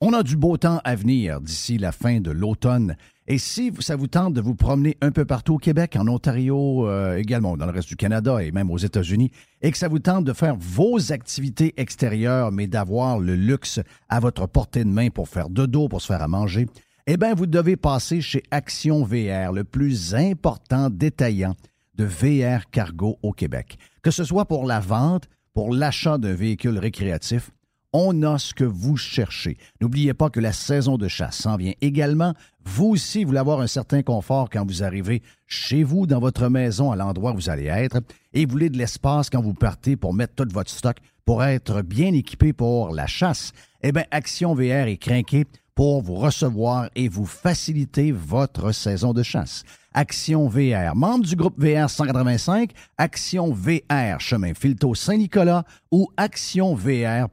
[0.00, 2.96] On a du beau temps à venir d'ici la fin de l'automne.
[3.26, 6.86] Et si ça vous tente de vous promener un peu partout au Québec, en Ontario,
[6.86, 9.98] euh, également dans le reste du Canada et même aux États-Unis, et que ça vous
[9.98, 15.10] tente de faire vos activités extérieures, mais d'avoir le luxe à votre portée de main
[15.10, 16.68] pour faire de dos, pour se faire à manger,
[17.08, 21.56] eh bien, vous devez passer chez Action VR, le plus important détaillant
[21.96, 23.78] de VR cargo au Québec.
[24.02, 25.24] Que ce soit pour la vente,
[25.54, 27.50] pour l'achat d'un véhicule récréatif,
[27.92, 29.56] on a ce que vous cherchez.
[29.80, 32.34] N'oubliez pas que la saison de chasse s'en vient également.
[32.64, 36.92] Vous aussi, voulez avoir un certain confort quand vous arrivez chez vous, dans votre maison,
[36.92, 38.00] à l'endroit où vous allez être,
[38.34, 41.82] et vous voulez de l'espace quand vous partez pour mettre tout votre stock, pour être
[41.82, 43.52] bien équipé pour la chasse.
[43.82, 49.22] Eh bien, Action VR est craqué pour vous recevoir et vous faciliter votre saison de
[49.22, 49.62] chasse.
[49.94, 57.28] Action VR, membre du groupe VR 185, Action VR, chemin Filto Saint-Nicolas ou actionvr.ca.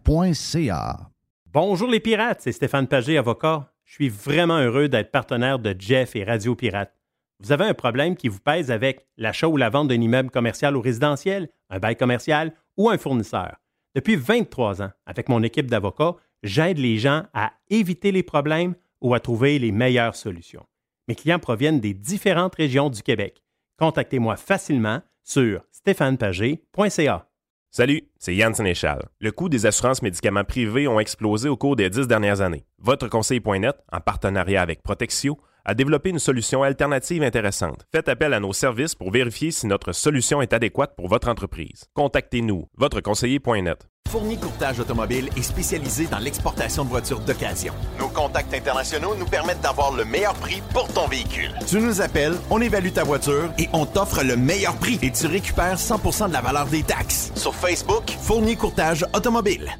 [1.53, 3.71] Bonjour les pirates, c'est Stéphane Pagé, avocat.
[3.83, 6.93] Je suis vraiment heureux d'être partenaire de Jeff et Radio Pirate.
[7.41, 10.77] Vous avez un problème qui vous pèse avec l'achat ou la vente d'un immeuble commercial
[10.77, 13.57] ou résidentiel, un bail commercial ou un fournisseur.
[13.93, 19.13] Depuis 23 ans, avec mon équipe d'avocats, j'aide les gens à éviter les problèmes ou
[19.13, 20.65] à trouver les meilleures solutions.
[21.07, 23.43] Mes clients proviennent des différentes régions du Québec.
[23.77, 27.27] Contactez-moi facilement sur stéphanepagé.ca.
[27.69, 29.09] Salut, c'est Yann Sénéchal.
[29.19, 32.65] Le coût des assurances médicaments privés ont explosé au cours des dix dernières années.
[32.79, 37.85] Votre conseil.net, en partenariat avec Protexio, a développé une solution alternative intéressante.
[37.91, 41.85] Faites appel à nos services pour vérifier si notre solution est adéquate pour votre entreprise.
[41.95, 43.87] Contactez-nous, votreconseiller.net.
[44.15, 47.73] Fourni Courtage Automobile est spécialisé dans l'exportation de voitures d'occasion.
[47.99, 51.53] Nos contacts internationaux nous permettent d'avoir le meilleur prix pour ton véhicule.
[51.67, 54.99] Tu nous appelles, on évalue ta voiture et on t'offre le meilleur prix.
[55.01, 57.33] Et tu récupères 100% de la valeur des taxes.
[57.35, 59.77] Sur Facebook, Fourni Courtage Automobile.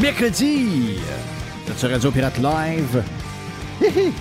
[0.00, 0.96] Mercredi,
[1.82, 3.02] sur Radio Pirate Live.
[3.80, 4.12] Hihi.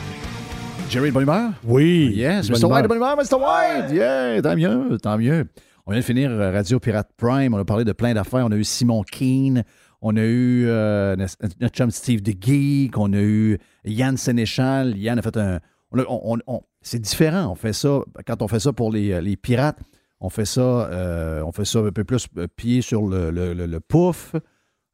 [0.90, 1.52] Jerry de bonne humeur?
[1.64, 2.12] Oui.
[2.16, 2.66] Yes, Mr.
[2.66, 3.36] White de bonne humeur, Mr.
[3.36, 3.92] White!
[3.92, 5.46] Yeah, tant mieux, tant mieux.
[5.86, 8.48] On vient de finir euh, Radio Pirate Prime, on a parlé de plein d'affaires.
[8.48, 9.64] On a eu Simon Keane,
[10.02, 11.16] on a eu euh,
[11.60, 14.98] notre chum Steve the Geek, on a eu Yann Sénéchal.
[14.98, 15.60] Yann a fait un...
[15.92, 19.22] on a- on- on- c'est différent, on fait ça, quand on fait ça pour les,
[19.22, 19.78] les pirates,
[20.20, 23.68] on fait ça, euh, on fait ça un peu plus pied sur le, le, le-
[23.68, 24.34] le pouf,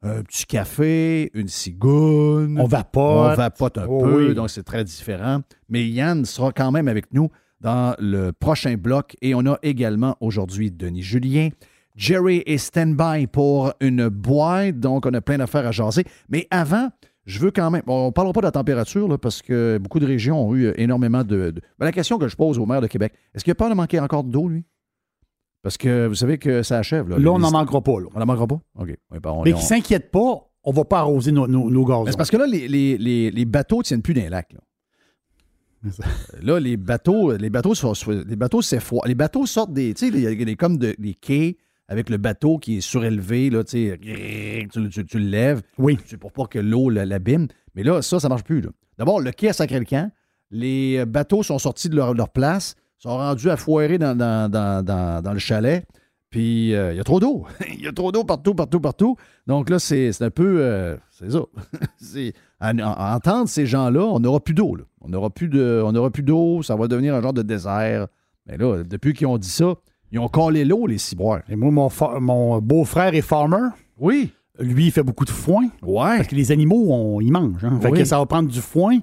[0.04, 2.60] un petit café, une cigoune.
[2.60, 3.02] On vapote.
[3.32, 4.34] On vapote un Oh peu, oui.
[4.36, 5.42] donc c'est très différent.
[5.70, 7.30] Mais Yann sera quand même avec nous
[7.62, 9.16] dans le prochain bloc.
[9.22, 11.50] Et on a également aujourd'hui Denis Julien.
[11.96, 16.04] Jerry est stand-by pour une boîte, donc on a plein d'affaires à jaser.
[16.30, 16.90] Mais avant,
[17.26, 17.82] je veux quand même.
[17.88, 20.56] bon, on ne parlera pas de la température, là, parce que beaucoup de régions ont
[20.56, 21.50] eu énormément de.
[21.50, 23.70] de- Ben, la question que je pose au maire de Québec, est-ce qu'il a peur
[23.70, 24.64] de manquer encore d'eau, lui?
[25.64, 27.10] Parce que vous savez que ça achève.
[27.10, 28.00] Là, Là, on n'en manquera pas.
[28.00, 28.08] là.
[28.14, 28.60] On n'en manquera pas?
[28.80, 28.88] OK.
[29.12, 31.48] Oui, ben, on- Mais on- qui ne s'inquiète pas, on ne va pas arroser nos,
[31.48, 32.04] nos, nos gazons.
[32.06, 34.54] mais c'est parce que là, les, les- les- les bateaux ne tiennent plus les lacs.
[34.54, 34.60] Là,
[36.42, 38.62] Là, les bateaux, les bateaux, sont, les bateaux.
[39.06, 41.58] Les bateaux sortent des, tu sais, il y a des, comme de- des quais
[41.88, 44.00] avec le bateau qui est surélevé, là, tu sais,
[44.72, 45.62] tu, tu- tu le lèves.
[45.78, 45.98] Oui.
[46.06, 47.48] C'est pour pas que l'eau la- l'abîme.
[47.76, 48.64] Mais là, ça, ça marche plus.
[48.98, 50.12] D'abord, le quai à Sacré-le-Camp,
[50.52, 54.84] les bateaux sont sortis de leur, leur place, sont rendus à foirer dans, dans- dans-
[54.86, 55.86] dans- le chalet.
[56.30, 57.46] Puis, euh, il y a trop d'eau.
[57.74, 59.16] Il y a trop d'eau partout, partout, partout.
[59.48, 60.58] Donc là, c'est un peu.
[60.62, 61.40] euh, c'est ça.
[62.60, 64.76] À, à entendre ces gens-là, on n'aura plus d'eau.
[65.02, 66.64] On n'aura plus de- d'eau.
[66.64, 68.08] Ça va devenir un genre de désert.
[68.48, 69.76] Mais là, depuis qu'ils ont dit ça,
[70.12, 71.42] ils ont collé l'eau, les ciboires.
[71.50, 73.70] Et moi, mon, mon beau-frère est farmer.
[74.00, 74.32] Oui.
[74.60, 75.66] Lui, il fait beaucoup de foin.
[75.84, 76.18] Ouais.
[76.18, 77.64] Parce que les animaux, on- ils mangent.
[77.64, 77.78] hein.
[77.80, 78.00] Fait Oui.
[78.00, 78.98] que ça va prendre du foin.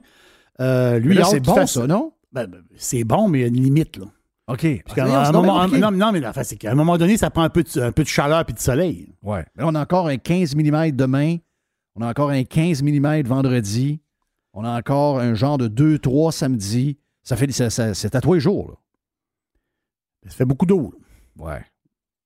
[0.60, 2.12] Euh, lui, c'est bon, ça, non?
[2.34, 3.96] Ben, ben, c'est bon, mais il y a une limite.
[3.96, 4.06] Là.
[4.48, 4.66] OK.
[4.84, 7.42] Parce qu'à Ah, un moment, non, mais la c'est qu'à un moment donné, ça prend
[7.42, 9.14] un peu de, un peu de chaleur et de soleil.
[9.22, 9.46] Ouais.
[9.56, 11.36] Là, on a encore un 15 mm demain.
[11.94, 14.00] On a encore un 15 mm vendredi.
[14.52, 16.98] On a encore un genre de 2-3 samedi.
[17.22, 18.68] Ça fait ça- ça- c'est à tous les jours.
[18.70, 18.76] là.
[20.30, 20.92] Ça fait beaucoup d'eau.
[21.38, 21.44] là.
[21.44, 21.64] Ouais.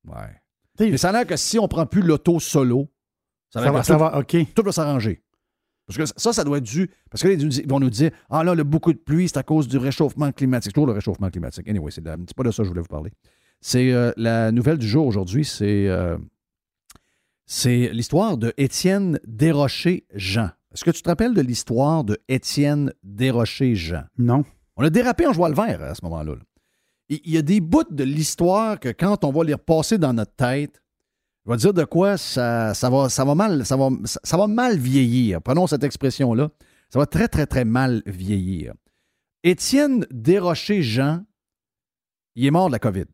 [0.06, 0.40] Ouais.
[0.76, 2.88] T'sais, Mais ça a l'air que si on prend plus l'auto solo,
[3.50, 4.54] ça va, Ça va, tout, va, OK.
[4.54, 5.22] tout va s'arranger.
[5.88, 6.90] Parce que ça, ça doit être dû.
[7.10, 9.42] Parce que là, ils vont nous dire Ah là, le beaucoup de pluie, c'est à
[9.42, 10.70] cause du réchauffement climatique.
[10.70, 11.66] C'est toujours le réchauffement climatique.
[11.66, 13.10] Anyway, c'est pas de ça que je voulais vous parler.
[13.62, 16.18] C'est euh, la nouvelle du jour aujourd'hui, c'est euh,
[17.46, 20.50] c'est l'histoire de Étienne Desrochers-Jean.
[20.74, 24.04] Est-ce que tu te rappelles de l'histoire de Étienne Desrochers-Jean?
[24.18, 24.44] Non.
[24.76, 26.34] On a dérapé en joie le vert à ce moment-là.
[26.34, 26.42] là.
[27.08, 30.12] Il il y a des bouts de l'histoire que quand on va les repasser dans
[30.12, 30.82] notre tête,
[31.48, 35.40] je vais dire de quoi ça, va mal vieillir.
[35.40, 36.50] Prenons cette expression-là.
[36.90, 38.74] Ça va très, très, très mal vieillir.
[39.42, 41.24] Étienne Desrochers-Jean,
[42.34, 43.06] il est mort de la COVID.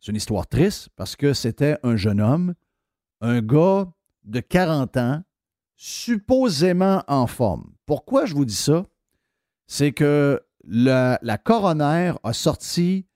[0.00, 2.54] C'est une histoire triste parce que c'était un jeune homme,
[3.20, 3.86] un gars
[4.24, 5.22] de 40 ans,
[5.76, 7.72] supposément en forme.
[7.86, 8.84] Pourquoi je vous dis ça?
[9.68, 13.06] C'est que la, la coroner a sorti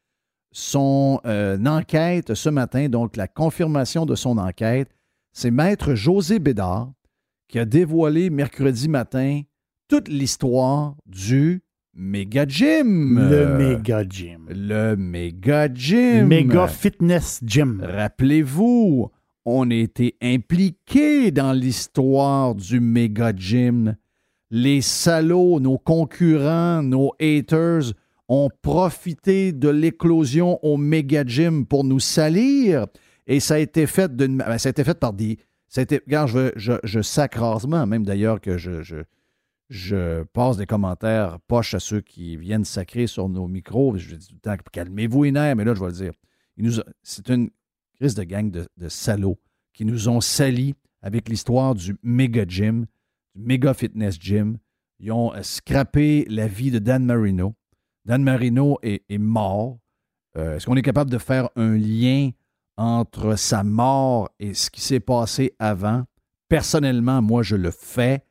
[0.52, 4.88] son euh, enquête ce matin, donc la confirmation de son enquête.
[5.32, 6.93] C'est maître José Bédard
[7.49, 9.43] qui a dévoilé mercredi matin
[9.88, 11.62] toute l'histoire du
[11.94, 13.29] Méga Gym.
[13.29, 14.47] Le méga gym.
[14.49, 16.29] Le Méga Gym.
[16.29, 17.82] Méga fitness gym.
[17.85, 19.11] Rappelez-vous,
[19.44, 23.96] on a été impliqués dans l'histoire du Méga Gym.
[24.53, 27.93] Les salauds, nos concurrents, nos haters
[28.31, 32.87] ont profité de l'éclosion au Méga Gym pour nous salir.
[33.27, 34.69] Et ça a été fait, d'une- ben, ça
[35.00, 35.37] par des.
[35.69, 35.82] Ça
[36.29, 37.00] je, je, je
[37.37, 43.09] rasement, même d'ailleurs que je, je, passe des commentaires poches à ceux qui viennent sacrer
[43.09, 43.97] sur nos micros.
[43.97, 46.12] Je dis tout le temps, calmez-vous les mais là, je vais le dire.
[47.03, 47.50] C'est une
[47.97, 49.38] crise de gang de, de salauds
[49.73, 52.87] qui nous ont salis avec l'histoire du méga gym,
[53.35, 54.59] du méga fitness gym.
[55.00, 57.55] Ils ont euh, scrappé la vie de Dan Marino.
[58.05, 59.79] Dan Marino est, mort.
[60.37, 62.31] Euh, Est-ce qu'on est capable de faire un lien
[62.76, 66.05] entre sa mort et ce qui s'est passé avant?
[66.49, 68.25] Personnellement, moi, je le fais.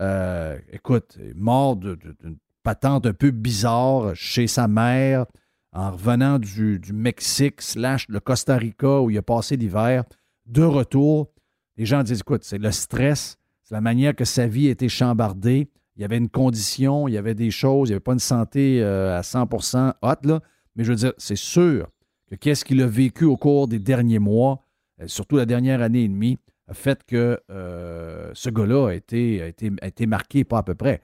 [0.00, 5.26] Euh, écoute, mort d'une patente un peu bizarre chez sa mère
[5.72, 10.04] en revenant du, du Mexique slash le Costa Rica où il a passé l'hiver.
[10.46, 11.30] De retour,
[11.76, 14.88] les gens disent, écoute, c'est le stress, c'est la manière que sa vie a été
[14.88, 15.68] chambardée.
[15.98, 18.20] Il y avait une condition, il y avait des choses, il n'y avait pas une
[18.20, 20.40] santé euh, à 100% hot, là.
[20.76, 21.88] Mais je veux dire, c'est sûr
[22.30, 24.64] que qu'est-ce qu'il a vécu au cours des derniers mois,
[25.02, 30.06] euh, surtout la dernière année et demie, a fait que euh, ce gars-là a été,
[30.06, 31.00] marqué pas à peu près.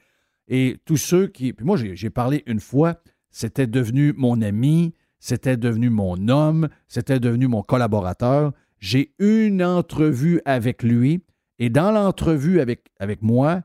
[0.47, 1.53] Et tous ceux qui.
[1.53, 2.95] Puis moi, j'ai parlé une fois,
[3.33, 8.53] c'était devenu mon ami, c'était devenu mon homme, c'était devenu mon collaborateur.
[8.79, 11.25] J'ai une entrevue avec lui
[11.59, 13.63] et dans l'entrevue avec moi,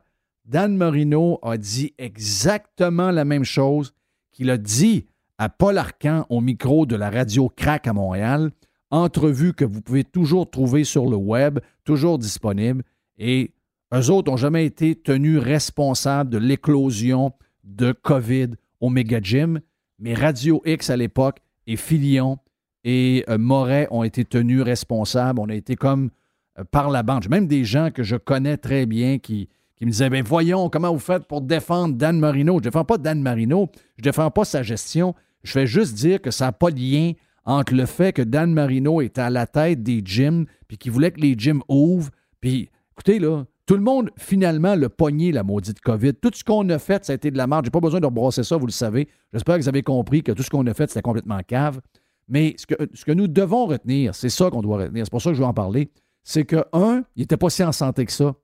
[0.50, 3.94] Dan Marino a dit exactement la même chose
[4.32, 5.06] qu'il a dit
[5.38, 8.50] à Paul Arcan au micro de la radio Crack à Montréal.
[8.90, 12.82] Entrevue que vous pouvez toujours trouver sur le web, toujours disponible.
[13.16, 13.52] Et
[13.94, 17.32] eux autres n'ont jamais été tenus responsables de l'éclosion
[17.62, 18.48] de COVID
[18.80, 19.60] au Mega Gym.
[20.00, 21.38] Mais Radio X à l'époque
[21.68, 22.40] et Filion
[22.82, 25.38] et euh, Moret ont été tenus responsables.
[25.38, 26.10] On a été comme
[26.58, 27.28] euh, par la bande.
[27.28, 29.48] Même des gens que je connais très bien qui,
[29.80, 32.52] qui me disaient ben voyons comment vous faites pour défendre Dan Marino?
[32.52, 35.14] Je ne défends pas Dan Marino, je ne défends pas sa gestion.
[35.42, 37.12] Je fais juste dire que ça n'a pas de lien
[37.46, 41.10] entre le fait que Dan Marino était à la tête des gyms puis qu'il voulait
[41.10, 42.10] que les gyms ouvrent.
[42.42, 46.12] Puis écoutez là, tout le monde finalement le pogné la maudite COVID.
[46.12, 47.64] Tout ce qu'on a fait, ça a été de la merde.
[47.64, 49.08] J'ai pas besoin de rebrasser ça, vous le savez.
[49.32, 51.80] J'espère que vous avez compris que tout ce qu'on a fait, c'était complètement cave.
[52.28, 55.06] Mais ce que, ce que nous devons retenir, c'est ça qu'on doit retenir.
[55.06, 55.90] C'est pour ça que je veux en parler.
[56.22, 58.34] C'est que, un, il n'était pas si en santé que ça.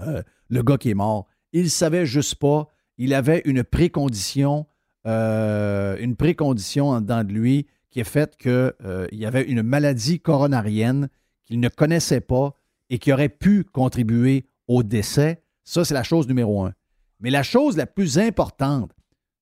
[0.00, 1.26] Euh, le gars qui est mort.
[1.52, 2.68] Il savait juste pas.
[2.98, 4.66] Il avait une précondition,
[5.06, 8.72] euh, une précondition en dedans de lui qui est faite qu'il
[9.12, 11.08] y avait une maladie coronarienne
[11.44, 12.54] qu'il ne connaissait pas
[12.90, 15.42] et qui aurait pu contribuer au décès.
[15.62, 16.74] Ça, c'est la chose numéro un.
[17.20, 18.92] Mais la chose la plus importante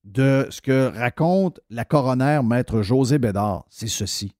[0.03, 4.35] de ce que raconte la coroner, maître José Bédard, c'est ceci.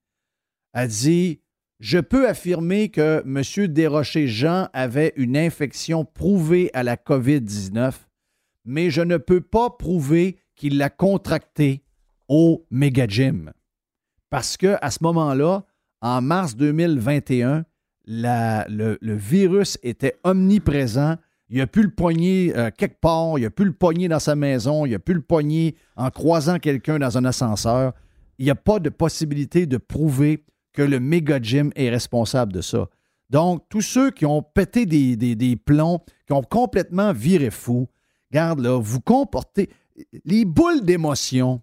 [0.73, 1.39] Elle dit
[1.83, 3.67] Je peux affirmer que M.
[3.67, 7.91] Desrochers-Jean avait une infection prouvée à la COVID-19,
[8.63, 11.83] mais je ne peux pas prouver qu'il l'a contractée
[12.29, 13.51] au Mega Gym.
[14.29, 15.65] Parce que à ce moment-là,
[15.99, 17.65] en mars 2021,
[18.05, 21.17] la- le, virus était omniprésent.
[21.49, 24.37] Il a pu le poigner euh, quelque part, il a pu le pogner dans sa
[24.37, 27.91] maison, il a pu le pogner en croisant quelqu'un dans un ascenseur.
[28.39, 32.61] Il n'y a pas de possibilité de prouver que le méga gym est responsable de
[32.61, 32.89] ça.
[33.29, 37.87] Donc, tous ceux qui ont pété des, des- des plombs, qui ont complètement viré fou,
[38.31, 39.69] garde là, vous comportez.
[40.25, 41.61] Les boules d'émotion,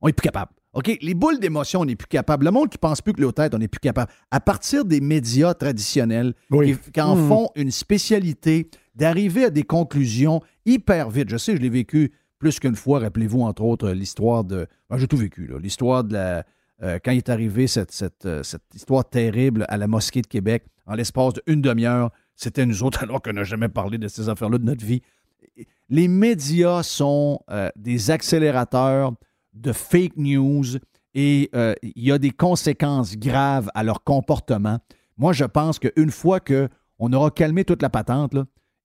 [0.00, 0.52] on n'est plus capable.
[0.74, 0.96] OK?
[1.02, 2.44] Les boules d'émotion, on n'est plus capable.
[2.46, 4.10] Le monde qui pense plus que l'eau tête, on n'est plus capable.
[4.30, 6.76] À partir des médias traditionnels Oui.
[6.78, 7.28] qui, qui en Mhm.
[7.28, 11.28] font une spécialité, d'arriver à des conclusions hyper vite.
[11.28, 13.00] Je sais, je l'ai vécu plus qu'une fois.
[13.00, 14.66] Rappelez-vous, entre autres, l'histoire de.
[14.90, 15.58] ben, J'ai tout vécu, là.
[15.58, 16.44] L'histoire de la.
[16.82, 20.64] Euh, quand est arrivé cette, cette, euh, cette histoire terrible à la mosquée de Québec,
[20.86, 24.58] en l'espace d'une demi-heure, c'était nous autres, alors qu'on n'a jamais parlé de ces affaires-là
[24.58, 25.02] de notre vie.
[25.88, 29.12] Les médias sont euh, des accélérateurs
[29.52, 30.64] de fake news
[31.14, 34.78] et euh, il y a des conséquences graves à leur comportement.
[35.18, 38.34] Moi, je pense qu'une fois qu'on aura calmé toute la patente,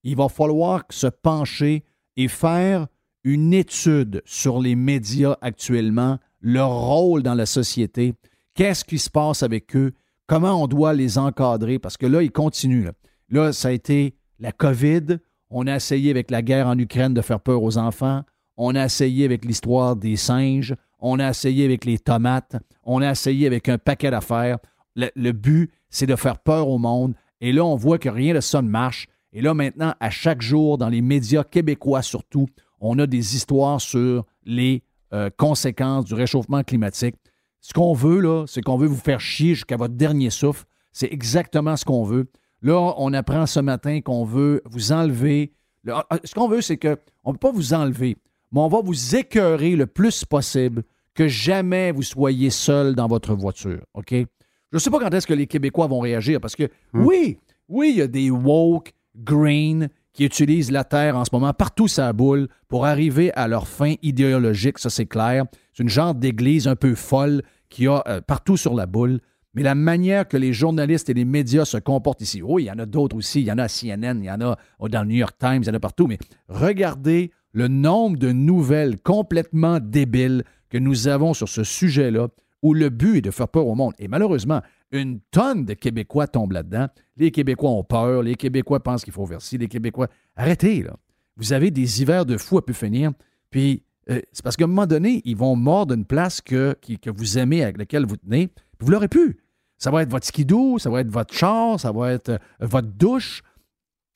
[0.04, 1.86] il va falloir se pencher
[2.18, 2.88] et faire
[3.24, 8.13] une étude sur les médias actuellement, leur rôle dans la société,
[8.53, 9.94] qu'est-ce qui se passe avec eux,
[10.27, 12.89] comment on doit les encadrer, parce que là, ils continuent.
[13.29, 15.20] Là, ça a été la COVID.
[15.50, 18.24] On a essayé avec la guerre en Ukraine de faire peur aux enfants.
[18.58, 20.75] On a essayé avec l'histoire des singes.
[21.00, 22.56] On a essayé avec les tomates.
[22.84, 24.58] On a essayé avec un paquet d'affaires.
[24.96, 27.13] Le but, c'est de faire peur au monde.
[27.39, 29.08] Et là, on voit que rien de ça ne marche.
[29.32, 32.48] Et là, maintenant, à chaque jour, dans les médias québécois surtout,
[32.79, 34.84] on a des histoires sur les
[35.14, 37.16] euh, conséquences du réchauffement climatique.
[37.62, 40.66] Ce qu'on veut, là, c'est qu'on veut vous faire chier jusqu'à votre dernier souffle.
[40.92, 42.28] C'est exactement ce qu'on veut.
[42.62, 45.52] Là, on apprend ce matin qu'on veut vous enlever.
[45.84, 48.18] le- ah, ce qu'on veut, c'est que on ne peut pas vous enlever,
[48.52, 50.84] mais on va vous écœurer le plus possible
[51.14, 53.82] que jamais vous soyez seul dans votre voiture.
[53.94, 54.12] OK?
[54.12, 54.26] Je
[54.74, 57.38] ne sais pas quand est-ce que les Québécois vont réagir parce que oui,
[57.70, 61.88] oui, il y a des woke green qui utilisent la terre en ce moment partout
[61.88, 65.46] sa boule pour arriver à leur fin idéologique, ça c'est clair.
[65.74, 69.20] C'est une genre d'église un peu folle qu'il y a euh, partout sur la boule.
[69.54, 72.72] Mais la manière que les journalistes et les médias se comportent ici, oui, il y
[72.72, 74.90] en a d'autres aussi, il y en a à CNN, il y en a oh,
[74.90, 76.18] dans le New York Times, il y en a partout, mais
[76.50, 82.30] regardez le nombre de nouvelles complètement débiles que nous avons sur ce sujet-là,
[82.64, 83.94] où le but est de faire peur au monde.
[84.00, 86.88] Et malheureusement, une tonne de Québécois tombent là-dedans.
[87.17, 90.08] Les Québécois ont peur, les Québécois pensent qu'il faut verser, les Québécois...
[90.36, 90.96] Arrêtez, là.
[91.36, 93.12] Vous avez des hivers de fou à pu finir,
[93.51, 97.10] puis euh, c'est parce qu'à un moment donné, ils vont mordre une place que, que
[97.10, 99.38] vous aimez, avec laquelle vous tenez, vous l'aurez plus.
[99.77, 102.88] Ça va être votre skidoo, ça va être votre char, ça va être euh, votre
[102.88, 103.44] douche,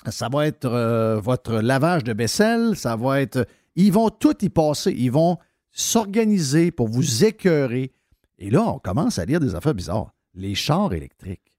[0.08, 3.46] ça va être euh, votre lavage de vaisselle, ça va être...
[3.76, 5.38] Ils vont tout y passer, ils vont
[5.72, 7.94] s'organiser pour vous écœurer.
[8.40, 10.12] Et là, on commence à lire des affaires bizarres.
[10.34, 11.54] Les chars électriques.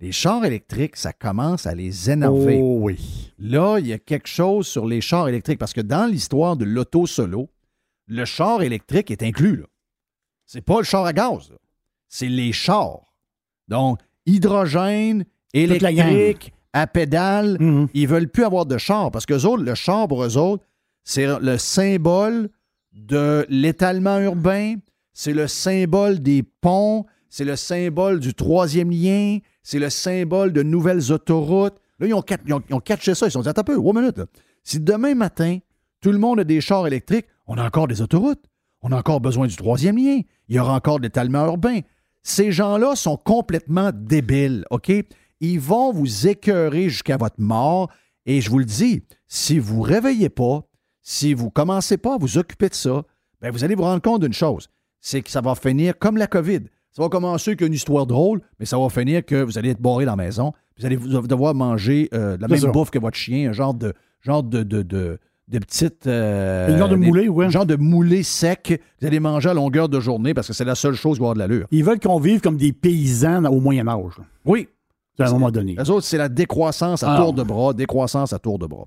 [0.00, 2.58] Les chars électriques, ça commence à les énerver.
[2.60, 3.32] Oh oui.
[3.38, 6.64] Là, il y a quelque chose sur les chars électriques parce que dans l'histoire de
[6.64, 7.48] l'auto solo,
[8.08, 9.56] le char électrique est inclus.
[9.56, 9.66] Là.
[10.44, 11.52] C'est pas le char à gaz.
[12.08, 13.14] C'est les chars.
[13.68, 17.88] Donc, hydrogène, électrique, à pédale, Mhm.
[17.94, 20.64] ils veulent plus avoir de char parce que autres, le char pour eux autres,
[21.04, 22.50] c'est le symbole
[22.92, 24.74] de l'étalement urbain,
[25.12, 30.62] c'est le symbole des ponts, c'est le symbole du troisième lien, c'est le symbole de
[30.62, 31.72] nouvelles autoroutes.
[31.98, 33.24] Là, ils ont, ils ont- catché ça.
[33.24, 34.20] Ils se sont dit, attends un peu, one minute.
[34.62, 35.56] Si demain matin,
[36.02, 38.44] tout le monde a des chars électriques, on a encore des autoroutes.
[38.82, 40.20] On a encore besoin du troisième lien.
[40.48, 41.80] Il y aura encore de l'étalement urbain.
[42.22, 44.92] Ces gens-là sont complètement débiles, OK?
[45.40, 47.90] Ils vont vous écœurer jusqu'à votre mort.
[48.26, 50.68] Et je vous le dis, si vous ne réveillez pas,
[51.00, 53.04] si vous ne commencez pas à vous occuper de ça,
[53.40, 54.68] ben vous allez vous rendre compte d'une chose,
[55.00, 56.60] c'est que ça va finir comme la COVID.
[56.92, 59.80] Ça va commencer avec une histoire drôle, mais ça va finir que vous allez être
[59.80, 60.52] barré dans la maison.
[60.78, 62.68] Vous allez vous- devoir manger euh, de la même ça.
[62.68, 65.18] bouffe que votre chien, un genre de genre de, de, de,
[65.48, 66.06] de petites...
[66.06, 67.28] euh, Un genre de moulé.
[67.44, 70.64] Un genre de moulé sec vous allez manger à longueur de journée parce que c'est
[70.64, 71.66] la seule chose qui va avoir de l'allure.
[71.70, 74.18] Ils veulent qu'on vive comme des paysans au Moyen Âge.
[74.18, 74.24] là.
[74.44, 74.68] Oui,
[75.18, 75.76] À un moment donné.
[75.78, 77.18] Les autres, c'est la décroissance à Ah.
[77.18, 78.84] tour de bras, décroissance à tour de bras.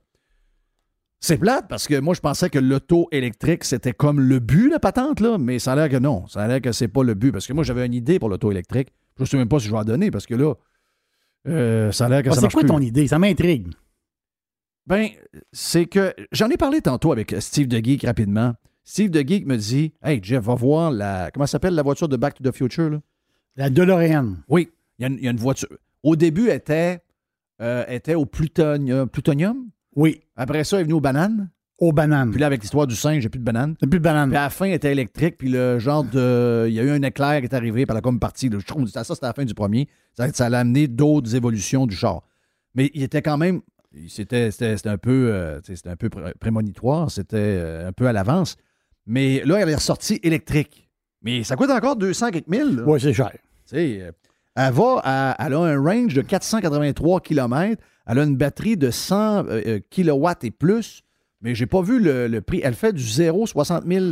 [1.25, 4.79] C'est plate parce que moi, je pensais que l'auto électrique, c'était comme le but, la
[4.79, 6.27] patente, là, mais ça a l'air que non.
[6.27, 8.29] Ça a l'air que c'est pas le but parce que moi, j'avais une idée pour
[8.29, 8.89] l'auto électrique.
[9.17, 10.53] Je ne sais même pas si je vais en donner parce que là,
[11.47, 12.67] euh, ça a l'air que Ah, ça c'est quoi plus.
[12.69, 13.07] ton idée?
[13.07, 13.67] Ça m'intrigue.
[14.87, 15.07] Ben,
[15.51, 18.53] c'est que j'en ai parlé tantôt avec Steve DeGeek rapidement.
[18.83, 21.31] Steve DeGeek me dit Hey, Jeff, va voir la.
[21.33, 22.99] Comment s'appelle la voiture de Back to the Future, là?
[23.55, 24.35] La DeLorean.
[24.47, 25.69] Oui, il y, a une- il y a une voiture.
[26.03, 26.99] Au début, elle était,
[27.61, 29.69] euh, était au plutonium, plutonium?
[29.95, 30.21] Oui.
[30.35, 31.49] Après ça, elle est venue aux bananes.
[31.79, 32.31] Aux bananes.
[32.31, 33.75] Puis là, avec l'histoire du singe, j'ai plus de bananes.
[33.79, 34.29] C'est plus de bananes.
[34.29, 35.37] Puis à la fin, elle était électrique.
[35.37, 36.65] Puis le genre de.
[36.69, 37.85] Il y a eu un éclair qui est arrivé.
[37.85, 38.47] Puis elle a comme parti.
[38.49, 38.57] là.
[38.59, 39.87] Je trouve ça, c'était à la fin du premier.
[40.13, 42.21] Ça, ça a amené d'autres évolutions du char.
[42.75, 43.61] Mais il était quand même.
[44.07, 47.09] C'était, c'était, c'était un peu, euh, c'était un peu pré- prémonitoire.
[47.11, 48.55] C'était euh, un peu à l'avance.
[49.05, 50.89] Mais là, elle est ressortie électrique.
[51.21, 52.83] Mais ça coûte encore 200 quelques mille.
[52.85, 53.31] Oui, c'est cher.
[53.31, 53.39] Tu
[53.75, 54.11] sais,
[54.55, 57.81] elle a un range de 483 km.
[58.07, 61.01] Elle a une batterie de 100 euh, euh, kilowatts et plus.
[61.41, 62.61] Mais j'ai pas vu le, prix.
[62.63, 64.05] Elle fait du 0 60 000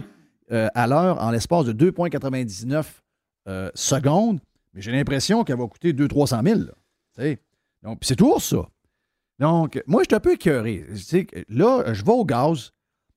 [0.51, 2.85] euh, à l'heure en l'espace de 2,99
[3.47, 4.39] euh, secondes.
[4.73, 6.59] Mais j'ai l'impression qu'elle va coûter 200-300 000.
[6.59, 6.65] Là,
[7.15, 7.39] Tu sais?
[7.81, 8.67] Donc, c'est toujours ça.
[9.39, 10.85] Donc, moi, je suis un peu écœuré.
[11.49, 12.71] Là, je vais au gaz,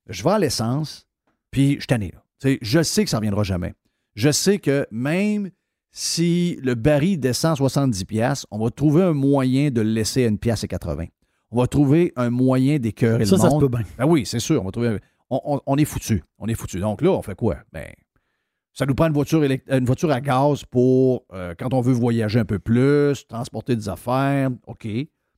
[0.08, 1.06] je vais à l'essence,
[1.50, 2.12] puis je suis tanné.
[2.12, 2.56] là.
[2.62, 3.74] Je sais que ça ne reviendra jamais.
[4.14, 5.50] Je sais que même
[5.98, 10.28] si le baril descend 70 pièces, on va trouver un moyen de le laisser à
[10.28, 11.06] une pièce et 80.
[11.50, 13.62] On va trouver un moyen d'écœurer Ça, le ça se monde.
[13.62, 13.86] peut bien.
[13.96, 14.60] Ben oui, c'est sûr.
[14.60, 14.98] On, va trouver...
[15.30, 16.22] on, on- on est foutu.
[16.38, 16.80] On est foutu.
[16.80, 17.56] Donc là, on fait quoi?
[17.72, 17.86] Ben,
[18.74, 21.94] ça nous prend une voiture, élect- une voiture à gaz pour euh, quand on veut
[21.94, 24.50] voyager un peu plus, transporter des affaires.
[24.66, 24.86] OK.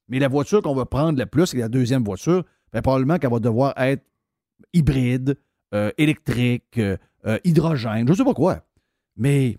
[0.08, 2.42] Mais la voiture qu'on va prendre le plus, c'est la deuxième voiture.
[2.72, 4.02] Ben, probablement qu'elle va devoir être
[4.72, 5.36] hybride,
[5.72, 6.96] euh, électrique, euh,
[7.26, 8.64] euh, hydrogène, je ne sais pas quoi.
[9.16, 9.58] Mais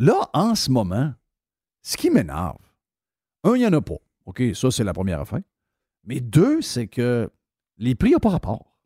[0.00, 1.12] là, en ce moment,
[1.82, 2.58] ce qui m'énerve,
[3.44, 3.98] un, il n'y en a pas.
[4.26, 5.40] OK, ça, c'est la première affaire.
[6.04, 7.30] Mais deux, c'est que
[7.78, 8.76] les prix n'ont pas rapport.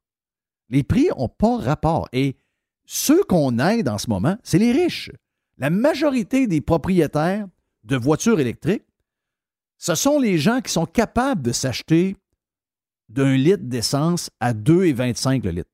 [0.68, 2.09] Les prix n'ont pas rapport.
[2.12, 2.37] Et
[2.85, 5.11] ceux qu'on aide en ce moment, c'est les riches.
[5.59, 7.47] La majorité des propriétaires
[7.85, 8.85] de voitures électriques,
[9.78, 12.16] ce sont les gens qui sont capables de s'acheter
[13.09, 15.71] d'un litre d'essence à 2,25 le litre.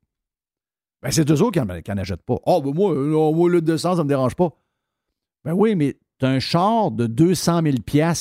[1.03, 2.37] Ben, c'est eux autres qui n'en achètent pas.
[2.45, 4.51] Oh, ben moi, euh, moi, le litre d'essence, ça ne me dérange pas.
[5.45, 7.77] Ben oui, mais tu as un char de 200 000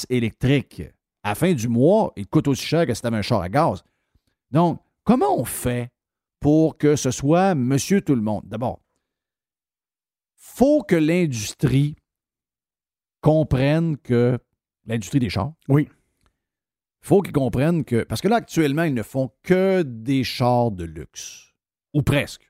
[0.10, 0.82] électrique.
[1.24, 3.42] À la fin du mois, il coûte aussi cher que si tu avais un char
[3.42, 3.84] à gaz.
[4.52, 5.92] Donc, comment on fait
[6.40, 8.44] pour que ce soit monsieur tout le monde?
[8.46, 8.80] D'abord,
[10.36, 11.96] faut que l'industrie
[13.22, 14.40] comprenne que
[14.86, 15.54] l'industrie des chars.
[15.68, 15.90] Oui.
[17.02, 18.04] faut qu'ils comprennent que.
[18.04, 21.54] Parce que là, actuellement, ils ne font que des chars de luxe.
[21.94, 22.50] Ou presque.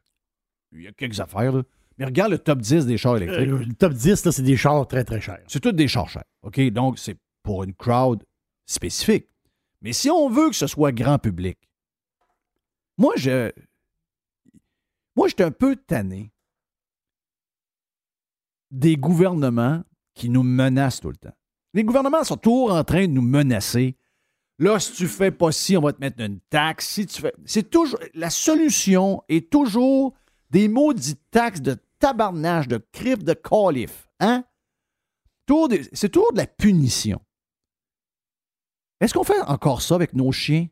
[0.71, 1.63] Il y a quelques affaires, là.
[1.99, 3.49] Mais regarde le top 10 des chars électriques.
[3.49, 5.39] Euh, le top 10, là, c'est des chars très, très chers.
[5.47, 6.23] C'est tous des chars chers.
[6.43, 6.59] OK?
[6.71, 8.23] Donc, c'est pour une crowd
[8.65, 9.27] spécifique.
[9.81, 11.57] Mais si on veut que ce soit grand public,
[12.97, 13.51] moi, je.
[15.15, 16.31] Moi, j'étais un peu tanné
[18.71, 21.35] des gouvernements qui nous menacent tout le temps.
[21.73, 23.97] Les gouvernements sont toujours en train de nous menacer.
[24.57, 26.87] Là, si tu fais pas ci, on va te mettre une taxe.
[26.87, 27.33] Si tu fais.
[27.45, 27.99] C'est toujours.
[28.13, 30.13] La solution est toujours
[30.49, 34.07] des maudites taxes de tabarnage, de crif, de calife.
[34.19, 34.43] Hein?
[35.93, 37.19] C'est toujours de la punition.
[39.01, 40.67] Est-ce qu'on fait encore ça avec nos chiens?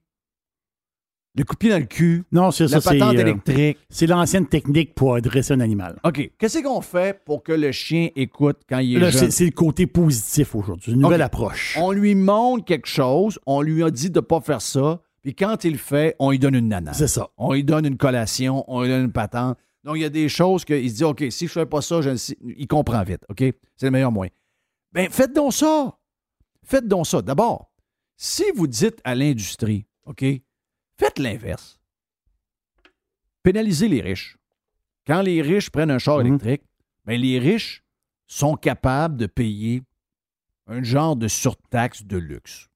[1.36, 3.77] Le coup de pied dans le cul, Non, c'est la ça, c'est, patente euh, électrique.
[3.91, 6.00] c'est l'ancienne technique pour adresser un animal.
[6.03, 6.31] OK.
[6.38, 9.29] Qu'est-ce qu'on fait pour que le chien écoute quand il est Là, jeune?
[9.29, 11.77] c'est, le côté positif aujourd'hui, une nouvelle approche.
[11.79, 15.36] On lui montre quelque chose, on lui a dit de ne pas faire ça, puis
[15.36, 16.93] quand il le fait, on lui donne une nana.
[16.93, 17.29] C'est ça.
[17.38, 19.60] On lui donne une collation, on lui donne une patente.
[19.88, 22.01] Donc, il y a des choses qu'il se dit, OK, si je fais pas ça,
[22.01, 22.38] je le sais.
[22.41, 23.39] il comprend vite, OK?
[23.77, 24.32] C'est le meilleur moyen.
[24.91, 25.98] Bien, faites donc ça.
[26.64, 27.22] Faites donc ça.
[27.22, 27.72] D'abord,
[28.18, 30.25] si vous dites à l'industrie, OK,
[31.00, 31.79] faites l'inverse.
[33.44, 34.38] Pénalisez les riches.
[35.05, 36.27] Quand les riches prennent un char Mhm.
[36.27, 36.64] électrique,
[37.05, 37.81] bien, les riches
[38.25, 39.83] sont capables de payer
[40.68, 42.68] un genre de surtaxe de luxe.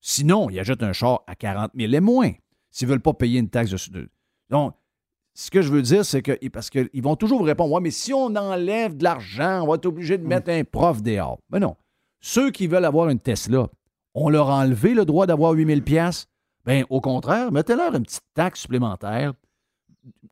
[0.00, 2.32] Sinon, ils achètent un char à 40 000 et moins
[2.70, 3.90] s'ils ne veulent pas payer une taxe de...
[4.00, 4.10] de-
[4.48, 4.74] Donc,
[5.38, 6.48] ce que je veux dire, c'est que...
[6.48, 9.74] Parce qu'ils vont toujours vous répondre, ouais, mais si on enlève de l'argent, on va
[9.74, 11.38] être obligé de mettre un prof dehors.
[11.50, 11.76] Mais non.
[12.20, 13.68] Ceux qui veulent avoir une Tesla,
[14.14, 16.26] on leur a enlevé le droit d'avoir 8 000 pièces.
[16.64, 19.34] Ben, au contraire, mettez-leur une petite taxe supplémentaire.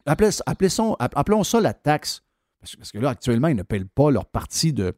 [0.07, 2.23] Appelez, appelez ça- appelons ça la taxe.
[2.61, 4.95] Parce que, parce que là, actuellement, ils ne payent pas leur partie de,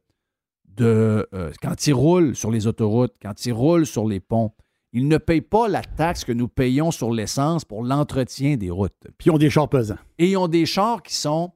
[0.76, 4.52] de euh, quand ils roulent sur les autoroutes, quand ils roulent sur les ponts,
[4.92, 8.94] ils ne payent pas la taxe que nous payons sur l'essence pour l'entretien des routes.
[9.18, 9.98] Puis ils ont des chars pesants.
[10.18, 11.52] Et ils ont des chars qui sont,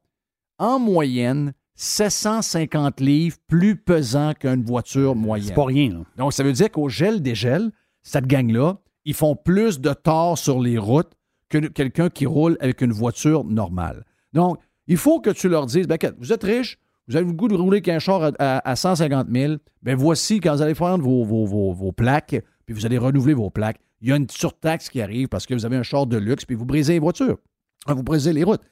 [0.58, 5.48] en moyenne, 750 livres plus pesants qu'une voiture moyenne.
[5.48, 6.00] C'est pas rien, là.
[6.16, 7.70] Donc, ça veut dire qu'au gel-dégel,
[8.02, 11.12] cette gang-là, ils font plus de tort sur les routes
[11.48, 14.04] que quelqu'un qui roule avec une voiture normale.
[14.32, 17.48] Donc, il faut que tu leur dises, ben, vous êtes riche, vous avez le goût
[17.48, 20.74] de rouler avec un char à, à- à 150 000, ben voici, quand vous allez
[20.74, 22.36] prendre vos, vos- vos- vos plaques,
[22.70, 25.54] puis vous allez renouveler vos plaques, il y a une surtaxe qui arrive parce que
[25.54, 27.36] vous avez un char de luxe, puis vous brisez les voitures.
[27.84, 28.62] Ah, Vous brisez les routes.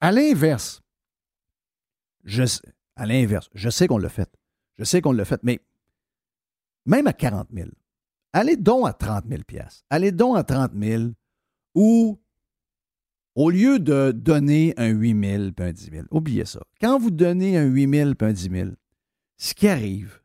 [0.00, 0.82] À l'inverse,
[2.22, 2.44] je,
[2.94, 4.30] à l'inverse, je sais qu'on l'a fait.
[4.78, 5.58] Je sais qu'on l'a fait, mais
[6.86, 7.70] même à 40 000,
[8.32, 9.82] allez donc à 30 000 piastres.
[9.90, 11.04] Allez donc à 30 000
[11.74, 12.20] où,
[13.34, 16.60] au lieu de donner un 8 000 puis un 10 000, oubliez ça.
[16.80, 18.70] Quand vous donnez un 8 000 puis un 10 000,
[19.38, 20.19] ce qui arrive,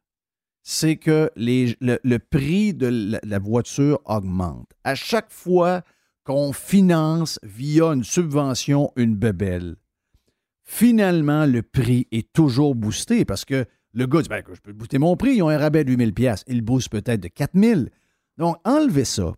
[0.68, 4.68] c'est que le, prix de la, voiture augmente.
[4.84, 5.84] À chaque fois
[6.24, 9.76] qu'on finance via une subvention une bebelle,
[10.64, 14.98] finalement, le prix est toujours boosté parce que le gars dit ben, Je peux booster
[14.98, 17.82] mon prix, ils ont un rabais de 8 000 Il booste peut-être de 4 000
[18.38, 19.36] Donc, enlevez ça.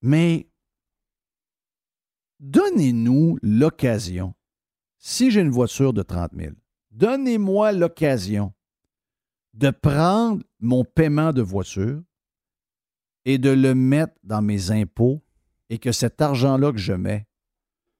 [0.00, 0.48] Mais
[2.40, 4.32] donnez-nous l'occasion,
[4.96, 6.54] si j'ai une voiture de 30 000,
[6.90, 8.54] donnez-moi l'occasion
[9.54, 12.00] de prendre mon paiement de voiture
[13.24, 15.22] et de le mettre dans mes impôts
[15.70, 17.26] et que cet argent-là que je mets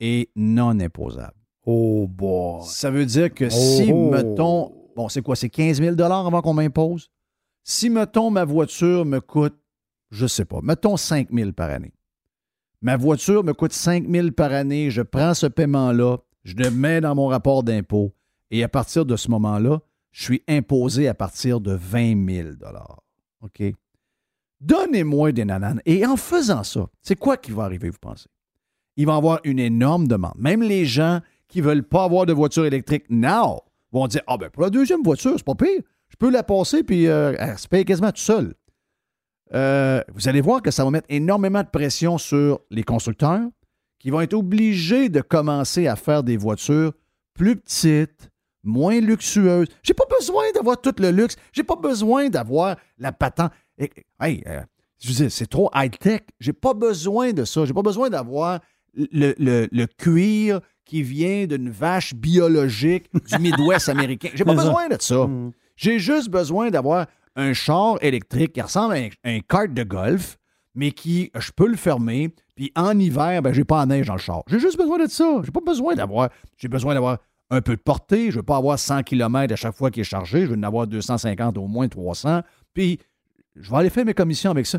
[0.00, 1.36] est non imposable.
[1.64, 2.64] Oh boy.
[2.66, 4.10] Ça veut dire que si, Oh.
[4.10, 7.10] mettons, bon, c'est quoi, c'est 15 000 avant qu'on m'impose?
[7.62, 9.56] Si, mettons, ma voiture me coûte,
[10.10, 11.92] je sais pas, mettons 5 000 par année.
[12.80, 17.00] Ma voiture me coûte 5 000 par année, je prends ce paiement-là, je le mets
[17.00, 18.12] dans mon rapport d'impôt,
[18.50, 19.80] et à partir de ce moment-là,
[20.12, 22.48] je suis imposé à partir de 20 000
[23.40, 23.62] OK?
[24.60, 25.80] Donnez-moi des nananes.
[25.84, 28.28] Et en faisant ça, c'est quoi qui va arriver, vous pensez?
[28.96, 30.34] il va y avoir une énorme demande.
[30.36, 34.36] Même les gens qui ne veulent pas avoir de voiture électrique now vont dire Ah,
[34.36, 35.82] ben pour la deuxième voiture, c'est pas pire.
[36.08, 38.54] Je peux la passer puis euh, elle se paye quasiment tout seul.
[39.54, 43.42] Euh, vous allez voir que ça va mettre énormément de pression sur les constructeurs
[43.98, 46.92] qui vont être obligés de commencer à faire des voitures
[47.34, 48.30] plus petites,
[48.64, 49.68] moins luxueuses.
[49.82, 51.36] J'ai pas besoin d'avoir tout le luxe.
[51.52, 53.52] J'ai pas besoin d'avoir la patente.
[54.20, 54.60] Hey, euh,
[55.00, 56.22] je veux dire, c'est trop high-tech.
[56.40, 57.64] J'ai pas besoin de ça.
[57.64, 58.60] J'ai pas besoin d'avoir
[58.94, 64.28] le, le- le cuir qui vient d'une vache biologique du Midwest américain.
[64.34, 65.28] J'ai pas besoin de ça.
[65.76, 70.36] J'ai juste besoin d'avoir un char électrique qui ressemble à un, un kart de golf,
[70.74, 74.14] mais qui, je peux le fermer, puis en hiver, ben, j'ai pas de neige dans
[74.14, 74.42] le char.
[74.48, 75.40] J'ai juste besoin de ça.
[75.42, 76.28] J'ai pas besoin d'avoir.
[76.58, 77.18] J'ai besoin d'avoir
[77.52, 78.30] un peu de portée.
[78.30, 80.42] Je veux pas avoir 100 km à chaque fois qu'il est chargé.
[80.42, 82.40] Je veux en avoir 250, au moins 300.
[82.74, 82.98] Puis,
[83.54, 84.78] je vais aller faire mes commissions avec ça.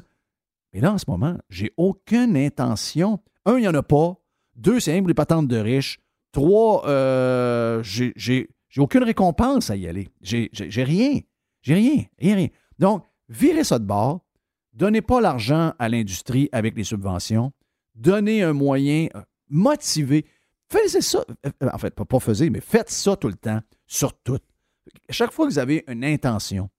[0.73, 3.19] Mais là, en ce moment, j'ai aucune intention.
[3.45, 4.15] Un, il n'y en a pas.
[4.55, 5.99] Deux, c'est un les patentes de riches.
[6.31, 10.09] Trois, euh, j'ai- aucune récompense à y aller.
[10.21, 10.49] J'ai
[10.83, 11.19] rien.
[11.61, 12.03] J'ai rien.
[12.17, 12.47] Rien, rien.
[12.79, 14.25] Donc, virez ça de bord.
[14.73, 17.53] Donnez pas l'argent à l'industrie avec les subventions.
[17.93, 20.25] Donnez un moyen euh, motivé.
[20.71, 21.23] Faites ça.
[21.45, 22.19] euh, En fait, pas, pas
[22.51, 24.39] mais faites ça tout le temps, sur tout.
[25.09, 26.69] Chaque fois que vous avez une intention,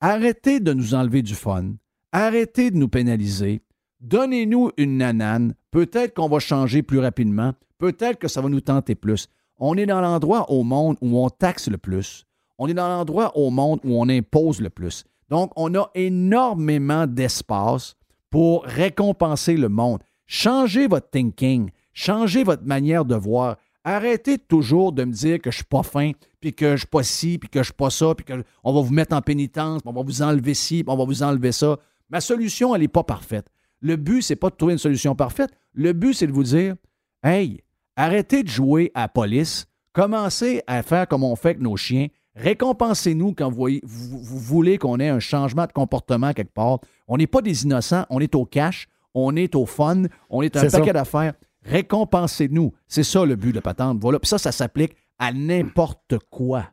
[0.00, 1.74] arrêtez de nous enlever du fun.
[2.12, 3.60] Arrêtez de nous pénaliser.
[4.00, 5.54] Donnez-nous une nanane.
[5.70, 7.52] Peut-être qu'on va changer plus rapidement.
[7.78, 9.28] Peut-être que ça va nous tenter plus.
[9.58, 12.24] On est dans l'endroit au monde où on taxe le plus.
[12.58, 15.04] On est dans l'endroit au monde où on impose le plus.
[15.28, 17.96] Donc, on a énormément d'espace
[18.30, 20.00] pour récompenser le monde.
[20.26, 21.70] Changez votre thinking.
[21.98, 23.56] Changez votre manière de voir.
[23.82, 27.02] Arrêtez toujours de me dire que je suis pas fin, puis que je suis pas
[27.02, 29.88] ci, puis que je suis pas ça, puis qu'on va vous mettre en pénitence, puis
[29.90, 31.78] on va vous enlever ci, puis on va vous enlever ça.
[32.10, 33.46] Ma solution, elle n'est pas parfaite.
[33.80, 35.50] Le but, c'est pas de trouver une solution parfaite.
[35.72, 36.74] Le but, c'est de vous dire
[37.22, 37.62] Hey,
[37.96, 42.08] arrêtez de jouer à la police, commencez à faire comme on fait avec nos chiens.
[42.34, 46.80] Récompensez-nous quand vous, voyez- vous- vous voulez qu'on ait un changement de comportement quelque part.
[47.08, 50.54] On n'est pas des innocents, on est au cash, on est au fun, on est
[50.56, 51.32] un paquet d'affaires.
[51.66, 52.72] Récompensez-nous.
[52.86, 53.98] C'est ça le but de patente.
[54.00, 54.18] Voilà.
[54.18, 56.66] Puis ça, ça s'applique à n'importe quoi.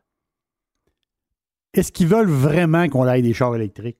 [1.72, 3.98] Est-ce qu'ils veulent vraiment qu'on aille des chars électriques?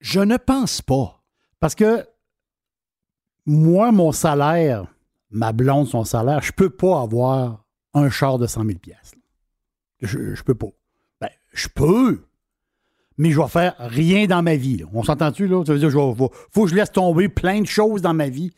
[0.00, 1.22] Je ne pense pas.
[1.60, 2.04] Parce que
[3.46, 4.86] moi, mon salaire,
[5.30, 9.16] ma blonde, son salaire, je peux pas avoir un char de 100 000 piastres.
[10.00, 10.66] Je, je peux pas.
[11.20, 12.24] Ben, je peux,
[13.16, 14.78] mais je vais faire rien dans ma vie.
[14.78, 14.86] là.
[14.92, 15.64] On s'entend-tu, là?
[15.64, 18.12] Ça veut dire que je vais- faut que je laisse tomber plein de choses dans
[18.14, 18.52] ma vie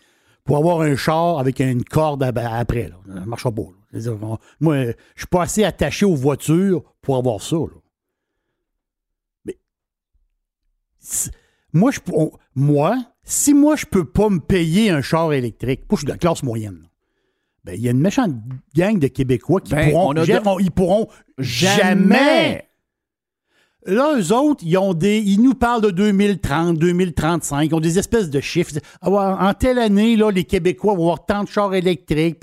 [0.49, 2.89] pour avoir un char avec une corde à- après.
[2.89, 2.97] Là.
[3.07, 3.63] Ça ne marchera pas.
[3.63, 3.69] là.
[3.93, 7.57] C'est-à-dire, on- moi, je suis pas assez attaché aux voitures pour avoir ça.
[7.57, 7.67] là.
[9.45, 9.57] Mais
[11.73, 15.97] moi, je, on- moi, si moi, je peux pas me payer un char électrique, moi,
[15.97, 16.79] je suis de la classe moyenne.
[16.83, 16.89] là.
[17.65, 18.33] Ben, il y a une méchante
[18.75, 22.68] gang de Québécois qui Ben, pourront, on de- ils pourront jamais.
[23.89, 25.19] Là, eux autres, ils ont des.
[25.19, 28.73] Ils nous parlent de 2030, 2035, ils ont des espèces de chiffres.
[29.01, 32.37] Ah en telle année, là, les Québécois vont avoir tant de chars électriques.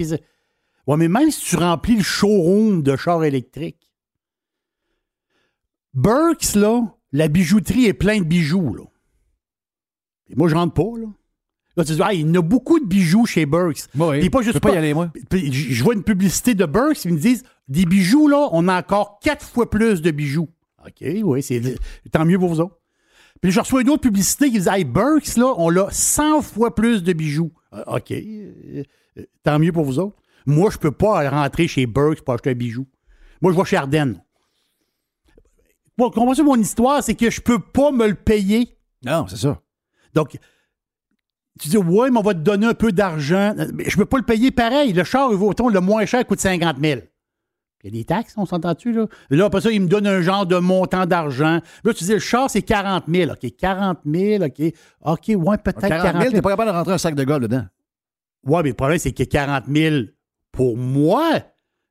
[0.88, 3.92] ouais, mais même si tu remplis le showroom de chars électriques,
[5.94, 6.82] Burks, là,
[7.12, 8.84] la bijouterie est pleine de bijoux, là.
[10.30, 11.08] Et moi, je rentre pas, là.
[11.78, 13.84] Là, tu dis, ah, il y en a beaucoup de bijoux chez Burks.
[13.96, 15.12] Oui, Puis pas je juste peux pas y aller, moi.
[15.32, 18.80] je je vois une publicité de Burks, ils me disent des bijoux, là, on a
[18.80, 20.50] encore quatre fois plus de bijoux.
[20.86, 21.62] OK, oui, c'est
[22.12, 22.78] tant mieux pour vous autres.
[23.42, 26.74] Puis je reçois une autre publicité qui dit Hey, Burks, là, on a 100 fois
[26.74, 27.52] plus de bijoux.
[27.72, 28.84] Ah, OK, euh,
[29.18, 30.16] euh, tant mieux pour vous autres.
[30.46, 32.88] Moi, je peux pas rentrer chez Burks pour acheter un bijou.
[33.42, 34.22] Moi, je vais chez Ardennes.
[35.98, 38.78] Bon, comprenez mon histoire, c'est que je peux pas me le payer.
[39.04, 39.62] Non, c'est ça.
[40.14, 40.38] Donc,
[41.60, 43.54] tu dis, ouais, mais on va te donner un peu d'argent.
[43.74, 44.92] Mais je ne peux pas le payer pareil.
[44.94, 47.02] Le char, il vaut, autant, le moins cher coûte 50 000.
[47.86, 49.06] Il y a des taxes, on s'entend-tu, là?
[49.30, 51.60] Là, après ça, il me donne un genre de montant d'argent.
[51.84, 53.32] Là, tu dis, le char, c'est 40 000.
[53.32, 54.74] OK, 40 000, OK.
[55.02, 56.34] OK, ouais, peut-être 40 40 000.
[56.34, 57.66] t'es pas capable de rentrer un sac de golf dedans.
[58.44, 59.96] Ouais, mais le problème, c'est qu'il y a 40 000
[60.52, 61.30] pour moi,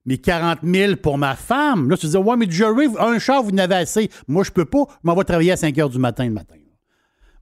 [0.04, 1.88] mais 40 000 pour ma femme.
[1.88, 4.10] Là, tu dis, ouais, mais Jerry, un char, vous n'avez assez.
[4.26, 4.86] Moi, je peux pas.
[4.88, 6.56] Je m'en vais travailler à 5 heures du matin le matin.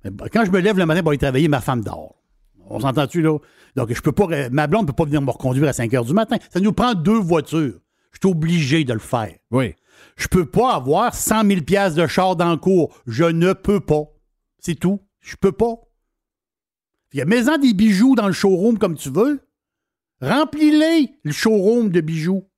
[0.05, 2.17] Mais quand je me lève le matin pour aller travailler, ma femme dort.
[2.69, 3.39] On s'entend-tu, là?
[3.77, 4.27] Donc, je peux pas.
[4.51, 6.37] Ma blonde ne peut pas venir me reconduire à 5 heures du matin.
[6.51, 7.79] Ça nous prend deux voitures.
[8.13, 9.35] Je suis obligé de le faire.
[9.51, 9.75] Oui.
[10.17, 12.95] Je peux pas avoir 100 000 piastres de char dans le cours.
[13.07, 14.05] Je ne peux pas.
[14.59, 15.01] C'est tout.
[15.21, 15.75] Je peux pas.
[17.13, 19.41] Il y a mets-en des bijoux dans le showroom comme tu veux.
[20.21, 22.49] Remplis-les, le showroom de bijoux.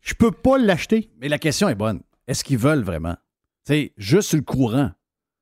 [0.00, 1.10] Je peux pas l'acheter.
[1.18, 2.00] Mais la question est bonne.
[2.26, 3.16] Est-ce qu'ils veulent vraiment?
[3.66, 4.90] Tu sais, juste sur le courant.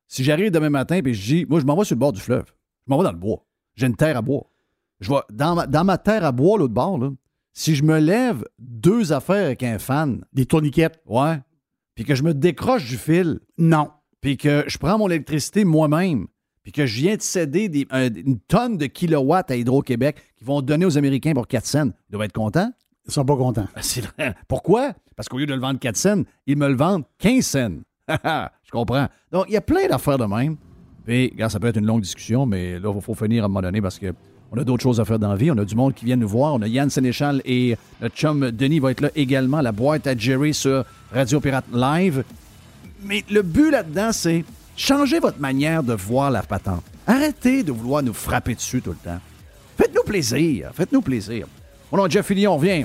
[0.06, 2.20] Si j'arrive demain matin et je dis, moi, je m'en vais sur le bord du
[2.20, 2.46] fleuve.
[2.86, 3.44] Je m'en vais dans le bois.
[3.74, 4.50] J'ai une terre à bois.
[5.00, 7.10] Je vois, dans, ma, dans ma terre à bois, l'autre bord, là,
[7.52, 11.00] si je me lève deux affaires avec un fan, Des tourniquettes.
[11.06, 11.40] ouais,
[11.94, 13.90] puis que je me décroche du fil, Non.
[14.20, 16.26] puis que je prends mon électricité moi-même,
[16.62, 17.86] puis que je viens de céder des-
[18.24, 22.12] une tonne de kilowatts à Hydro-Québec qui vont donner aux Américains pour 4 cents, ils
[22.12, 22.70] doivent être contents.
[23.06, 23.66] Ils sont pas contents.
[24.18, 24.34] Ben.
[24.48, 24.92] Pourquoi?
[25.16, 27.78] Parce qu'au lieu de le vendre 4 cents, ils me le vendent 15 cents.
[28.08, 29.08] je comprends.
[29.32, 30.56] Donc, il y a plein d'affaires de même.
[31.04, 33.48] Puis, regarde, ça peut être une longue discussion, mais là, il faut finir à un
[33.48, 34.12] moment donné parce que
[34.50, 35.50] on a d'autres choses à faire dans la vie.
[35.50, 36.54] On a du monde qui vient nous voir.
[36.54, 39.60] On a Yann Sénéchal et notre chum Denis va être là également.
[39.60, 42.24] La boîte à Jerry sur Radio Pirate Live.
[43.04, 44.44] Mais le but là-dedans, c'est
[44.76, 46.84] changer votre manière de voir la patente.
[47.06, 49.20] Arrêtez de vouloir nous frapper dessus tout le temps.
[49.76, 50.70] Faites-nous plaisir.
[50.74, 51.46] Faites-nous plaisir.
[51.92, 52.84] Nom est Jeff Fillion, on revient.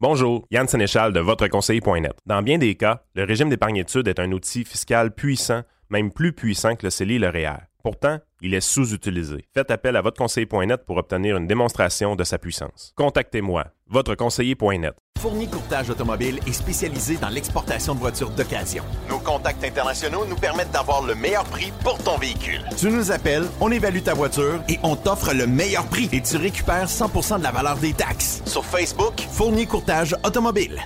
[0.00, 2.12] Bonjour, Yann Sénéchal de votreconseiller.net.
[2.26, 6.76] Dans bien des cas, le régime d'épargne-études est un outil fiscal puissant, même plus puissant
[6.76, 7.68] que le CELI et le REER.
[7.88, 9.46] Pourtant, il est sous-utilisé.
[9.54, 12.92] Faites appel à votreconseiller.net pour obtenir une démonstration de sa puissance.
[12.96, 14.92] Contactez-moi, votreconseiller.net.
[15.18, 18.84] Fournier Courtage Automobile est spécialisé dans l'exportation de voitures d'occasion.
[19.08, 22.60] Nos contacts internationaux nous permettent d'avoir le meilleur prix pour ton véhicule.
[22.76, 26.36] Tu nous appelles, on évalue ta voiture et on t'offre le meilleur prix et tu
[26.36, 28.42] récupères 100% de la valeur des taxes.
[28.44, 30.78] Sur Facebook, Fournier Courtage Automobile.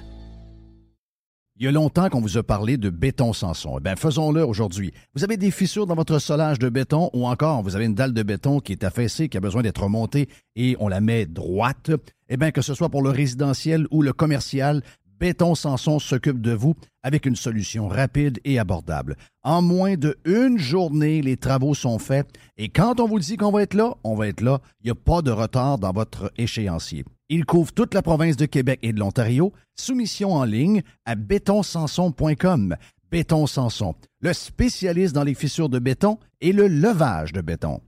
[1.62, 3.76] Il y a longtemps qu'on vous a parlé de béton Sanson.
[3.78, 4.92] Eh bien, faisons-le aujourd'hui.
[5.14, 8.12] Vous avez des fissures dans votre solage de béton ou encore vous avez une dalle
[8.12, 11.92] de béton qui est affaissée, qui a besoin d'être remontée et on la met droite.
[12.28, 14.82] Eh bien, que ce soit pour le résidentiel ou le commercial,
[15.20, 19.14] Béton Sanson s'occupe de vous avec une solution rapide et abordable.
[19.44, 23.52] En moins de une journée, les travaux sont faits et quand on vous dit qu'on
[23.52, 24.60] va être là, on va être là.
[24.80, 27.04] Il n'y a pas de retard dans votre échéancier.
[27.34, 29.54] Il couvre toute la province de Québec et de l'Ontario.
[29.74, 32.76] Soumission en ligne à bétonsanson.com.
[33.10, 37.80] Béton Sanson, le spécialiste dans les fissures de béton et le levage de béton.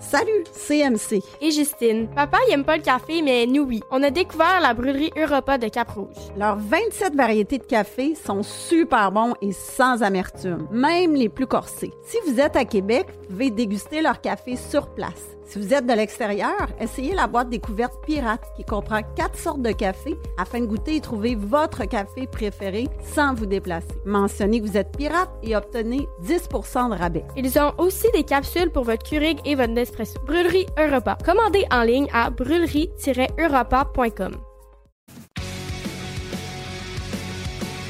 [0.00, 1.22] Salut, CMC.
[1.40, 2.08] Et Justine.
[2.08, 3.80] Papa, il aime pas le café, mais nous, oui.
[3.92, 6.32] On a découvert la brûlerie Europa de Cap-Rouge.
[6.36, 11.92] Leurs 27 variétés de café sont super bons et sans amertume, même les plus corsés.
[12.04, 15.36] Si vous êtes à Québec, vous pouvez déguster leur café sur place.
[15.44, 19.72] Si vous êtes de l'extérieur, essayez la boîte découverte pirate qui comprend quatre sortes de
[19.72, 23.88] café afin de goûter et trouver votre café préféré sans vous déplacer.
[24.06, 27.24] Mentionnez que vous êtes pirate et obtenez 10% de rabais.
[27.36, 30.18] Ils ont aussi des capsules pour votre Keurig et votre Nespresso.
[30.24, 31.16] Brûlerie Europa.
[31.24, 34.32] Commandez en ligne à brûlerie-europa.com.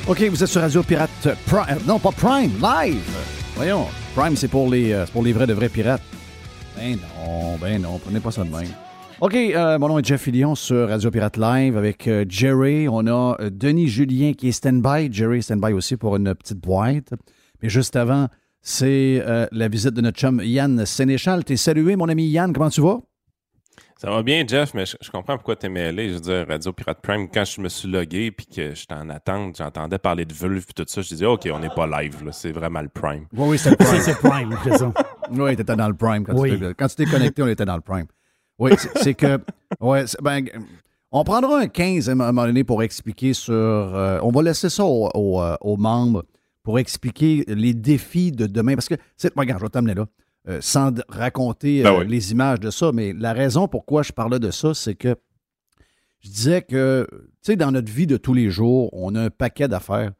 [0.08, 1.10] OK, vous êtes sur Radio Pirate
[1.46, 1.78] Prime.
[1.86, 3.16] Non, pas Prime, live.
[3.54, 3.86] Voyons,
[4.16, 6.02] Prime, c'est pour les, euh, c'est pour les vrais de vrais pirates.
[6.76, 8.68] Ben non, ben non, prenez pas ça de même.
[9.20, 12.88] OK, euh, mon nom est Jeff Fillion sur Radio Pirate Live avec euh, Jerry.
[12.88, 15.12] On a euh, Denis Julien qui est stand-by.
[15.12, 17.12] Jerry est stand-by aussi pour une petite boîte.
[17.62, 18.26] Mais juste avant,
[18.62, 21.44] c'est la visite de notre chum Yann Sénéchal.
[21.44, 22.52] T'es salué, mon ami Yann.
[22.52, 23.00] Comment tu vas?
[24.02, 26.08] Ça va bien, Jeff, mais je, je comprends pourquoi t'es mêlé.
[26.08, 29.08] Je veux dire, Radio Pirate Prime, quand je me suis logué puis que j'étais en
[29.10, 32.24] attente, j'entendais parler de vulve et tout ça, je disais, OK, on n'est pas live,
[32.24, 33.26] là, c'est vraiment le Prime.
[33.32, 34.92] Oui, oui, c'est le C'est c'est Prime, ça.
[35.30, 36.24] Oui, t'étais dans le prime.
[36.24, 36.50] Quand Oui.
[36.50, 38.06] tu t'es- quand tu t'es connecté, on était dans le prime.
[38.58, 39.38] Oui, c'est- c'est que.
[39.80, 40.46] Ouais, c'est- ben,
[41.12, 43.54] on prendra un 15 à un moment donné pour expliquer sur.
[43.54, 46.24] euh, on va laisser ça aux, aux, euh, aux membres
[46.64, 48.74] pour expliquer les défis de demain.
[48.74, 50.06] Parce que, c'est, regarde, je vais t'amener là.
[50.48, 52.08] Euh, sans raconter Ben euh, oui.
[52.08, 55.16] les images de ça, mais la raison pourquoi je parlais de ça, c'est que
[56.20, 59.30] je disais que, tu sais, dans notre vie de tous les jours, on a un
[59.30, 60.12] paquet d'affaires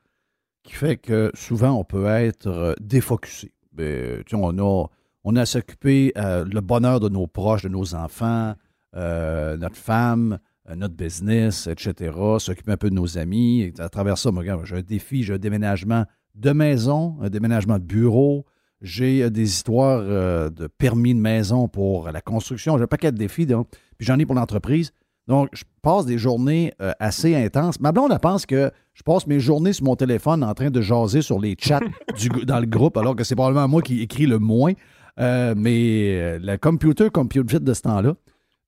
[0.65, 3.53] qui fait que souvent on peut être euh, défocusé.
[3.73, 4.87] Ben, tu sais, on a,
[5.25, 8.55] on a à s'occuper euh, le bonheur de nos proches, de nos enfants,
[8.97, 12.17] euh, notre femme, euh, notre business, etc.
[12.39, 13.63] S'occuper un peu de nos amis.
[13.63, 16.05] Et à travers ça, moi, j'ai un défi, j'ai un déménagement
[16.35, 18.45] de maison, un déménagement de bureau.
[18.83, 22.77] J'ai euh, des histoires euh, de permis de maison pour la construction.
[22.77, 24.93] J'ai un paquet de défis, donc, puis j'en ai pour l'entreprise.
[25.29, 27.79] Donc, je passe des journées euh, assez intenses.
[27.81, 30.81] Ma blonde, elle pense que je passe mes journées sur mon téléphone en train de
[30.81, 31.79] jaser sur les chats
[32.19, 34.73] du, dans le groupe, alors que c'est probablement moi qui écris le moins.
[35.21, 38.15] Euh, mais le computer compute vite de ce temps-là.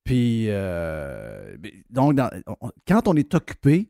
[0.05, 1.57] Puis, euh,
[1.91, 3.89] donc, dans- on- quand on est occupé,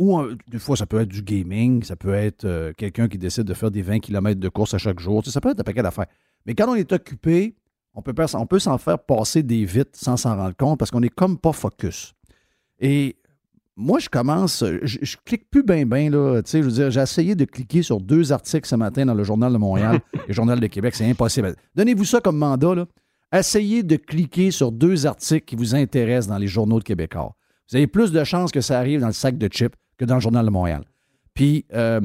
[0.00, 3.18] ou un- des fois, ça peut être du gaming, ça peut être euh, quelqu'un qui
[3.18, 5.50] décide de faire des 20 km de course à chaque jour, tu sais, ça peut
[5.50, 6.06] être un paquet d'affaires.
[6.46, 7.54] Mais quand on est occupé,
[7.94, 11.02] on peut, on peut s'en faire passer des vites sans s'en rendre compte parce qu'on
[11.02, 12.14] est comme pas focus.
[12.78, 13.16] Et
[13.76, 16.40] moi, je commence, je, je clique plus bien, bien, là.
[16.42, 19.14] Tu sais, je veux dire, j'ai essayé de cliquer sur deux articles ce matin dans
[19.14, 20.94] le Journal de Montréal et le Journal de Québec.
[20.94, 21.54] C'est impossible.
[21.74, 22.86] Donnez-vous ça comme mandat, là.
[23.32, 27.34] Essayez de cliquer sur deux articles qui vous intéressent dans les journaux de Québécois.
[27.70, 30.14] Vous avez plus de chances que ça arrive dans le sac de chips que dans
[30.14, 30.82] le Journal de Montréal.
[31.34, 32.00] Puis, euh,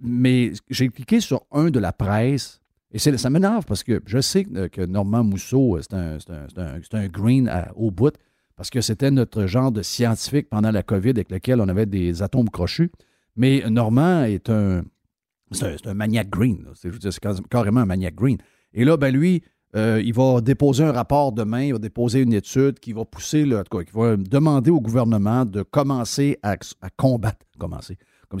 [0.00, 2.60] mais j'ai cliqué sur un de la presse
[2.92, 8.14] Et ça m'énerve parce que je sais que Normand Mousseau, c'est un, green au bout,
[8.54, 12.22] parce que c'était notre genre de scientifique pendant la COVID avec lequel on avait des
[12.22, 12.92] atomes crochus.
[13.34, 14.84] Mais Normand est un,
[15.50, 16.66] c'est un, maniac green.
[16.74, 17.18] C'est
[17.50, 18.38] carrément un maniac green.
[18.74, 19.42] Et là, ben lui,
[19.76, 23.44] euh, il va déposer un rapport demain, il va déposer une étude qui va pousser,
[23.44, 26.56] là, qui va demander au gouvernement de commencer à,
[26.96, 27.98] combattre, commencer,
[28.30, 28.40] comme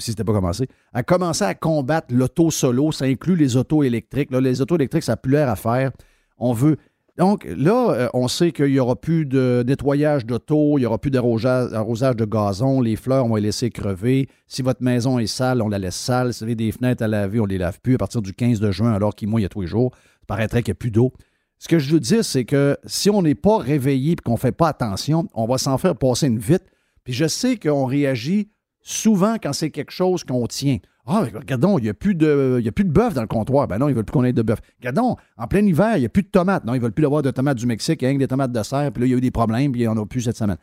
[0.94, 2.92] à commencer à combattre l'auto solo.
[2.92, 4.30] Ça inclut les autos électriques.
[4.30, 5.90] les autos électriques, ça n'a plus l'air à faire.
[6.38, 6.76] On veut.
[7.18, 10.98] Donc là, euh, on sait qu'il n'y aura plus de nettoyage d'auto, il n'y aura
[10.98, 14.28] plus d'arrosage de gazon, les fleurs, on va les laisser crever.
[14.46, 16.32] Si votre maison est sale, on la laisse sale.
[16.32, 18.32] Si vous avez des fenêtres à laver, on ne les lave plus à partir du
[18.32, 19.90] 15 de juin, alors qu'il mouille tous les jours
[20.28, 21.12] paraîtrait qu'il n'y a plus d'eau.
[21.58, 24.38] Ce que je veux dire, c'est que si on n'est pas réveillé et qu'on ne
[24.38, 26.62] fait pas attention, on va s'en faire passer une vite.
[27.02, 30.78] Puis je sais qu'on réagit souvent quand c'est quelque chose qu'on tient.
[31.10, 33.66] Ah, regardons, il n'y a plus de, de bœuf dans le comptoir.
[33.66, 34.60] Ben non, ils ne veulent plus qu'on ait de bœuf.
[34.78, 36.64] Regardons, en plein hiver, il n'y a plus de tomates.
[36.64, 38.62] Non, ils ne veulent plus avoir de tomates du Mexique, il y des tomates de
[38.62, 40.20] serre, puis là, il y a eu des problèmes, puis il n'y en a plus
[40.20, 40.58] cette semaine.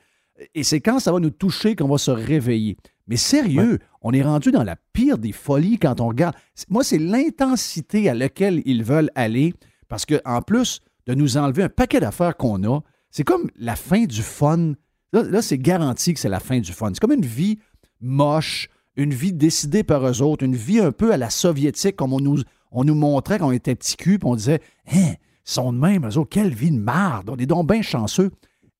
[0.54, 2.78] Et c'est quand ça va nous toucher qu'on va se réveiller.
[3.08, 6.36] Mais sérieux, on est rendu dans la pire des folies quand on regarde.
[6.69, 9.54] Moi, c'est l'intensité à laquelle ils veulent aller,
[9.88, 14.06] parce qu'en plus de nous enlever un paquet d'affaires qu'on a, c'est comme la fin
[14.06, 14.74] du fun.
[15.13, 16.89] Là, c'est garanti que c'est la fin du fun.
[16.93, 17.60] C'est comme une vie
[18.02, 22.13] moche, une vie décidée par eux autres, une vie un peu à la soviétique, comme
[22.13, 25.13] on nous, on nous montrait quand on était petit cul, puis on disait Hein,
[25.48, 28.32] ils sont de même, eux autres, quelle vie de marde, on est donc bien chanceux.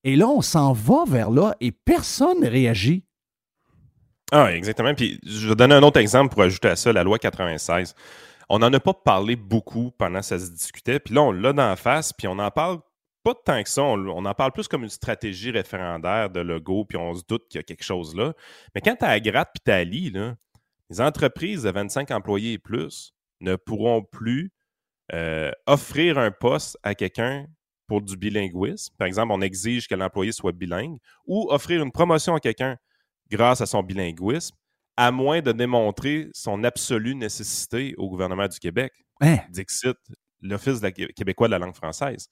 [0.06, 3.02] Et là, on s'en va vers là et personne ne réagit.
[4.30, 4.94] Ah, exactement.
[4.94, 7.92] Puis je vais donner un autre exemple pour ajouter à ça, la loi 96.
[8.48, 11.00] On n'en a pas parlé beaucoup pendant que ça se discutait.
[11.00, 12.78] Puis là, on l'a dans la face, puis on en parle
[13.24, 13.82] pas tant que ça.
[13.82, 17.58] On, en parle plus comme une stratégie référendaire de logo, puis on se doute qu'il
[17.58, 18.32] y a quelque chose là.
[18.76, 20.12] Mais quand tu as à gratte puis tu
[20.88, 24.52] les entreprises de 25 employés et plus ne pourront plus
[25.12, 27.46] euh, offrir un poste à quelqu'un
[27.86, 28.94] pour du bilinguisme.
[28.98, 32.76] Par exemple, on exige que l'employé soit bilingue ou offrir une promotion à quelqu'un
[33.30, 34.54] grâce à son bilinguisme,
[34.96, 38.92] à moins de démontrer son absolue nécessité au gouvernement du Québec.
[39.20, 39.38] Hein?
[39.50, 39.96] Dixit,
[40.40, 40.80] l'Office
[41.14, 42.28] québécois de la langue française.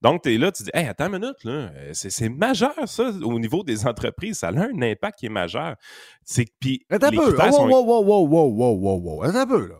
[0.00, 3.38] Donc, tu es là, tu dis, hey, attends une minute, là, c'est, majeur, ça, au
[3.38, 4.38] niveau des entreprises.
[4.38, 5.76] Ça a un impact qui est majeur.
[6.24, 6.84] C'est puis.
[6.90, 7.36] Attends un peu.
[7.36, 9.76] Wow, wow, wow, wow, wow, wow, wow, Attends un peu, là.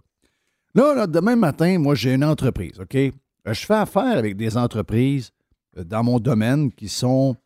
[0.74, 2.96] Là, là, demain matin, moi, j'ai une entreprise, OK?
[3.46, 5.32] Je fais affaire avec des entreprises
[5.76, 7.36] euh, dans mon domaine qui sont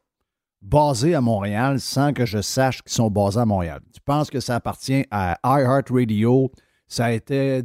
[0.62, 3.80] basés à Montréal sans que je sache qu'ils sont basés à Montréal.
[3.92, 6.50] Tu penses que ça appartient à iHeartRadio,
[6.86, 7.62] ça a été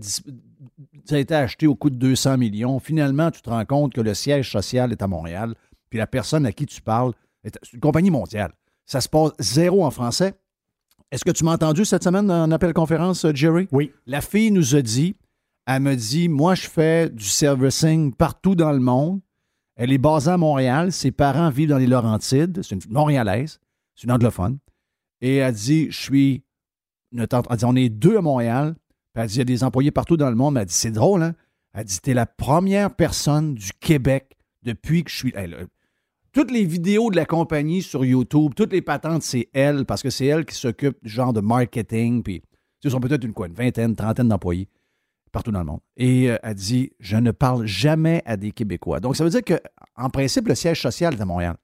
[1.05, 2.79] ça a été acheté au coût de 200 millions.
[2.79, 5.53] Finalement, tu te rends compte que le siège social est à Montréal,
[5.89, 8.53] puis la personne à qui tu parles est une compagnie mondiale.
[8.85, 10.33] Ça se passe zéro en français.
[11.11, 13.67] Est-ce que tu m'as entendu cette semaine dans appel conférence, Jerry?
[13.71, 13.91] Oui.
[14.07, 15.15] La fille nous a dit,
[15.65, 19.21] elle me dit, moi, je fais du servicing partout dans le monde.
[19.75, 20.91] Elle est basée à Montréal.
[20.91, 22.61] Ses parents vivent dans les Laurentides.
[22.61, 23.59] C'est une Montréalaise.
[23.95, 24.59] C'est une anglophone.
[25.21, 26.43] Et elle dit Je suis.
[27.17, 28.75] elle dit On est deux à Montréal.
[29.15, 30.57] elle dit Il y a des employés partout dans le monde.
[30.57, 31.33] elle dit C'est drôle, hein?
[31.73, 35.33] Elle dit T'es la première personne du Québec depuis que je suis.
[36.33, 40.09] toutes les vidéos de la compagnie sur YouTube, toutes les patentes, c'est elle, parce que
[40.09, 42.21] c'est elle qui s'occupe du genre de marketing.
[42.21, 42.43] Puis,
[42.83, 44.67] ils sont peut-être une, quoi, une vingtaine, trentaine d'employés
[45.33, 45.81] partout dans le monde.
[45.97, 49.01] Et euh, elle dit Je ne parle jamais à des Québécois.
[49.01, 51.57] Donc, ça veut dire qu'en principe, le siège social est à Montréal.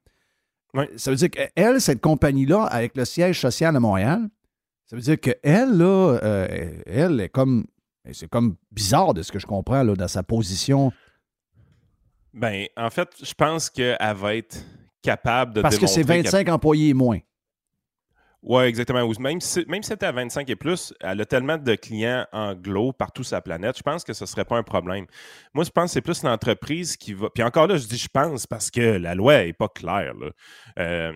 [0.98, 4.30] Ça veut dire qu'elle, cette compagnie-là, avec le siège social à Montréal,
[4.86, 7.66] ça veut dire qu'elle, là, euh, elle est comme.
[8.12, 10.92] C'est comme bizarre de ce que je comprends là, dans sa position.
[12.34, 14.58] Ben, en fait, je pense qu'elle va être
[15.04, 17.20] capable de Parce que c'est 25 employés et moins.
[18.42, 19.06] Oui, exactement.
[19.20, 23.24] Même si, même si à 25 et plus, elle a tellement de clients anglo partout
[23.24, 25.06] sur la planète, je pense que ce ne serait pas un problème.
[25.54, 27.30] Moi, je pense que c'est plus l'entreprise qui va.
[27.34, 30.14] Puis encore là, je dis je pense parce que la loi n'est pas claire.
[30.78, 31.14] Euh,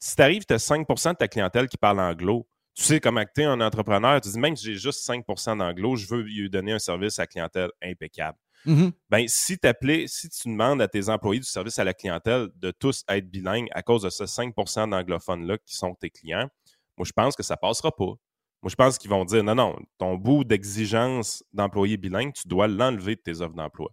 [0.00, 3.24] si tu arrives, tu as 5% de ta clientèle qui parle anglo, tu sais comment
[3.32, 6.50] tu es un entrepreneur, tu dis même si j'ai juste 5% d'anglo, je veux lui
[6.50, 8.38] donner un service à clientèle impeccable.
[8.66, 8.92] Mm-hmm.
[9.08, 9.58] Ben, si,
[10.06, 13.68] si tu demandes à tes employés du service à la clientèle de tous être bilingues
[13.72, 16.48] à cause de ce 5% d'anglophones-là qui sont tes clients,
[16.96, 18.14] moi, je pense que ça passera pas.
[18.62, 22.68] Moi, je pense qu'ils vont dire non, non, ton bout d'exigence d'employés bilingues, tu dois
[22.68, 23.90] l'enlever de tes offres d'emploi.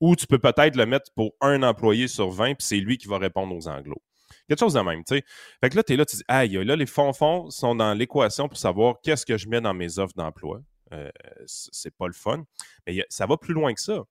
[0.00, 3.08] Ou tu peux peut-être le mettre pour un employé sur 20, puis c'est lui qui
[3.08, 4.02] va répondre aux anglos.
[4.48, 5.24] Quelque chose de même, tu sais.
[5.60, 8.48] Fait que là, tu es là, tu dis, aïe, là, les fonds-fonds sont dans l'équation
[8.48, 10.60] pour savoir qu'est-ce que je mets dans mes offres d'emploi.
[10.92, 11.10] Euh,
[11.46, 12.44] c'est pas le fun.
[12.86, 14.04] Mais ça va plus loin que ça.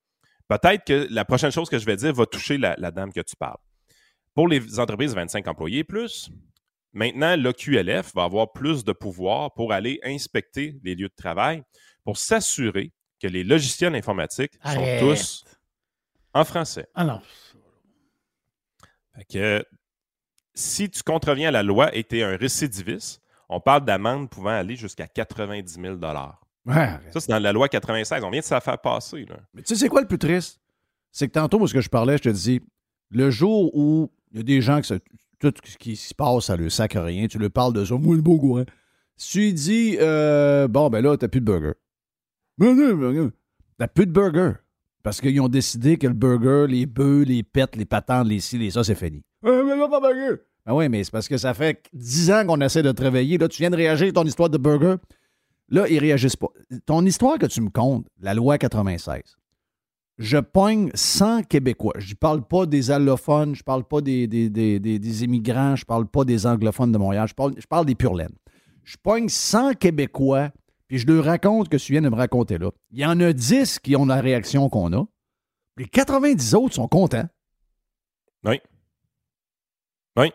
[0.48, 3.36] Peut-être que la prochaine chose que je vais dire va toucher la, dame que tu
[3.36, 3.60] parles.
[4.34, 6.30] Pour les entreprises de 25 employés plus,
[6.94, 11.64] maintenant, l'OQLF va avoir plus de pouvoir pour aller inspecter les lieux de travail
[12.04, 15.00] pour s'assurer que les logiciels informatiques Arrête.
[15.00, 15.46] sont tous
[16.34, 16.88] en français.
[16.94, 17.22] Ah non.
[19.16, 19.66] Fait que
[20.54, 24.50] si tu contreviens à la loi et tu es un récidiviste, on parle d'amende pouvant
[24.50, 25.96] aller jusqu'à 90 000
[26.66, 26.90] Ouais.
[27.12, 28.24] Ça, c'est dans la loi 96.
[28.24, 29.26] On vient de se la faire passer.
[29.30, 29.38] Là.
[29.54, 30.60] Mais tu sais, c'est quoi le plus triste?
[31.12, 32.62] C'est que tantôt, moi, ce que je parlais, je te dis,
[33.12, 35.00] le jour où il y a des gens que ça-
[35.40, 38.16] tout ce qui se passe, ça le sacre rien, tu leur parles de ça, moi,
[38.16, 38.66] le beau goût, hein.
[39.18, 41.74] Si tu lui dis, euh, bon, ben là, t'as plus de burger.
[42.58, 43.32] Ben non, ben.
[43.78, 44.54] T'as plus de burger.
[45.04, 48.58] Parce qu'ils ont décidé que le burger, les bœufs, les pets, les patentes, les ci,
[48.58, 49.22] les ça, c'est fini.
[49.46, 50.42] Euh, mais là, pas de burger.
[50.66, 53.38] Ben oui, mais c'est parce que ça fait 10 ans qu'on essaie de te réveiller.
[53.38, 54.96] Là, tu viens de réagir à ton histoire de burger.
[55.70, 56.48] Là, ils réagissent pas.
[56.86, 59.22] Ton histoire que tu me comptes, la loi 96,
[60.18, 61.94] je pogne 100 Québécois.
[61.98, 65.84] Je ne parle pas des allophones, je parle pas des, des, des, des- immigrants, je
[65.86, 68.36] parle pas des anglophones de Montréal, je parle, je parle des pur laine.
[68.84, 70.52] Je pogne 100 Québécois,
[70.88, 72.70] puis je leur raconte que tu viens de me raconter là.
[72.92, 75.04] Il y en a 10 qui ont la réaction qu'on a.
[75.78, 77.28] Les 90 autres sont contents.
[78.46, 78.62] Oui.
[80.18, 80.32] Oui,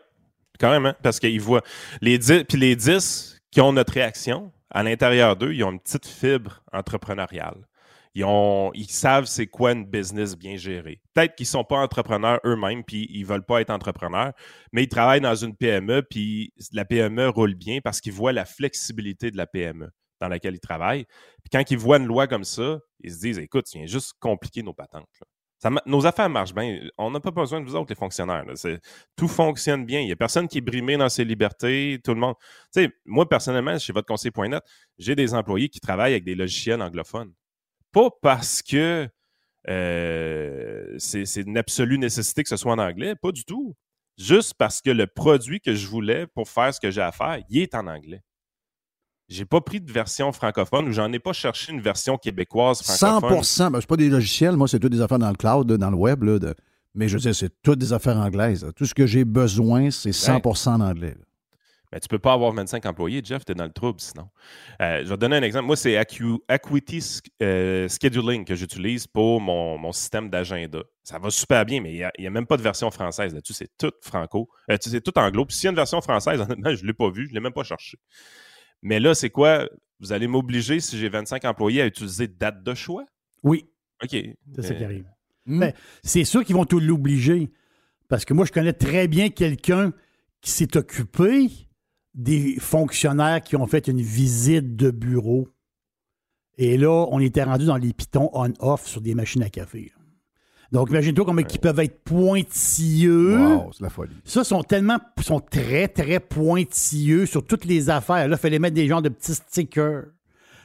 [0.59, 0.93] carrément.
[1.03, 1.63] Parce qu'ils voient
[2.03, 5.81] les 10, puis les 10 qui ont notre réaction, à l'intérieur d'eux, ils ont une
[5.81, 7.67] petite fibre entrepreneuriale.
[8.15, 11.01] Ils, savent c'est quoi une business bien gérée.
[11.15, 14.33] Peut-être qu'ils ne sont pas entrepreneurs eux-mêmes, puis ils ne veulent pas être entrepreneurs,
[14.73, 18.45] mais ils travaillent dans une PME, puis la PME roule bien parce qu'ils voient la
[18.45, 19.91] flexibilité de la PME
[20.21, 21.05] dans laquelle ils travaillent.
[21.05, 24.15] Puis quand ils voient une loi comme ça, ils se disent Écoute, tu viens juste
[24.19, 25.09] compliquer nos patentes.
[25.87, 26.81] Nos affaires marchent bien.
[26.97, 28.45] On n'a pas besoin de vous autres, les fonctionnaires.
[29.17, 30.01] Tout fonctionne bien.
[30.01, 32.01] Il n'y a personne qui est brimé dans ses libertés.
[32.03, 32.35] Tout le monde.
[32.75, 34.63] Tu sais, moi, personnellement, chez votre conseil.net,
[34.99, 37.33] j'ai des employés qui travaillent avec des logiciels anglophones.
[37.93, 39.09] Pas parce que
[39.69, 43.77] euh, c'est une absolue nécessité que ce soit en anglais, pas du tout.
[44.17, 47.43] Juste parce que le produit que je voulais pour faire ce que j'ai à faire,
[47.49, 48.23] il est en anglais.
[49.31, 52.99] J'ai pas pris de version francophone ou j'en ai pas cherché une version québécoise 100%
[53.21, 53.73] francophone.
[53.73, 55.97] ben, c'est pas des logiciels, moi, c'est toutes des affaires dans le cloud, dans le
[55.97, 56.23] web.
[56.25, 56.55] là, de-
[56.95, 58.65] Mais je veux dire, c'est toutes des affaires anglaises.
[58.65, 58.73] là.
[58.73, 61.15] Tout ce que j'ai besoin, c'est 100% en anglais.
[61.17, 61.25] là.
[61.93, 64.29] Mais tu peux pas avoir 25 employés, Jeff, tu es dans le trouble sinon.
[64.81, 65.67] Euh, je vais te donner un exemple.
[65.67, 70.81] Moi, c'est Acu- Acuity euh, Scheduling que j'utilise pour mon, mon système d'agenda.
[71.03, 73.55] Ça va super bien, mais il n'y a, même pas de version française là-dessus.
[73.55, 74.49] C'est tout franco.
[74.71, 75.45] Euh, c'est tout anglo.
[75.47, 77.35] Puis s'il y a une version française, honnêtement, je ne l'ai pas vue, je ne
[77.35, 77.99] l'ai même pas cherché.
[78.83, 79.69] Mais là, c'est quoi?
[80.01, 83.05] Vous allez m'obliger, si j'ai 25 employés, à utiliser date de choix?
[83.43, 83.67] Oui,
[84.03, 84.11] OK.
[84.11, 85.05] c'est ça qui Mais- arrive.
[85.47, 85.61] Hmm.
[85.61, 85.73] Ben,
[86.03, 87.51] c'est sûr qu'ils vont tout l'obliger.
[88.09, 89.93] Parce que moi, je connais très bien quelqu'un
[90.41, 91.49] qui s'est occupé
[92.15, 95.49] des fonctionnaires qui ont fait une visite de bureau.
[96.59, 99.93] Et là, on était rendu dans les pitons on-off sur des machines à café.
[100.73, 103.39] Donc, imagine-toi comment ils peuvent être pointilleux.
[103.39, 104.15] Wow, c'est la folie.
[104.25, 108.29] Ça, sont tellement, sont très, très pointilleux sur toutes les affaires.
[108.29, 110.05] Là, il fallait mettre des genres de petits stickers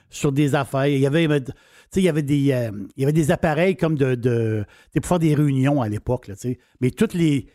[0.10, 0.86] sur des affaires.
[0.86, 1.52] Il y avait, tu
[1.90, 4.92] sais, il y avait des, euh, il y avait des appareils comme de, de tu
[4.94, 6.60] sais, pour faire des réunions à l'époque, là, tu sais.
[6.82, 7.48] Mais toutes les,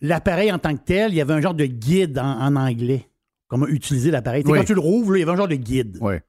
[0.00, 3.08] l'appareil en tant que tel, il y avait un genre de guide en, en anglais.
[3.46, 4.42] Comment utiliser l'appareil.
[4.46, 4.58] Oui.
[4.58, 5.98] Quand tu le rouvres, là, il y avait un genre de guide.
[6.00, 6.22] Ouais.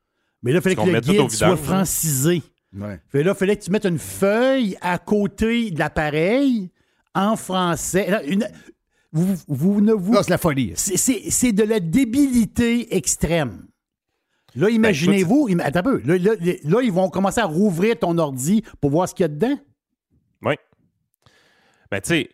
[0.43, 2.43] Mais là, il fallait Qu'on que le guide soit francisé.
[2.75, 2.99] Ouais.
[3.09, 6.71] Fait là, il fallait que tu mettes une feuille à côté de l'appareil
[7.13, 8.09] en français.
[8.09, 8.47] Là, une-
[9.11, 10.13] vous, vous ne vous.
[10.13, 10.73] Là, c'est la folie.
[10.75, 13.67] C'est- de la débilité extrême.
[14.55, 15.47] Là, imaginez-vous.
[15.51, 16.01] im- attends un peu.
[16.05, 16.31] Là, là,
[16.63, 19.57] là, ils vont commencer à rouvrir ton ordi pour voir ce qu'il y a dedans.
[20.43, 20.55] Oui.
[21.91, 22.29] Ben, tu sais,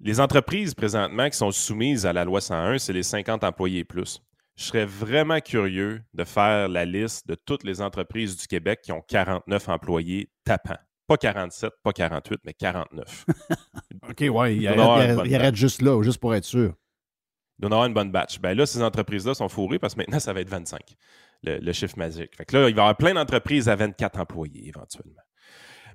[0.00, 3.84] les entreprises présentement qui sont soumises à la loi 101, c'est les 50 employés et
[3.84, 4.22] plus.
[4.56, 8.92] Je serais vraiment curieux de faire la liste de toutes les entreprises du Québec qui
[8.92, 10.78] ont 49 employés tapants.
[11.06, 13.26] Pas 47, pas 48, mais 49.
[14.08, 16.74] OK, ouais, il arrête, il arrête- il arrête juste là, juste pour être sûr.
[17.58, 18.40] Il doit y en avoir une bonne batch.
[18.40, 20.80] Ben là, ces entreprises-là sont fourrées parce que maintenant, ça va être 25,
[21.42, 22.34] le, le chiffre magique.
[22.36, 25.22] Fait que là, il va y avoir plein d'entreprises à 24 employés éventuellement.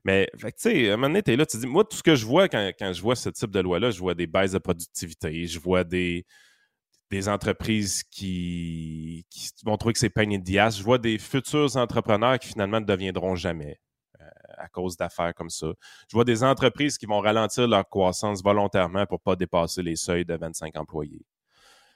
[0.03, 2.15] Mais, tu sais, à un moment donné, t'es là, tu dis, moi, tout ce que
[2.15, 4.57] je vois quand, quand je vois ce type de loi-là, je vois des baisses de
[4.57, 6.25] productivité, je vois des,
[7.11, 11.19] des entreprises qui, qui vont trouver que c'est pain in the ass, je vois des
[11.19, 13.79] futurs entrepreneurs qui finalement ne deviendront jamais
[14.19, 14.25] euh,
[14.57, 15.67] à cause d'affaires comme ça.
[16.09, 19.97] Je vois des entreprises qui vont ralentir leur croissance volontairement pour ne pas dépasser les
[19.97, 21.25] seuils de 25 employés.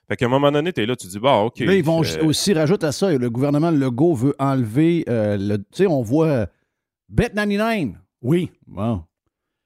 [0.07, 1.59] Fait qu'à un moment donné, tu es là, tu dis, bon, OK.
[1.59, 5.57] Là, ils vont euh, aussi rajouter à ça, le gouvernement Legault veut enlever euh, le.
[5.57, 6.45] Tu sais, on voit euh,
[7.11, 7.95] Bet99.
[8.22, 8.51] Oui.
[8.68, 9.03] Bon.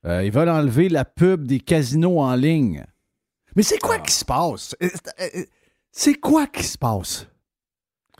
[0.05, 2.85] Euh, ils veulent enlever la pub des casinos en ligne.
[3.55, 4.75] Mais c'est quoi qui se passe?
[4.81, 4.89] Euh,
[5.19, 5.43] euh,
[5.91, 7.25] C'est quoi qui se passe?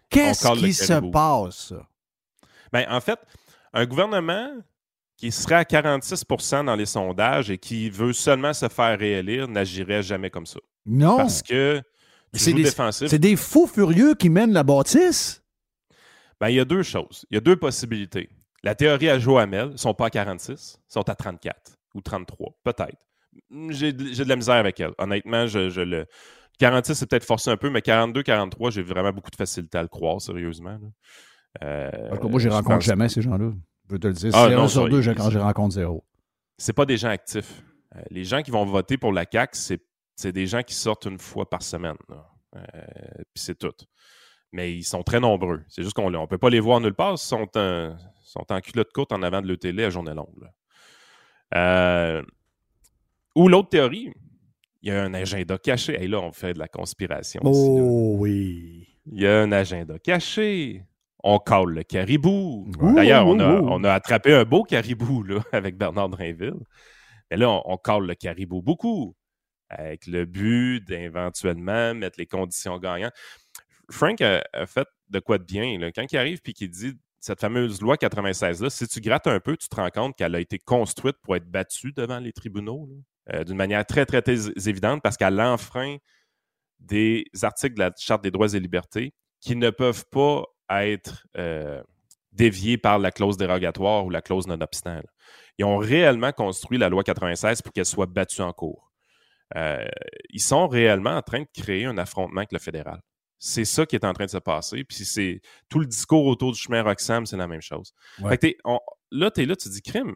[0.10, 1.74] Qu'est-ce qui se passe?
[2.72, 3.20] Ben, en fait,
[3.74, 4.52] un gouvernement
[5.18, 10.02] qui serait à 46% dans les sondages et qui veut seulement se faire réélire n'agirait
[10.02, 10.60] jamais comme ça.
[10.86, 11.18] Non.
[11.18, 11.82] Parce que
[12.34, 13.08] C'est des, défensif.
[13.10, 15.44] c'est des fous furieux qui mènent la bâtisse.
[16.40, 17.26] Ben, il y a deux choses.
[17.30, 18.30] Il y a deux possibilités.
[18.64, 22.02] La théorie à Joamel, ils ne sont pas à 46, ils sont à 34 ou
[22.02, 22.98] 33, peut-être.
[23.70, 24.92] J'ai de la misère avec elle.
[24.98, 26.06] Honnêtement, je, le.
[26.60, 29.82] 46, c'est peut-être forcé un peu, mais 42, 43, j'ai vraiment beaucoup de facilité à
[29.82, 30.78] le croire, sérieusement.
[31.64, 31.90] Euh,
[32.22, 33.52] moi, je rencontre jamais ces gens-là.
[33.88, 34.32] Je veux te le dire.
[34.34, 36.06] Ah, non, sur deux, quand je rencontre zéro.
[36.58, 37.64] C'est pas des gens actifs.
[37.96, 39.80] Euh, les gens qui vont voter pour la CAQ,
[40.16, 41.96] c'est des gens qui sortent une fois par semaine.
[42.56, 42.60] Euh,
[43.34, 43.74] puis c'est tout.
[44.52, 45.62] Mais ils sont très nombreux.
[45.68, 47.14] C'est juste qu'on ne peut pas les voir nulle part.
[47.14, 50.50] Ils sont, en, sont en culotte courte en avant de l'ETL à journée longue.
[51.56, 52.22] Euh,
[53.36, 54.12] ou l'autre théorie,
[54.82, 56.02] il y a un agenda caché.
[56.02, 57.42] Et là, on fait de la conspiration.
[57.44, 58.88] Oh oui.
[59.12, 60.84] Il y a un agenda caché.
[61.22, 62.72] On colle le caribou.
[62.96, 66.60] D'ailleurs, on a, on a, attrapé un beau caribou là, avec Bernard Drainville.
[67.30, 69.16] Mais là, on, on le caribou beaucoup
[69.70, 73.14] avec le but d'éventuellement mettre les conditions gagnantes.
[73.92, 75.78] Frank a, fait de quoi de bien.
[75.78, 75.92] Là.
[75.92, 79.58] Quand il arrive et qu'il dit cette fameuse loi 96-là, si tu grattes un peu,
[79.58, 82.90] tu te rends compte qu'elle a été construite pour être battue devant les tribunaux
[83.34, 84.22] euh, d'une manière très, très,
[84.68, 85.98] évidente parce qu'elle enfreint
[86.80, 91.82] des articles de la Charte des droits et libertés qui ne peuvent pas être euh,
[92.32, 95.02] déviés par la clause dérogatoire ou la clause non-obstant.
[95.58, 98.92] Ils ont réellement construit la loi 96 pour qu'elle soit battue en cours.
[99.56, 99.88] Euh,
[100.30, 103.02] ils sont réellement en train de créer un affrontement avec le fédéral.
[103.40, 104.84] C'est ça qui est en train de se passer.
[104.84, 107.94] Puis c'est tout le discours autour du chemin Roxham, c'est la même chose.
[109.12, 110.16] là, tu es là, tu dis crime.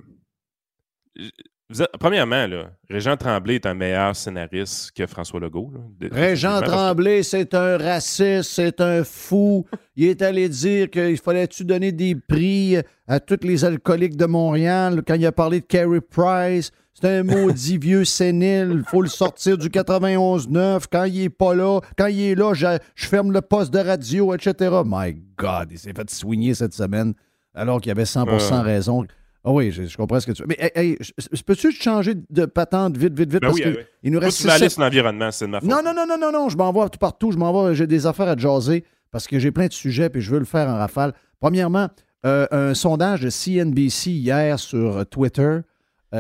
[1.99, 5.71] Premièrement, là, Régent Tremblay est un meilleur scénariste que François Legault.
[6.11, 9.65] Régent Tremblay, c'est un raciste, c'est un fou.
[9.95, 15.03] Il est allé dire qu'il fallait-tu donner des prix à tous les alcooliques de Montréal
[15.05, 16.71] quand il a parlé de Carey Price?
[16.93, 18.71] C'est un maudit vieux sénile.
[18.73, 20.83] Il faut le sortir du 91-9.
[20.91, 24.33] Quand il est pas là, quand il est là, je, ferme le poste de radio,
[24.33, 24.81] etc.
[24.85, 27.13] My God, il s'est fait soigner cette semaine
[27.55, 29.05] alors qu'il avait 100% raison.
[29.45, 30.47] Ah oui, je, comprends ce que tu veux.
[30.47, 30.97] Mais hey,
[31.45, 33.41] peux-tu changer de patente vite, vite, vite?
[33.41, 34.41] Ben parce oui, que il nous reste.
[34.41, 35.69] Tu aller sur l'environnement, c'est de ma faute.
[35.69, 36.49] Non, non, non, non, non, non.
[36.49, 37.31] Je m'en vais tout partout.
[37.31, 37.75] Je m'en vais.
[37.75, 40.45] J'ai des affaires à jaser parce que j'ai plein de sujets et je veux le
[40.45, 41.13] faire en rafale.
[41.41, 41.89] Premièrement,
[42.25, 45.59] euh, un sondage de CNBC hier sur Twitter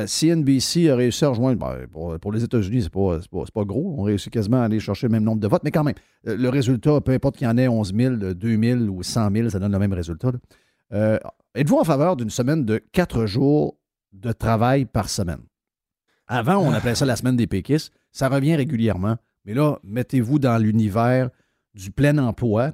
[0.05, 3.19] CNBC euh, a réussi à rejoindre, ben, pour, les États-Unis, c'est pas,
[3.53, 5.83] pas, gros, on réussit quasiment à aller chercher le même nombre de votes, mais quand
[5.83, 5.95] même,
[6.27, 9.31] euh, le résultat, peu importe qu'il y en ait 11 000, 2 000 ou 100
[9.31, 10.31] 000, ça donne le même résultat.
[10.93, 11.17] Euh,
[11.55, 13.77] êtes-vous en faveur d'une semaine de quatre jours
[14.11, 15.41] de travail par semaine?
[16.27, 17.93] Avant, on appelait ça la semaine des péquistes.
[18.11, 19.17] Ça revient régulièrement.
[19.45, 21.29] Mais là, mettez-vous dans l'univers
[21.73, 22.73] du plein emploi,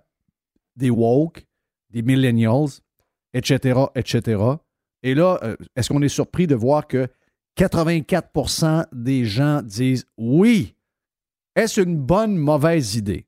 [0.75, 1.45] des woke,
[1.89, 2.81] des millennials,
[3.33, 4.41] etc., etc.
[5.01, 7.07] Et là, euh, est-ce qu'on est surpris de voir que
[7.57, 10.75] 84% des gens disent oui?
[11.55, 13.25] Est-ce une bonne, mauvaise idée?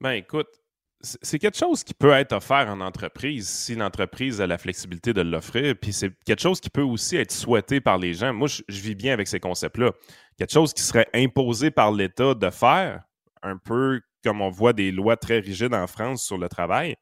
[0.00, 0.63] Ben écoute,
[1.00, 5.20] c'est quelque chose qui peut être offert en entreprise si l'entreprise a la flexibilité de
[5.20, 5.74] l'offrir.
[5.80, 8.32] Puis c'est quelque chose qui peut aussi être souhaité par les gens.
[8.32, 9.92] Moi, je, vis bien avec ces concepts-là.
[10.38, 13.02] Quelque chose qui serait imposé par l'État de faire,
[13.42, 16.96] un peu comme on voit des lois très rigides en France sur le travail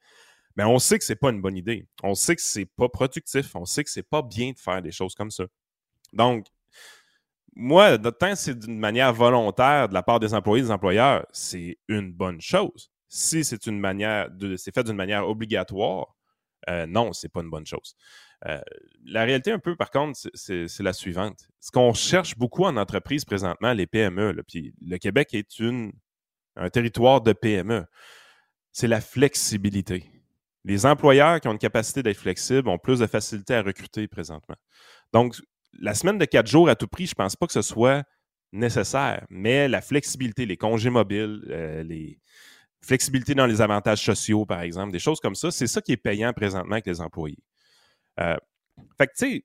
[0.57, 1.86] mais on sait que c'est pas une bonne idée.
[2.03, 3.55] On sait que c'est pas productif.
[3.57, 5.45] On sait que c'est pas bien de faire des choses comme ça.
[6.12, 6.47] Donc,
[7.55, 11.78] moi, temps c'est d'une manière volontaire de la part des employés et des employeurs, c'est
[11.88, 12.91] une bonne chose.
[13.15, 16.17] Si c'est une manière c'est fait d'une manière obligatoire,
[16.71, 17.95] euh, non, c'est pas une bonne chose.
[18.47, 18.59] Euh,
[19.05, 21.47] la réalité, un peu, par contre, c'est la suivante.
[21.61, 25.63] Ce qu'on cherche beaucoup en entreprise présentement, les PME, puis le Québec est
[26.57, 27.85] un territoire de PME,
[28.73, 30.07] c'est la flexibilité.
[30.65, 34.57] Les employeurs qui ont une capacité d'être flexibles ont plus de facilité à recruter présentement.
[35.13, 35.37] Donc,
[35.75, 38.05] la semaine de quatre jours à tout prix, je ne pense pas que ce soit
[38.53, 42.19] nécessaire, mais la flexibilité, les congés mobiles, euh, les
[42.85, 45.97] flexibilités dans les avantages sociaux, par exemple, des choses comme ça, c'est ça qui est
[45.97, 47.43] payant présentement avec les employés.
[48.20, 48.37] Euh,
[48.99, 49.45] fait que, tu sais,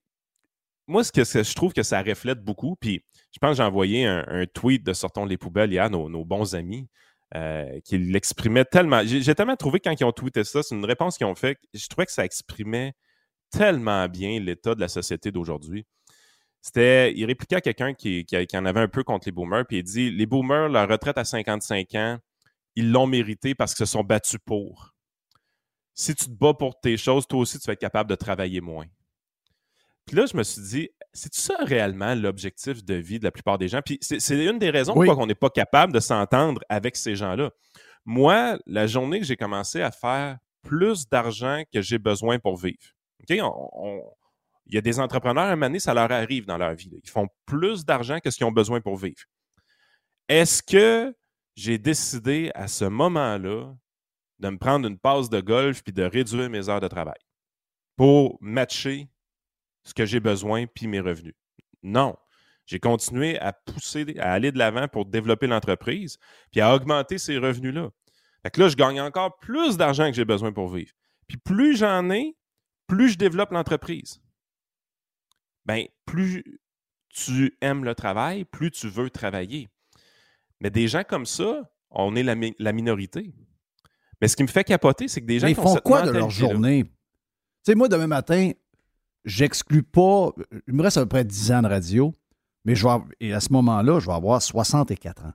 [0.88, 4.06] moi, ce que, je trouve que ça reflète beaucoup, puis je pense que j'ai envoyé
[4.06, 6.88] un, tweet de Sortons les poubelles hier à nos bons amis.
[7.36, 9.02] Euh, qu'il l'exprimait tellement.
[9.04, 11.86] J'ai tellement trouvé quand ils ont tweeté ça, c'est une réponse qu'ils ont fait, je
[11.90, 12.94] trouvais que ça exprimait
[13.52, 15.86] tellement bien l'état de la société d'aujourd'hui.
[16.62, 19.84] C'était, il répliquait à quelqu'un qui, en avait un peu contre les boomers, puis il
[19.84, 22.18] dit Les boomers, leur retraite à 55 ans,
[22.78, 24.94] ils l'ont mérité parce qu'ils se sont battus pour.
[25.96, 28.62] Si tu te bats pour tes choses, toi aussi, tu vas être capable de travailler
[28.62, 28.86] moins.
[30.06, 33.58] Puis là, je me suis dit, c'est ça réellement l'objectif de vie de la plupart
[33.58, 33.82] des gens?
[33.84, 37.50] Puis c'est une des raisons pourquoi on n'est pas capable de s'entendre avec ces gens-là.
[38.06, 42.78] Moi, la journée que j'ai commencé à faire plus d'argent que j'ai besoin pour vivre,
[43.22, 43.36] OK?
[44.68, 46.92] il y a des entrepreneurs, à un moment donné, ça leur arrive dans leur vie.
[47.04, 49.24] Ils font plus d'argent que ce qu'ils ont besoin pour vivre.
[50.30, 51.16] Est-ce que
[51.58, 53.76] j'ai décidé à ce moment-là
[54.40, 57.20] de me prendre une passe de golf puis de réduire mes heures de travail?
[57.98, 59.10] pour matcher
[59.84, 61.36] ce que j'ai besoin puis mes revenus.
[61.84, 62.16] Non.
[62.66, 66.18] J'ai continué à pousser, à aller de l'avant pour développer l'entreprise
[66.52, 67.90] puis à augmenter ces revenus-là.
[68.44, 70.92] Fait que là, je gagne encore plus d'argent que j'ai besoin pour vivre.
[71.28, 72.38] Puis plus j'en ai,
[72.86, 74.22] plus je développe l'entreprise.
[75.66, 76.62] Ben, plus
[77.10, 79.70] tu aimes le travail, plus tu veux travailler.
[80.62, 83.34] Mais des gens comme ça, on est la, minorité.
[84.22, 86.30] Mais ce qui me fait capoter, c'est que des gens ils font quoi de leur
[86.30, 86.84] journée?
[86.84, 86.92] Tu
[87.72, 88.52] sais, moi, demain matin,
[89.26, 90.32] j'exclus pas.
[90.68, 92.16] Il me reste à peu près 10 ans de radio,
[92.66, 95.34] mais je vais, et à ce moment-là, je vais avoir 64 ans.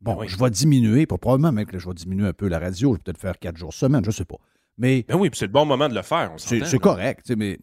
[0.00, 2.58] Bon, ben je vais diminuer, pas probablement même que je vais diminuer un peu la
[2.58, 4.36] radio, je vais peut-être faire 4 jours semaine, je ne sais pas.
[4.78, 6.32] Mais, ben oui, c'est le bon moment de le faire.
[6.36, 7.58] C'est correct, mais,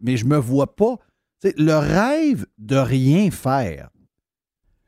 [0.00, 0.96] mais je me vois pas.
[1.42, 3.90] Le rêve de rien faire,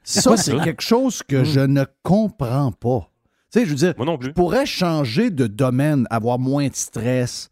[0.05, 1.45] ça, c'est quelque chose que hmm.
[1.45, 3.11] je ne comprends pas.
[3.51, 7.51] Tu sais, je veux dire, je pourrais changer de domaine, avoir moins de stress.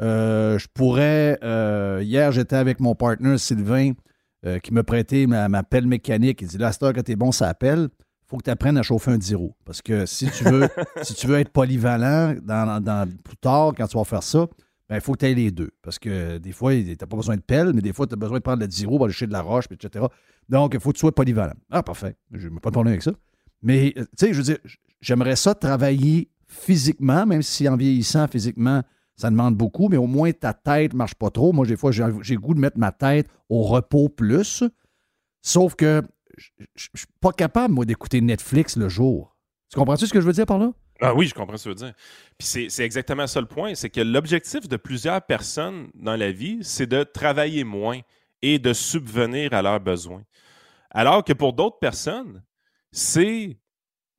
[0.00, 1.38] Euh, je pourrais.
[1.42, 3.92] Euh, hier, j'étais avec mon partenaire Sylvain
[4.46, 6.40] euh, qui me prêtait ma, pelle mécanique.
[6.42, 7.88] Il dit Là, à que tu es bon, ça appelle.
[8.26, 9.54] faut que tu apprennes à chauffer un diro.
[9.64, 10.68] Parce que si tu veux,
[11.02, 14.46] si tu veux être polyvalent dans, plus tard, quand tu vas faire ça,
[14.90, 15.70] il ben, faut que tu aies les deux.
[15.82, 18.16] Parce que des fois, tu n'as pas besoin de pelle, mais des fois, tu as
[18.16, 20.04] besoin de prendre le diro pour aller chercher de la roche, etc.
[20.48, 21.54] Donc, il faut que tu sois polyvalent.
[21.70, 22.16] Ah, parfait.
[22.32, 23.12] Je n'ai pas de problème avec ça.
[23.62, 24.58] Mais, euh, tu sais, je veux dire,
[25.00, 28.82] j'aimerais ça travailler physiquement, même si en vieillissant physiquement,
[29.16, 31.52] ça demande beaucoup, mais au moins ta tête ne marche pas trop.
[31.52, 34.64] Moi, des fois, j'ai le goût de mettre ma tête au repos plus.
[35.40, 36.02] Sauf que
[36.36, 39.36] je ne suis pas capable, moi, d'écouter Netflix le jour.
[39.70, 40.72] Tu comprends-tu ce que je veux dire par là?
[41.00, 41.94] Ah oui, je comprends ce que tu veux dire.
[42.38, 46.58] Puis c'est exactement ça le point, c'est que l'objectif de plusieurs personnes dans la vie,
[46.62, 48.00] c'est de travailler moins
[48.42, 50.22] et de subvenir à leurs besoins.
[50.90, 52.42] Alors que pour d'autres personnes,
[52.92, 53.58] c'est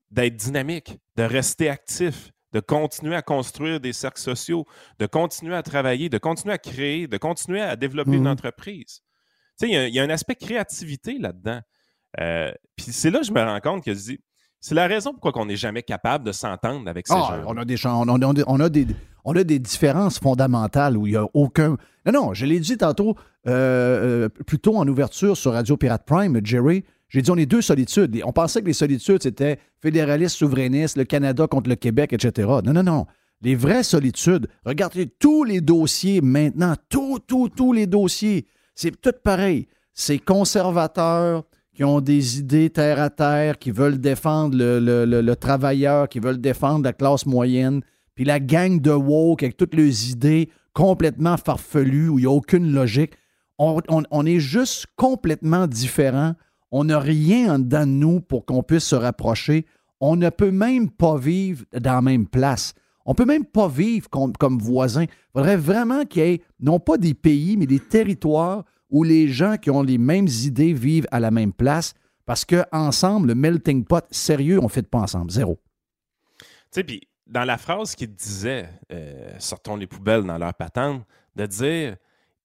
[0.10, 4.66] d'être dynamique, de rester actif, de continuer à construire des cercles sociaux,
[5.00, 9.02] de continuer à travailler, de continuer à créer, de continuer à développer une mmh entreprise.
[9.60, 11.62] Tu sais, il y, a un aspect créativité là-dedans.
[12.20, 14.20] Euh, puis c'est là que je me rends compte que je dis,
[14.62, 17.44] c'est la raison pourquoi on n'est jamais capable de s'entendre avec ces ah, gens.
[17.48, 18.86] On a des on a, on a des
[19.26, 21.78] on a des différences fondamentales où il n'y a aucun.
[22.06, 23.16] Non, non, je l'ai dit tantôt,
[23.48, 26.84] euh, euh, plutôt en ouverture sur Radio Pirate Prime, Jerry.
[27.10, 28.22] J'ai dit on est deux solitudes.
[28.24, 32.48] On pensait que les solitudes, c'était fédéralistes, souverainistes, le Canada contre le Québec, etc.
[32.64, 33.06] Non, non, non.
[33.42, 38.48] Les vraies solitudes, regardez tous les dossiers maintenant, tous, tous, tous les dossiers.
[38.76, 39.68] C'est tout pareil.
[39.94, 41.44] C'est conservateur,
[41.74, 46.84] qui ont des idées terre à terre, qui veulent défendre le, travailleur, qui veulent défendre
[46.84, 47.82] la classe moyenne,
[48.16, 52.32] puis la gang de woke avec toutes leurs idées complètement farfelues où il n'y a
[52.32, 53.14] aucune logique.
[53.58, 56.34] On, est juste complètement différents.
[56.72, 59.66] On n'a rien en dedans de nous pour qu'on puisse se rapprocher.
[60.00, 62.74] On ne peut même pas vivre dans la même place.
[63.06, 65.04] On ne peut même pas vivre comme, comme voisins.
[65.04, 69.28] Il faudrait vraiment qu'il y ait non pas des pays, mais des territoires où les
[69.28, 71.94] gens qui ont les mêmes idées vivent à la même place
[72.26, 75.32] parce qu'ensemble, le melting pot, sérieux, on ne fait pas ensemble.
[75.32, 75.60] Zéro.
[76.40, 81.04] Tu sais, puis dans la phrase qui disait euh, Sortons les poubelles dans leur patente,
[81.36, 81.98] de dire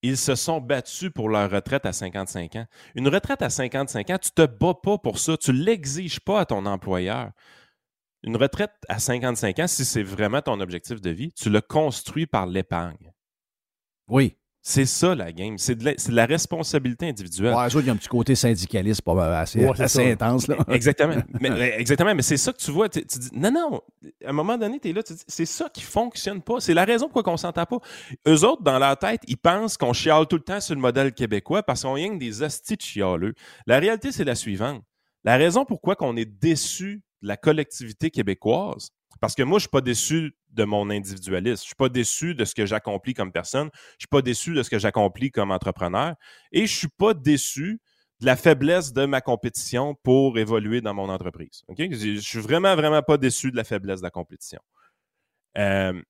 [0.03, 2.67] ils se sont battus pour leur retraite à 55 ans.
[2.95, 6.21] Une retraite à 55 ans, tu ne te bats pas pour ça, tu ne l'exiges
[6.21, 7.33] pas à ton employeur.
[8.23, 12.27] Une retraite à 55 ans, si c'est vraiment ton objectif de vie, tu le construis
[12.27, 13.13] par l'épargne.
[14.09, 14.37] Oui.
[14.69, 15.59] C'est ça la game.
[15.59, 17.55] C'est de, la responsabilité individuelle.
[17.55, 19.65] Ouais, il y a un petit côté syndicaliste pas assez,
[20.11, 20.49] intense.
[20.49, 20.57] Là.
[20.69, 21.15] Exactement.
[21.41, 22.13] mais, exactement.
[22.17, 22.89] Mais c'est ça que tu vois.
[22.89, 23.81] Tu, dis, non, non,
[24.25, 26.59] à un moment donné, tu es là, tu dis, c'est ça qui fonctionne pas.
[26.59, 27.79] C'est la raison pourquoi on s'entend pas.
[28.27, 31.13] Eux autres, dans leur tête, ils pensent qu'on chiale tout le temps sur le modèle
[31.13, 33.35] québécois parce qu'on a des hosties de chialeux.
[33.69, 34.83] La réalité, c'est la suivante.
[35.23, 38.91] La raison pourquoi on est déçu de la collectivité québécoise,
[39.21, 41.57] parce que moi, je ne suis pas déçu de mon individualisme.
[41.57, 43.71] Je ne suis pas déçu de ce que j'accomplis comme personne.
[43.73, 46.15] Je ne suis pas déçu de ce que j'accomplis comme entrepreneur.
[46.53, 47.81] Et je ne suis pas déçu
[48.21, 51.63] de la faiblesse de ma compétition pour évoluer dans mon entreprise.
[51.77, 54.61] Je ne suis vraiment, vraiment pas déçu de la faiblesse de la compétition.
[55.59, 56.01] Euh,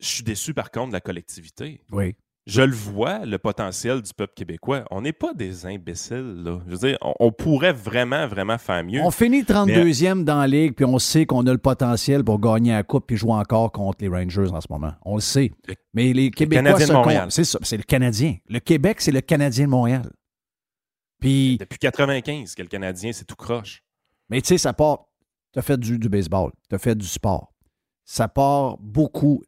[0.00, 1.80] je suis déçu, par contre, de la collectivité.
[1.90, 2.16] Oui
[2.46, 4.84] je le vois, le potentiel du peuple québécois.
[4.90, 6.60] On n'est pas des imbéciles, là.
[6.66, 9.00] Je veux dire, on, pourrait vraiment, vraiment faire mieux.
[9.00, 12.72] On finit 32e dans la ligue, puis on sait qu'on a le potentiel pour gagner
[12.72, 14.92] la coupe puis jouer encore contre les Rangers en ce moment.
[15.06, 15.52] On le sait.
[15.94, 16.76] Mais les Québécois,
[17.30, 18.36] c'est ça, c'est le Canadien.
[18.48, 20.10] Le Québec, c'est le Canadien de Montréal.
[21.20, 21.56] Puis...
[21.58, 23.82] Depuis 95 que le Canadien, c'est tout croche.
[24.28, 25.06] Mais tu sais, ça part...
[25.54, 27.52] Tu as fait du, du baseball, tu as fait du sport.
[28.04, 29.42] Ça part beaucoup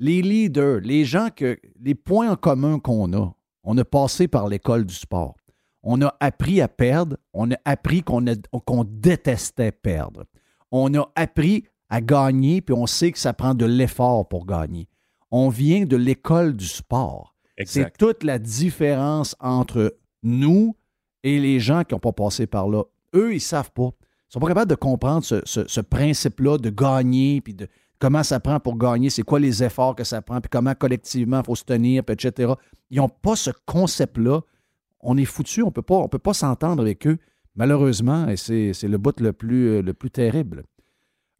[0.00, 3.32] les leaders, les gens que, les points en commun qu'on a,
[3.62, 5.36] on a passé par l'école du sport.
[5.82, 8.24] On a appris à perdre, on a appris qu'on
[8.84, 10.24] détestait perdre.
[10.72, 14.88] On a appris à gagner, puis on sait que ça prend de l'effort pour gagner.
[15.32, 17.36] on vient de l'école du sport.
[17.64, 20.74] C'est toute la différence entre nous
[21.22, 22.82] et les gens qui n'ont pas passé par là.
[23.14, 23.90] Eux, ils savent pas.
[23.92, 27.68] Ils sont pas capables de comprendre ce, ce- ce principe-là de gagner, puis de
[28.00, 31.40] comment ça prend pour gagner, c'est quoi les efforts que ça prend, puis comment collectivement
[31.40, 32.54] il faut se tenir, puis etc.
[32.90, 34.40] Ils n'ont pas ce concept-là.
[35.00, 37.18] On est foutu, on on peut pas s'entendre avec eux,
[37.54, 40.64] malheureusement, et c'est c'est le bout le plus, euh, le plus terrible.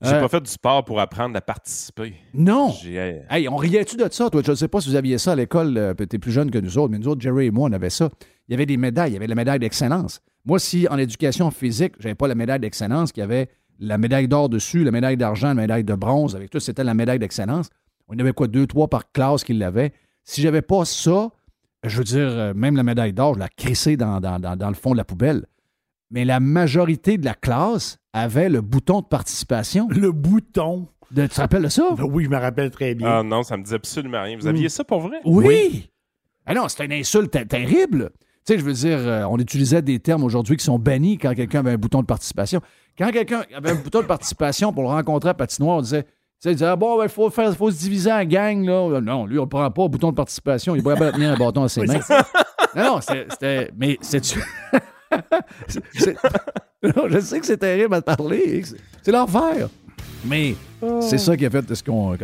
[0.02, 2.14] J'ai Euh, pas fait du sport pour apprendre à participer.
[2.32, 2.72] Non!
[2.86, 4.40] Euh, Hey, on riait-tu de ça, toi?
[4.44, 6.56] Je ne sais pas si vous aviez ça à l'école, euh, t'es plus jeune que
[6.58, 8.08] nous autres, mais nous autres, Jerry et moi, on avait ça.
[8.48, 10.20] Il y avait des médailles, il y avait la médaille d'excellence.
[10.46, 13.50] Moi, si en éducation physique, j'avais pas la médaille d'excellence, qu'il y avait
[13.80, 16.94] la médaille d'or dessus, la médaille d'argent, la médaille de bronze, avec tout, c'était la
[16.94, 17.68] médaille d'excellence.
[18.08, 19.92] On avait quoi, deux, trois par classe qui l'avaient.
[20.24, 21.30] Si j'avais pas ça,
[21.84, 24.68] je veux dire, euh, même la médaille d'or, je la crissais dans, dans, dans, dans
[24.68, 25.46] le fond de la poubelle.
[26.10, 29.88] Mais la majorité de la classe avait le bouton de participation.
[29.90, 30.88] Le bouton.
[31.12, 31.94] De, tu te rappelles de ça?
[31.96, 33.08] Ben oui, je me rappelle très bien.
[33.08, 34.36] Ah non, ça me dit absolument rien.
[34.36, 35.18] Vous aviez ça pour vrai?
[35.24, 35.90] Oui!
[36.46, 38.10] Ah non, c'était une insulte ter- terrible.
[38.50, 41.32] Tu sais, je veux dire, euh, on utilisait des termes aujourd'hui qui sont bannis quand
[41.34, 42.60] quelqu'un avait un bouton de participation.
[42.98, 46.08] Quand quelqu'un avait un bouton de participation pour le rencontrer à patinoire, on disait, tu
[46.40, 49.00] sais, il disait, ah bon, il faut, faire, faut se diviser en gang, là.
[49.00, 50.74] Non, lui, on ne prend pas, bouton de participation.
[50.74, 52.00] Il pourrait pas tenir un bâton à ses mains.
[52.74, 53.70] Non, non, c'était-.
[53.76, 54.40] Mais c'est-tu.
[56.82, 58.64] Je sais que c'est terrible à te parler.
[59.02, 59.68] C'est- l'enfer.
[60.24, 60.56] Mais
[61.00, 62.16] c'est ça qui a fait ce qu'on.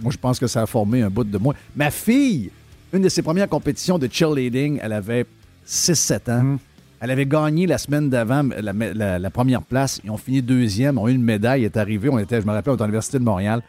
[0.00, 1.54] Moi, je pense que ça a formé un bout de moi.
[1.74, 2.50] Ma fille,
[2.92, 5.24] une de ses premières compétitions de cheerleading, elle avait
[5.66, 6.56] 6-7 ans.
[7.00, 10.00] Elle avait gagné la semaine d'avant la, la- la première place.
[10.04, 12.08] Ils ont fini deuxième, ont eu une médaille, elle est arrivée.
[12.08, 13.60] On était, je me rappelle, on était à l'Université de Montréal.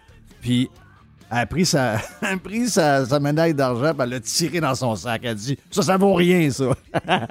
[0.42, 0.70] Puis
[1.32, 4.96] elle a pris sa, a pris sa, sa médaille d'argent, elle l'a tirée dans son
[4.96, 5.22] sac.
[5.24, 6.66] Elle a dit Ça, ça vaut rien, ça.
[7.08, 7.28] elle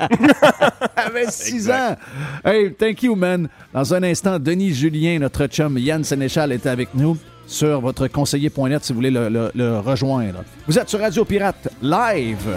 [0.96, 1.96] avait 6 ans.
[2.44, 3.48] Hey, thank you, man.
[3.72, 8.82] Dans un instant, Denis Julien, notre chum Yann Sénéchal, était avec nous sur votre conseiller.net
[8.82, 10.42] si vous voulez le, le- le rejoindre.
[10.66, 12.48] Vous êtes sur Radio Pirate live.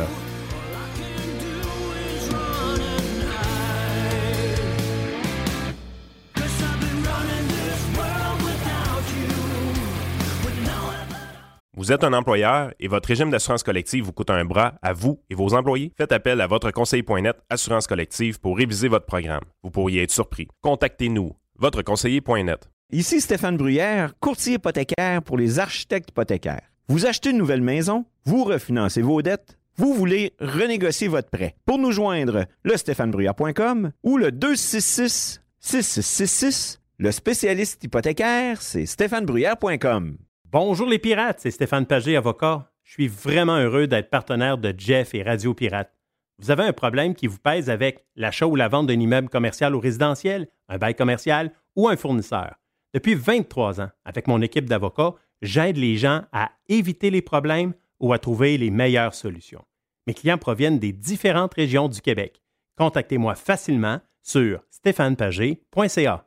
[11.78, 15.20] Vous êtes un employeur et votre régime d'assurance collective vous coûte un bras à vous
[15.30, 15.92] et vos employés?
[15.98, 19.44] Faites appel à votre conseiller.net Assurance collective pour réviser votre programme.
[19.62, 20.48] Vous pourriez être surpris.
[20.62, 21.36] Contactez-nous.
[21.58, 22.70] Votreconseiller.net.
[22.94, 26.72] Ici Stéphane Bruyère, courtier hypothécaire pour les architectes hypothécaires.
[26.88, 31.56] Vous achetez une nouvelle maison, vous refinancez vos dettes, vous voulez renégocier votre prêt.
[31.66, 36.80] Pour nous joindre, le stéphanebruyère.com ou le 266 6666.
[37.00, 40.16] Le spécialiste hypothécaire, c'est stéphanebruyère.com.
[40.58, 42.72] Bonjour les pirates, c'est Stéphane Pagé, avocat.
[42.86, 45.91] Je suis vraiment heureux d'être partenaire de Jeff et Radio Pirate.
[46.39, 49.76] Vous avez un problème qui vous pèse avec l'achat ou la vente d'un immeuble commercial
[49.76, 52.56] ou résidentiel, un bail commercial ou un fournisseur.
[52.93, 58.14] Depuis 23 ans, avec mon équipe d'avocats, j'aide les gens à éviter les problèmes ou
[58.14, 59.66] à trouver les meilleures solutions.
[60.08, 62.41] Mes clients proviennent des différentes régions du Québec.
[62.78, 66.25] Contactez-moi facilement sur stéphanepagé.ca.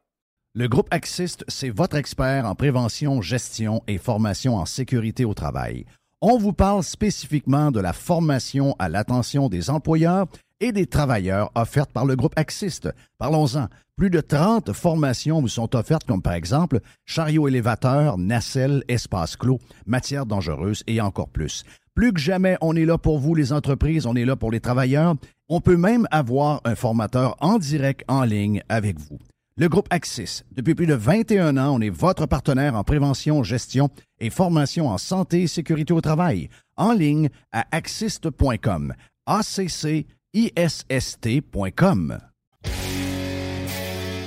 [0.59, 5.85] Le groupe Axist, c'est votre expert en prévention, gestion et formation en sécurité au travail.
[6.21, 10.27] On vous parle spécifiquement de la formation à l'attention des employeurs
[10.59, 12.89] et des travailleurs offertes par le groupe Axist.
[13.19, 13.69] Parlons-en.
[13.97, 19.61] Plus de 30 formations vous sont offertes, comme par exemple chariot élévateur, nacelle, espace clos,
[19.87, 21.63] matières dangereuses et encore plus.
[21.95, 24.59] Plus que jamais, on est là pour vous, les entreprises, on est là pour les
[24.59, 25.15] travailleurs.
[25.49, 29.21] On peut même avoir un formateur en direct en ligne avec vous.
[29.61, 33.89] Le groupe Axis, depuis plus de 21 ans, on est votre partenaire en prévention, gestion
[34.21, 36.49] et formation en santé et sécurité au travail.
[36.77, 38.95] En ligne à axist.com.
[39.27, 42.19] A-C-C-I-S-S-T.com.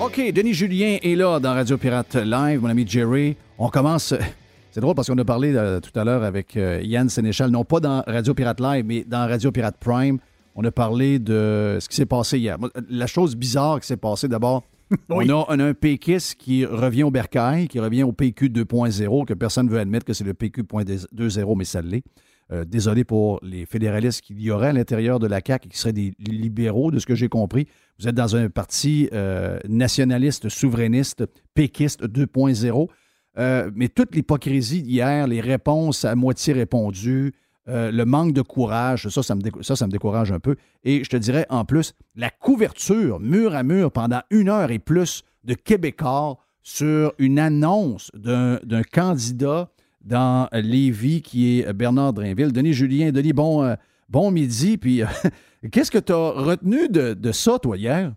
[0.02, 3.38] OK, Denis Julien est là dans Radio Pirate Live, mon ami Jerry.
[3.58, 4.14] On commence.
[4.72, 7.64] C'est drôle parce qu'on a parlé euh, tout à l'heure avec euh, Yann Sénéchal, non
[7.64, 10.18] pas dans Radio Pirate Live, mais dans Radio Pirate Prime.
[10.56, 12.58] On a parlé de ce qui s'est passé hier.
[12.90, 14.66] La chose bizarre qui s'est passée, d'abord,
[15.10, 19.26] on, a, on a un péquiste qui revient au bercail, qui revient au PQ 2.0,
[19.26, 22.04] que personne ne veut admettre que c'est le PQ 2.0, mais ça l'est.
[22.52, 25.94] Euh, désolé pour les fédéralistes qu'il y aurait à l'intérieur de la CAQ qui seraient
[25.94, 27.68] des libéraux, de ce que j'ai compris.
[27.98, 31.24] Vous êtes dans un parti euh, nationaliste, souverainiste,
[31.54, 32.90] péquiste 2.0.
[33.38, 37.32] Euh, mais toute l'hypocrisie d'hier, les réponses à moitié répondues,
[37.68, 40.56] euh, le manque de courage, ça ça, me décourage un peu.
[40.84, 44.80] Et je te dirais, en plus, la couverture mur à mur pendant une heure et
[44.80, 49.70] plus de Québécois sur une annonce d'un candidat
[50.02, 52.52] dans Lévis qui est Bernard Drainville.
[52.52, 54.78] Denis Julien, Denis, bon, euh, midi.
[54.78, 55.08] Puis, euh,
[55.72, 58.14] qu'est-ce que tu as retenu de, ça, toi, hier?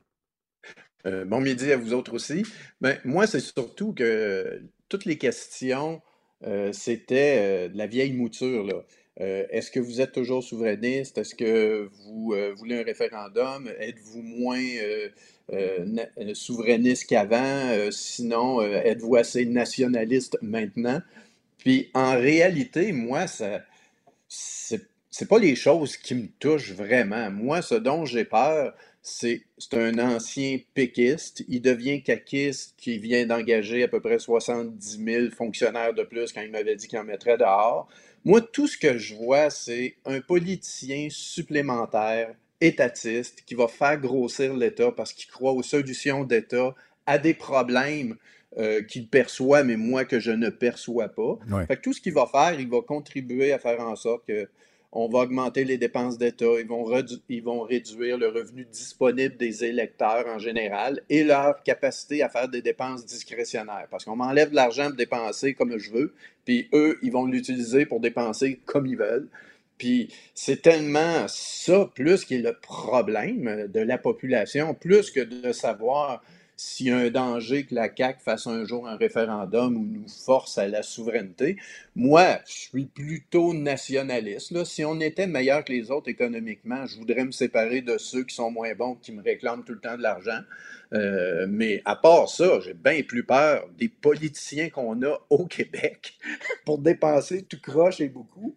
[1.26, 2.44] Bon midi à vous autres aussi.
[2.80, 6.00] Ben, moi, c'est surtout que toutes les questions
[6.72, 8.64] c'était de la vieille mouture.
[8.64, 8.82] Là.
[9.16, 11.18] Est-ce que vous êtes toujours souverainiste?
[11.18, 13.70] Est-ce que vous voulez un référendum?
[13.78, 14.60] Êtes-vous moins
[16.32, 17.90] souverainiste qu'avant?
[17.90, 21.00] sinon, êtes-vous assez nationaliste maintenant?
[21.64, 23.62] Puis en réalité, moi, ça,
[24.28, 27.30] c'est, pas les choses qui me touchent vraiment.
[27.30, 31.42] Moi, ce dont j'ai peur, c'est, c'est un ancien péquiste.
[31.48, 36.42] Il devient caquiste qui vient d'engager à peu près 70 000 fonctionnaires de plus quand
[36.42, 37.88] il m'avait dit qu'il en mettrait dehors.
[38.24, 44.54] Moi, tout ce que je vois, c'est un politicien supplémentaire, étatiste, qui va faire grossir
[44.54, 46.74] l'État parce qu'il croit aux solutions d'État
[47.06, 48.16] à des problèmes
[48.56, 51.38] euh, qu'il perçoit, mais moi que je ne perçois pas.
[51.66, 54.48] Fait que tout ce qu'il va faire, il va contribuer à faire en sorte que
[54.94, 56.88] on va augmenter les dépenses d'État, ils vont,
[57.28, 62.62] ils réduire le revenu disponible des électeurs en général et leur capacité à faire des
[62.62, 63.88] dépenses discrétionnaires.
[63.90, 66.14] Parce qu'on m'enlève de l'argent pour dépenser comme je veux,
[66.44, 69.28] puis eux, ils vont l'utiliser pour dépenser comme ils veulent.
[69.78, 75.50] Puis c'est tellement ça, plus qui est le problème de la population, plus que de
[75.50, 76.22] savoir
[76.56, 80.08] s'il y a un danger que la CAQ fasse un jour un référendum ou nous
[80.08, 81.56] force à la souveraineté.
[81.96, 84.64] Moi, je suis plutôt nationaliste.
[84.64, 88.34] Si on était meilleur que les autres économiquement, je voudrais me séparer de ceux qui
[88.34, 90.40] sont moins bons, qui me réclament tout le temps de l'argent.
[90.92, 96.14] Euh, mais à part ça, j'ai bien plus peur des politiciens qu'on a au Québec
[96.64, 98.54] pour dépenser tout croche et beaucoup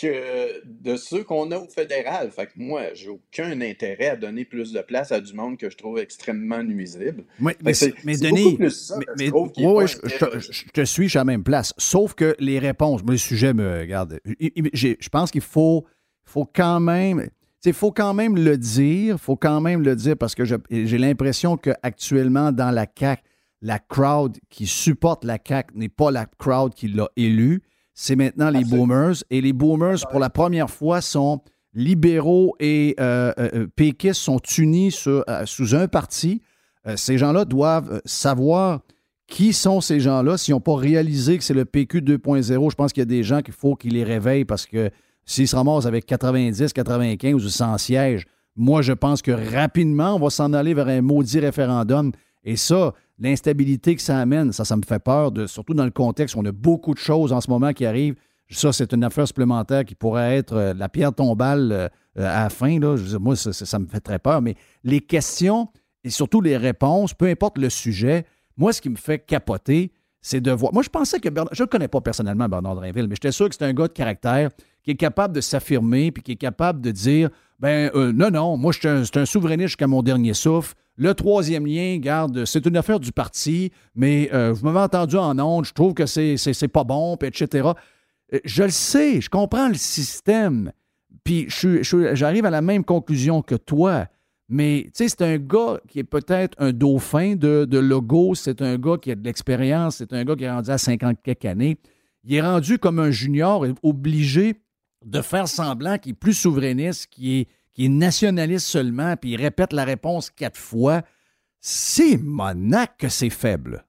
[0.00, 2.30] que de ceux qu'on a au fédéral.
[2.30, 5.68] Fait que moi, j'ai aucun intérêt à donner plus de place à du monde que
[5.68, 7.24] je trouve extrêmement nuisible.
[7.38, 7.56] mais,
[8.04, 11.74] mais Denis, je, te suis, je suis à la même place.
[11.76, 14.20] Sauf que les réponses, moi, le sujet me regarde.
[14.24, 15.84] Je pense qu'il faut,
[16.24, 17.28] faut quand même.
[17.64, 21.58] Il faut quand même le dire, faut quand même le dire parce que j'ai l'impression
[21.58, 23.22] qu'actuellement, dans la CAQ,
[23.60, 27.62] la crowd qui supporte la CAQ n'est pas la crowd qui l'a élu
[28.02, 29.16] c'est maintenant les boomers.
[29.28, 31.42] Et les boomers, pour la première fois, sont
[31.74, 36.40] libéraux et euh, euh, euh péquistes sont unis euh, sous un parti.
[36.96, 38.80] ces gens-là doivent savoir
[39.26, 40.38] qui sont ces gens-là.
[40.38, 43.22] S'ils n'ont pas réalisé que c'est le PQ 2.0, je pense qu'il y a des
[43.22, 44.90] gens qu'il faut qu'ils les réveillent parce que
[45.26, 48.24] s'ils se ramassent avec 90, 95 ou 100 sièges,
[48.56, 52.12] moi, je pense que rapidement, on va s'en aller vers un maudit référendum.
[52.44, 56.34] Et ça, l'instabilité que ça amène, ça, ça me fait peur, surtout dans le contexte
[56.34, 58.16] où on a beaucoup de choses en ce moment qui arrivent.
[58.50, 62.50] Ça, c'est une affaire supplémentaire qui pourrait être euh, la pierre tombale euh, à la
[62.50, 62.80] fin.
[62.80, 64.42] Moi, ça, me fait très peur.
[64.42, 65.68] Mais les questions
[66.02, 68.24] et surtout les réponses, peu importe le sujet,
[68.56, 70.72] moi, ce qui me fait capoter, c'est de voir.
[70.72, 71.54] Moi, je pensais que Bernard.
[71.54, 73.92] Je ne connais pas personnellement Bernard Drinville, mais j'étais sûr que c'est un gars de
[73.92, 74.50] caractère
[74.82, 78.56] qui est capable de s'affirmer puis qui est capable de dire ben euh, non, non,
[78.56, 80.74] moi, je suis un, un souverainiste jusqu'à mon dernier souffle.
[81.00, 85.38] Le troisième lien, garde, c'est une affaire du parti, mais euh, vous m'avez entendu en
[85.38, 87.70] ondes, je trouve que c'est, c'est, pas bon, etc.
[88.34, 90.72] Euh, je le sais, je comprends le système,
[91.24, 94.08] puis j'arrive à la même conclusion que toi.
[94.50, 98.76] Mais tu sais, c'est un gars qui est peut-être un dauphin de, logo, c'est un
[98.76, 101.78] gars qui a de l'expérience, c'est un gars qui est rendu à 50 quelques années.
[102.24, 104.60] Il est rendu comme un junior, obligé
[105.06, 109.36] de faire semblant qu'il est plus souverainiste, qui est qui est nationaliste seulement, puis il
[109.36, 111.02] répète la réponse quatre fois,
[111.60, 113.84] c'est monac que c'est faible.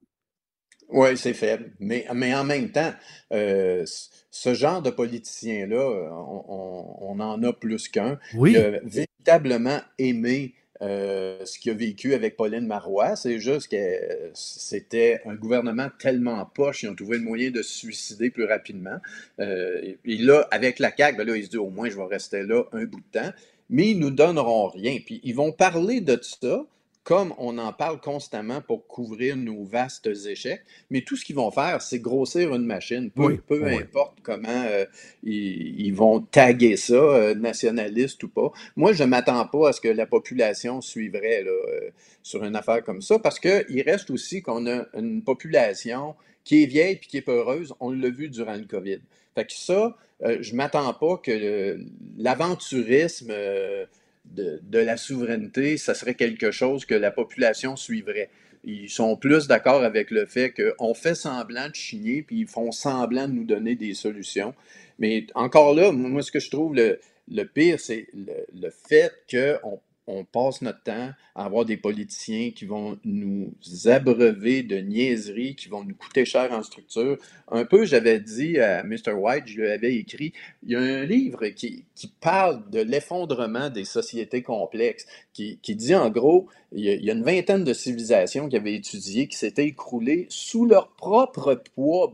[0.89, 1.71] Oui, c'est faible.
[1.79, 2.91] Mais, mais en même temps,
[3.31, 3.85] euh,
[4.29, 8.19] ce genre de politicien-là, on, en a plus qu'un.
[8.35, 8.51] Oui.
[8.51, 13.15] Il a véritablement aimé euh, ce qu'il a vécu avec Pauline Marois.
[13.15, 17.71] C'est juste que c'était un gouvernement tellement poche, ils ont trouvé le moyen de se
[17.71, 18.97] suicider plus rapidement.
[19.39, 22.05] Euh, et là, avec la CAQ, ben là, il se dit au moins je vais
[22.05, 23.31] rester là un bout de temps
[23.71, 24.99] mais ils nous donneront rien.
[25.03, 26.65] Puis ils vont parler de ça
[27.03, 30.61] comme on en parle constamment pour couvrir nos vastes échecs,
[30.91, 34.85] mais tout ce qu'ils vont faire, c'est grossir une machine, peu, peu importe comment euh,
[35.23, 38.51] ils, vont taguer ça, euh, nationaliste ou pas.
[38.75, 41.89] Moi, je ne m'attends pas à ce que la population suivrait euh,
[42.21, 46.67] sur une affaire comme ça, parce qu'il reste aussi qu'on a une population qui est
[46.67, 47.73] vieille et qui est peureuse.
[47.79, 48.99] On l'a vu durant le COVID.
[49.35, 51.79] Fait que ça, euh, je ne m'attends pas que
[52.17, 53.85] l'aventurisme euh,
[54.25, 58.29] de, la souveraineté, ça serait quelque chose que la population suivrait.
[58.63, 62.71] Ils sont plus d'accord avec le fait qu'on fait semblant de chigner, puis ils font
[62.71, 64.53] semblant de nous donner des solutions.
[64.99, 69.79] Mais encore là, moi, ce que je trouve le, pire, c'est le, fait qu'on
[70.11, 73.53] on passe notre temps à avoir des politiciens qui vont nous
[73.85, 77.17] abreuver de niaiseries, qui vont nous coûter cher en structure.
[77.49, 79.13] Un peu, j'avais dit à Mr.
[79.13, 80.33] White, je lui avais écrit,
[80.63, 81.85] il y a un livre qui,
[82.19, 87.63] parle de l'effondrement des sociétés complexes, qui, dit en gros, il y, a, une vingtaine
[87.63, 92.11] de civilisations qui avaient étudié, qui s'étaient écroulées sous leur propre poids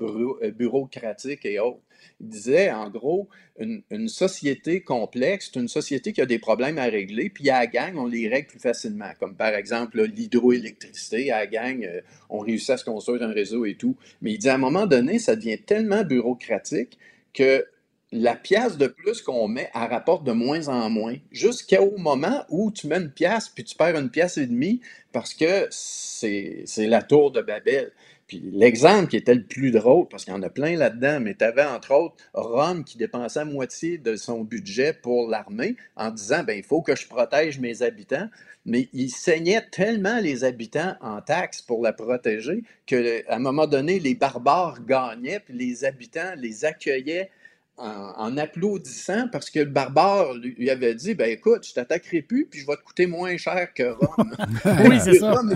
[0.56, 1.80] bureaucratique et autres.
[2.20, 3.30] Il disait, en gros,
[3.60, 7.68] une, société complexe, c'est une société qui a des problèmes à régler, puis à la
[7.68, 9.12] gang, on les règle plus facilement.
[9.20, 13.66] Comme par exemple l'hydroélectricité, à la gang, euh, on réussit à se construire un réseau
[13.66, 13.96] et tout.
[14.22, 16.98] Mais il dit, à un moment donné, ça devient tellement bureaucratique
[17.34, 17.66] que
[18.12, 22.72] la pièce de plus qu'on met, elle rapporte de moins en moins, jusqu'au moment où
[22.72, 24.82] tu mets une pièce, puis tu perds une pièce et demie
[25.12, 27.92] parce que c'est la tour de Babel.
[28.28, 31.36] Puis l'exemple qui était le plus drôle, parce qu'il y en a plein là-dedans, mais
[31.36, 36.44] tu avais entre autres Rome qui dépensait moitié de son budget pour l'armée en disant
[36.44, 38.30] ben il faut que je protège mes habitants.
[38.66, 42.98] Mais il saignait tellement les habitants en taxes pour la protéger qu'à
[43.30, 47.32] un moment donné, les barbares gagnaient, puis les habitants les accueillaient
[47.78, 52.60] en, applaudissant parce que le barbare lui avait dit ben écoute, je t'attaquerai plus, puis
[52.60, 54.36] je vais te coûter moins cher que Rome.
[54.90, 55.32] oui, c'est ça.
[55.32, 55.54] Rome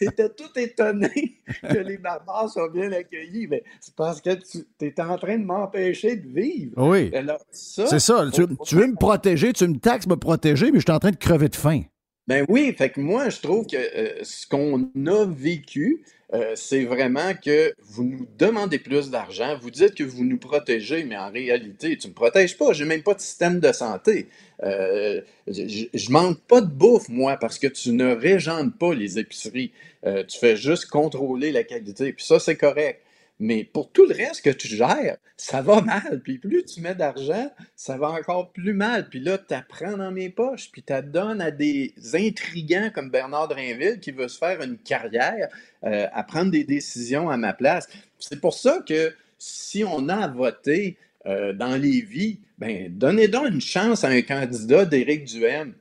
[0.00, 3.46] était tout, étonné que les barbares soient bien accueillis.
[3.46, 6.72] Mais c'est parce que tu es en train de m'empêcher de vivre.
[6.76, 7.12] Oui.
[7.52, 8.26] C'est ça.
[8.32, 8.42] Tu,
[8.74, 11.48] veux me protéger, tu me taxes me protéger, mais je suis en train de crever
[11.48, 11.82] de faim.
[12.26, 16.84] Ben oui, fait que moi, je trouve que euh, ce qu'on a vécu, euh, c'est
[16.84, 21.30] vraiment que vous nous demandez plus d'argent, vous dites que vous nous protégez, mais en
[21.30, 24.28] réalité, tu ne me protèges pas, j'ai même pas de système de santé.
[24.62, 29.18] Euh, je, ne manque pas de bouffe, moi, parce que tu ne régentes pas les
[29.18, 29.72] épiceries.
[30.04, 33.02] Tu fais juste contrôler la qualité, puis ça, c'est correct.
[33.40, 36.20] Mais pour tout le reste que tu gères, ça va mal.
[36.22, 39.08] Puis plus tu mets d'argent, ça va encore plus mal.
[39.08, 43.48] Puis là, tu apprends dans mes poches, puis tu donnes à des intrigants comme Bernard
[43.48, 45.48] Drinville qui veut se faire une carrière
[45.84, 47.88] euh, à prendre des décisions à ma place.
[48.18, 53.48] C'est pour ça que si on a voté euh, dans les vies, ben, donnez donc
[53.48, 55.72] une chance à un candidat d'Éric Duhem.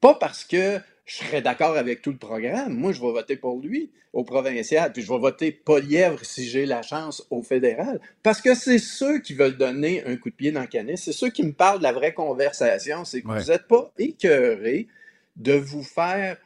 [0.00, 0.78] Pas parce que
[1.10, 2.72] je serais d'accord avec tout le programme.
[2.72, 6.66] Moi, je vais voter pour lui au provincial, puis je vais voter Polièvre si j'ai
[6.66, 10.52] la chance au fédéral, parce que c'est ceux qui veulent donner un coup de pied
[10.52, 13.50] dans le canis, c'est ceux qui me parlent de la vraie conversation, c'est que vous
[13.50, 14.86] n'êtes pas écœurés
[15.34, 16.36] de vous faire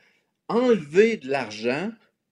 [0.49, 1.91] enlever de l'argent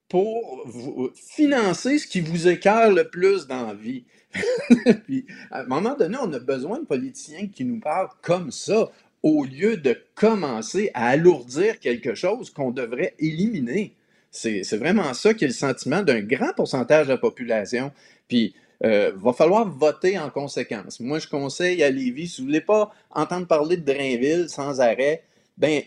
[0.08, 4.04] pour vous financer ce qui vous écœure le plus dans la vie.
[5.04, 8.90] puis, à un moment donné, on a besoin de politiciens qui nous parlent comme ça
[9.22, 13.94] au lieu de commencer à alourdir quelque chose qu'on devrait éliminer.
[14.30, 17.92] C'est vraiment ça qui est le sentiment d'un grand pourcentage de la population.
[18.28, 20.98] Puis, il euh, va falloir voter en conséquence.
[20.98, 24.80] Moi, je conseille à Lévis, si vous ne voulez pas entendre parler de Drainville sans
[24.80, 25.22] arrêt,
[25.56, 25.82] ben,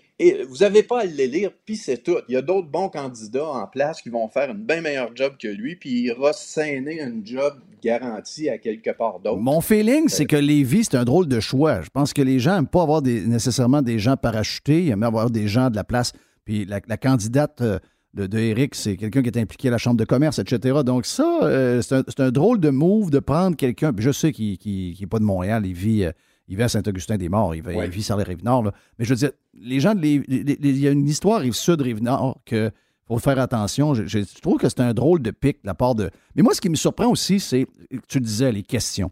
[0.48, 2.18] vous n'avez pas à le lire, puis c'est tout.
[2.30, 5.34] Il y a d'autres bons candidats en place qui vont faire un bien meilleur job
[5.42, 7.56] que lui, puis il ira s'aîner un job
[7.86, 9.38] garanti à quelque part d'autre.
[9.38, 11.82] Mon feeling, c'est que Lévis, c'est un drôle de choix.
[11.82, 15.30] Je pense que les gens n'aiment pas avoir nécessairement des gens parachutés, ils aiment avoir
[15.30, 16.12] des gens de la place.
[16.46, 17.80] Puis la, candidate euh,
[18.16, 20.80] de, Eric, c'est quelqu'un qui est impliqué à la Chambre de commerce, etc.
[20.84, 23.92] Donc ça, euh, c'est un, drôle de move de prendre quelqu'un.
[23.98, 24.58] je sais qu'il
[25.00, 26.06] n'est pas de Montréal, il vit...
[26.06, 26.12] Euh,
[26.48, 28.72] il vit à Saint-Augustin-des-Morts, il, vit sur les Rive-Nord.
[29.00, 32.70] Mais je veux dire, les gens, de il y a une histoire Rive-Sud, Rive-Nord que
[33.08, 33.94] faut faire attention.
[33.94, 36.10] Je, trouve que c'est un drôle de pic de la part de.
[36.36, 37.68] Mais moi, ce qui me surprend aussi, c'est,
[38.08, 39.12] tu disais, les questions.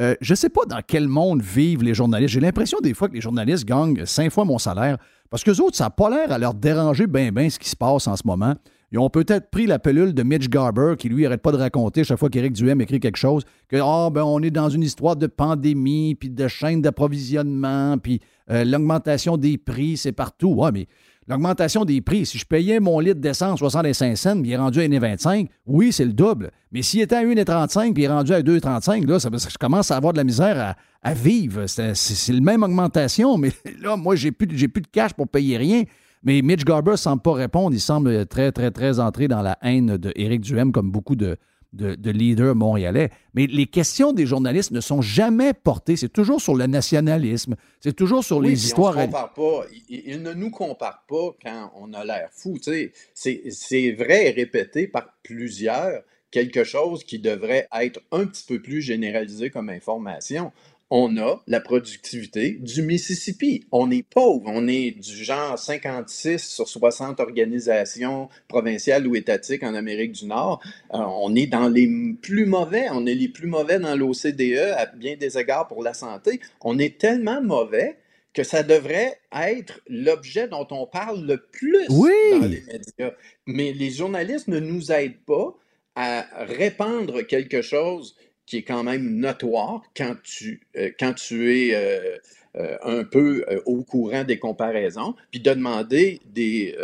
[0.00, 2.34] Euh, je ne sais pas dans quel monde vivent les journalistes.
[2.34, 4.98] J'ai l'impression des fois que les journalistes gagnent cinq fois mon salaire
[5.30, 7.76] parce que autres, ça n'a pas l'air à leur déranger bien, bien ce qui se
[7.76, 8.54] passe en ce moment.
[8.92, 12.04] Ils ont peut-être pris la pelule de Mitch Garber, qui lui arrête pas de raconter
[12.04, 15.16] chaque fois qu'Éric Duhem écrit quelque chose, que oh, ben, on est dans une histoire
[15.16, 18.20] de pandémie, puis de chaîne d'approvisionnement, puis
[18.50, 20.54] euh, l'augmentation des prix, c'est partout.
[20.54, 20.86] Ouais, mais
[21.28, 24.80] l'augmentation des prix, si je payais mon litre d'essence 65 cents, puis il est rendu
[24.80, 26.50] à 1,25, oui, c'est le double.
[26.72, 29.90] Mais s'il était à 1,35, puis il est rendu à 2,35, là, ça, je commence
[29.90, 31.66] à avoir de la misère à, vivre.
[31.66, 35.84] C'est, la même augmentation, mais là, moi, j'ai plus, plus de cash pour payer rien.
[36.22, 37.74] Mais Mitch Garber semble pas répondre.
[37.74, 41.36] Il semble très, très, très entré dans la haine d'Éric Duhem, comme beaucoup de,
[41.74, 43.10] de, leaders montréalais.
[43.34, 45.96] Mais les questions des journalistes ne sont jamais portées.
[45.96, 47.56] C'est toujours sur le nationalisme.
[47.80, 48.96] C'est toujours sur les histoires.
[48.96, 49.64] On compare pas.
[49.88, 52.58] Il, ne nous compare pas quand on a l'air fou.
[52.62, 58.82] C'est vrai et répété par plusieurs quelque chose qui devrait être un petit peu plus
[58.82, 60.50] généralisé comme information
[60.96, 63.64] on a la productivité du Mississippi.
[63.72, 64.44] On est pauvre.
[64.46, 70.62] On est du genre 56 sur 60 organisations provinciales ou étatiques en Amérique du Nord.
[70.92, 71.90] Euh, on est dans les
[72.22, 72.86] plus mauvais.
[72.92, 76.40] On est les plus mauvais dans l'OCDE à bien des égards pour la santé.
[76.60, 77.98] On est tellement mauvais
[78.32, 82.12] que ça devrait être l'objet dont on parle le plus Oui.
[82.30, 83.14] dans les médias.
[83.48, 85.56] Mais les journalistes ne nous aident pas
[85.96, 88.14] à répandre quelque chose
[88.46, 92.16] qui est quand même notoire quand tu, euh, quand tu es euh,
[92.56, 96.76] euh, un peu au courant des comparaisons, puis de demander des,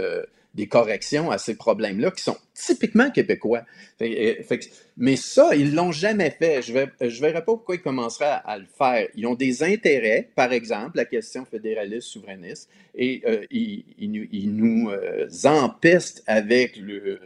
[0.55, 3.63] des corrections à ces problèmes-là qui sont typiquement québécois.
[4.97, 6.61] Mais ça, ils l'ont jamais fait.
[6.63, 9.07] Je ne je verrai pas pourquoi ils commenceraient à, le faire.
[9.15, 14.91] Ils ont des intérêts, par exemple, la question fédéraliste, souverainiste, et ils, ils ils nous,
[15.45, 17.21] empestent avec le,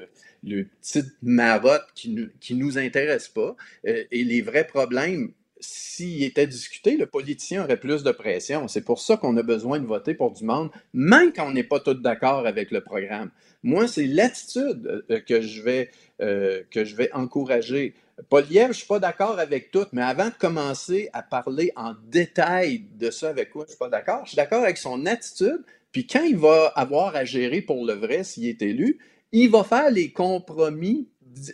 [0.45, 3.57] le petit marotte qui nous, qui nous intéresse pas.
[3.87, 8.69] Euh, et les vrais problèmes, s'ils étaient discutés, le politicien aurait plus de pression.
[8.69, 11.65] C'est pour ça qu'on a besoin de voter pour du monde, même quand on n'est
[11.65, 13.31] pas tous d'accord avec le programme.
[13.63, 15.91] Moi, c'est l'attitude euh, que je vais,
[16.21, 17.95] euh, que je vais encourager.
[18.29, 21.95] Poliev, je ne suis pas d'accord avec tout, mais avant de commencer à parler en
[22.09, 25.07] détail de ça avec quoi je ne suis pas d'accord, je suis d'accord avec son
[25.07, 25.65] attitude.
[25.91, 28.99] Puis quand il va avoir à gérer pour le vrai, s'il est élu,
[29.43, 31.09] il va faire les compromis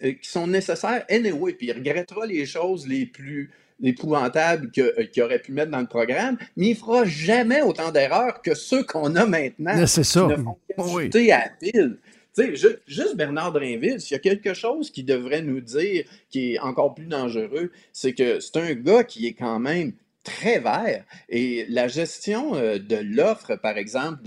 [0.04, 3.50] euh, qui sont nécessaires anyway, puis il regrettera les choses les plus
[3.82, 8.42] épouvantables euh, qu'il aurait pu mettre dans le programme, mais il fera jamais autant d'erreurs
[8.42, 9.86] que ceux qu'on a maintenant.
[9.86, 10.28] C'est ça.
[10.28, 11.10] qui ne font Oui.
[11.10, 11.96] qu'ajouter à pile.
[12.36, 16.04] Tu sais, ju- juste Bernard Drainville, s'il y a quelque chose qui devrait nous dire
[16.28, 20.60] qui est encore plus dangereux, c'est que c'est un gars qui est quand même très
[20.60, 21.04] vert.
[21.28, 24.20] Et la gestion euh, de l'offre, par exemple,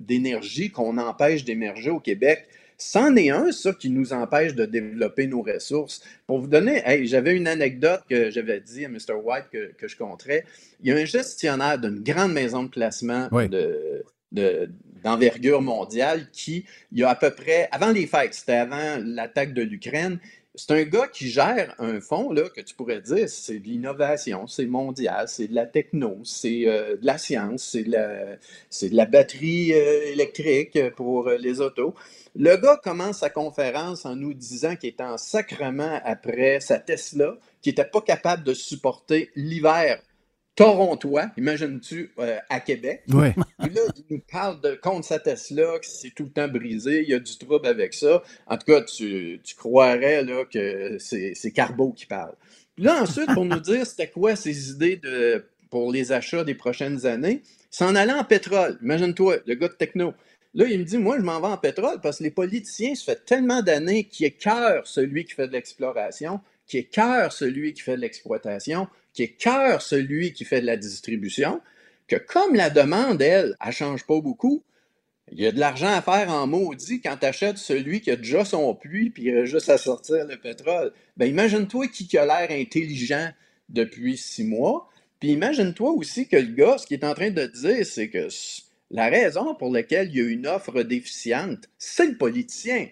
[0.00, 2.46] d'énergie qu'on empêche d'émerger au Québec,
[2.78, 6.02] c'en est un, ça, qui nous empêche de développer nos ressources.
[6.26, 9.14] Pour vous donner, hey, j'avais une anecdote que j'avais dit à Mr.
[9.22, 10.44] White que, que je compterais.
[10.82, 13.48] Il y a un gestionnaire d'une grande maison de placement Oui.
[13.48, 14.70] de, de-
[15.02, 19.52] d'envergure mondiale qui, il y a à peu près, avant les fêtes, c'était avant l'attaque
[19.52, 20.18] de l'Ukraine,
[20.56, 24.46] c'est un gars qui gère un fonds là, que tu pourrais dire c'est de l'innovation,
[24.46, 29.72] c'est mondial, c'est de la techno, c'est euh, de la science, c'est de la, batterie
[29.72, 31.94] euh, électrique pour euh, les autos.
[32.36, 37.36] Le gars commence sa conférence en nous disant qu'il était en sacrement après sa Tesla,
[37.60, 40.00] qu'il n'était pas capable de supporter l'hiver
[40.54, 43.02] torontois, imagines-tu, euh, à Québec?
[43.08, 43.30] Oui.
[43.60, 47.02] Puis là, il nous parle de contre sa Tesla, que c'est tout le temps brisé,
[47.02, 48.22] il y a du trouble avec ça.
[48.46, 52.34] En tout cas, tu, tu croirais là, que c'est Carbo qui parle.
[52.76, 56.54] Puis là, ensuite, pour nous dire c'était quoi ses idées de, pour les achats des
[56.54, 58.78] prochaines années, s'en allait en pétrole.
[58.82, 60.14] Imagine-toi, le gars de techno.
[60.54, 63.06] Là, il me dit, moi, je m'en vais en pétrole parce que les politiciens, ça
[63.06, 67.96] fait tellement d'années qu'ils écœurent celui qui fait de l'exploration, qui écœurent celui qui fait
[67.96, 71.62] de l'exploitation, qui écœurent celui qui fait de la distribution,
[72.06, 74.62] que comme la demande, elle, elle change pas beaucoup,
[75.32, 78.16] il y a de l'argent à faire en maudit quand tu achètes celui qui a
[78.16, 80.92] déjà son puits puis il a juste à sortir le pétrole.
[81.16, 83.30] Ben imagine-toi qui a l'air intelligent
[83.70, 84.90] depuis six mois.
[85.20, 88.28] Puis imagine-toi aussi que le gars, ce qu'il est en train de dire, c'est que
[88.90, 92.88] la raison pour laquelle il y a une offre déficiente, c'est le politicien.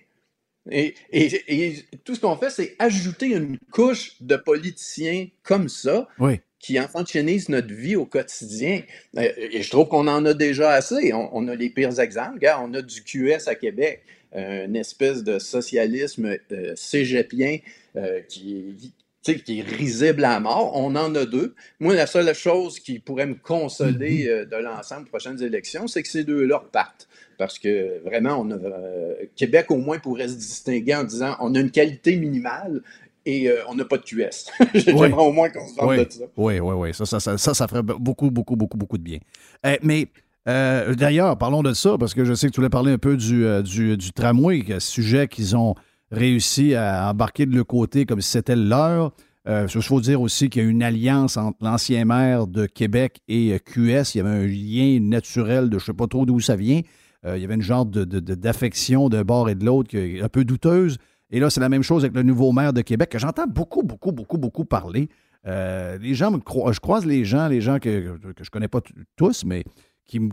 [0.70, 6.06] Et, et- et tout ce qu'on fait, c'est ajouter une couche de politiciens comme ça
[6.20, 6.40] Oui.
[6.60, 8.82] qui enfantinisent notre vie au quotidien.
[9.18, 11.12] Euh, Et je trouve qu'on en a déjà assez.
[11.12, 12.34] On, on a les pires exemples.
[12.34, 14.02] Regarde, on a du QS à Québec,
[14.36, 17.58] euh, une espèce de socialisme euh, cégepien
[17.96, 18.92] euh, qui-
[19.22, 20.72] tu sais, qui est risible à mort.
[20.74, 21.54] On en a deux.
[21.80, 26.02] Moi, la seule chose qui pourrait me consoler euh, de l'ensemble des prochaines élections, c'est
[26.02, 27.08] que ces deux-là repartent.
[27.38, 31.54] Parce que vraiment, on a, euh, Québec au moins pourrait se distinguer en disant on
[31.54, 32.82] a une qualité minimale
[33.24, 34.50] et euh, on n'a pas de QS.
[34.74, 36.24] J'aimerais au moins qu'on se vende Oui, de ça.
[36.36, 36.94] oui, oui, oui.
[36.94, 39.18] Ça, ça, ça, ça, ça ferait beaucoup, beaucoup, beaucoup, beaucoup de bien.
[39.66, 40.08] Euh, mais
[40.48, 43.16] euh, d'ailleurs, parlons de ça, parce que je sais que tu voulais parler un peu
[43.16, 45.74] du, du, du tramway, sujet qu'ils ont
[46.12, 49.12] réussi à embarquer de le côté comme si c'était leur.
[49.48, 53.18] Euh, il faut dire aussi qu'il y a une alliance entre l'ancien maire de Québec
[53.26, 54.14] et euh, QS.
[54.14, 56.80] Il y avait un lien naturel de je ne sais pas trop d'où ça vient.
[57.26, 59.88] Euh, il y avait une genre de, de- de- d'affection d'un bord et de l'autre
[59.90, 60.98] qui est un peu douteuse.
[61.30, 63.82] Et là, c'est la même chose avec le nouveau maire de Québec, que j'entends beaucoup,
[63.82, 65.08] beaucoup, beaucoup, beaucoup parler.
[65.44, 68.80] Les gens me cro- je croise les gens, les gens que, que je connais pas
[69.16, 69.64] tous, mais
[70.04, 70.30] qui me,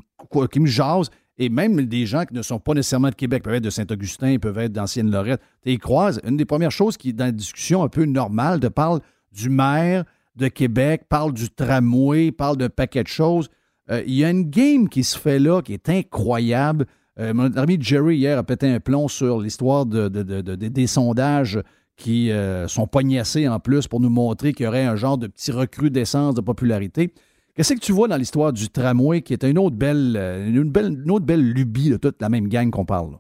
[0.47, 1.09] qui me jasent,
[1.39, 4.37] et même des gens qui ne sont pas nécessairement de Québec, peuvent être de Saint-Augustin,
[4.39, 5.41] peuvent être d'Ancienne Lorette.
[5.63, 6.19] Tu les croises.
[6.27, 8.99] Une des premières choses qui, dans la discussion un peu normale, te parle
[9.31, 10.03] du maire
[10.35, 13.49] de Québec, parle du tramway, parle d'un paquet de choses.
[13.89, 16.85] Euh, Il y a une game qui se fait là qui est incroyable.
[17.19, 20.55] Euh, mon ami Jerry, hier, a pété un plomb sur l'histoire de, de- de- de-
[20.55, 21.59] de- des sondages
[21.97, 25.27] qui euh, sont pognassés en plus pour nous montrer qu'il y aurait un genre de
[25.27, 27.13] petit recrudescence de popularité.
[27.55, 30.69] Qu'est-ce que tu vois dans l'histoire du tramway qui est une autre belle, euh, une
[30.69, 33.17] belle, une autre belle lubie de toute la même gang qu'on parle?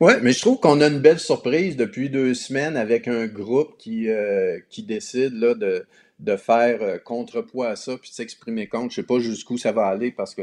[0.00, 3.76] Oui, mais je trouve qu'on a une belle surprise depuis deux semaines avec un groupe
[3.78, 5.84] qui, euh, qui décide là, de,
[6.20, 8.94] de faire euh, contrepoids à ça puis de s'exprimer contre.
[8.94, 10.42] Je ne sais pas jusqu'où ça va aller parce que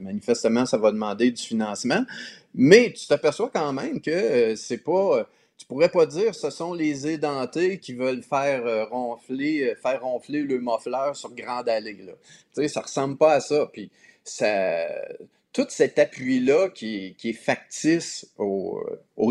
[0.00, 2.04] manifestement, ça va demander du financement.
[2.54, 5.28] Mais tu t'aperçois quand même que c'est pas.
[5.58, 10.60] Tu pourrais pas dire ce sont les édentés qui veulent faire ronfler, faire ronfler le
[10.60, 11.98] moffleur sur Grande Allée.
[12.06, 12.12] Là.
[12.54, 13.68] Tu sais, ça ressemble pas à ça.
[13.72, 13.90] Puis
[14.24, 14.86] ça
[15.58, 18.80] tout cet appui-là qui, est factice au,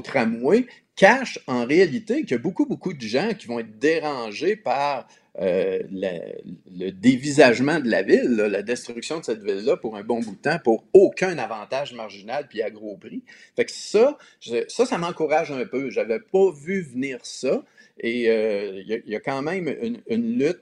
[0.03, 4.55] tramway cache en réalité qu'il y a beaucoup, beaucoup de gens qui vont être dérangés
[4.55, 5.07] par
[5.39, 10.35] euh, le dévisagement de la ville, la destruction de cette ville-là pour un bon bout
[10.35, 13.23] de temps, pour aucun avantage marginal puis à gros prix.
[13.55, 14.17] Fait que ça,
[14.67, 15.89] ça, ça m'encourage un peu.
[15.89, 17.63] J'avais pas vu venir ça.
[17.99, 19.75] Et euh, il y, a quand même
[20.07, 20.61] une, lutte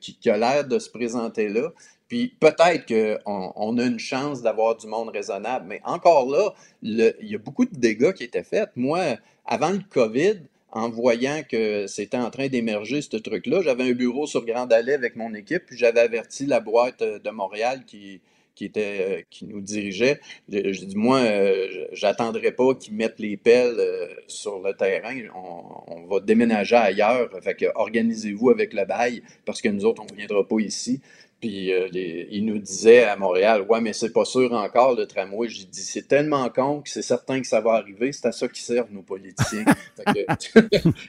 [0.00, 1.70] qui, qui, a l'air de se présenter là.
[2.08, 6.52] Puis peut-être qu'on on a une chance d'avoir du monde raisonnable, mais encore là,
[6.82, 8.68] il y a beaucoup de dégâts qui étaient faits.
[8.76, 9.16] Moi,
[9.46, 10.40] avant le COVID,
[10.72, 14.94] en voyant que c'était en train d'émerger ce truc-là, j'avais un bureau sur Grand Allée
[14.94, 18.20] avec mon équipe, puis j'avais averti la boîte de Montréal qui,
[18.54, 20.20] qui, nous dirigeait.
[20.48, 25.16] J'ai dit, moi, euh, j'attendrai pas qu'ils mettent les pelles euh, sur le terrain.
[25.34, 27.28] On, on, va déménager ailleurs.
[27.42, 31.00] Fait que organisez-vous avec le bail parce que nous autres, on ne viendra pas ici.
[31.42, 35.48] Puis euh, il nous disait à Montréal, ouais, mais c'est pas sûr encore le tramway.
[35.48, 38.12] J'ai dit, c'est tellement con que c'est certain que ça va arriver.
[38.12, 39.64] C'est à ça qu'ils servent nos politiciens.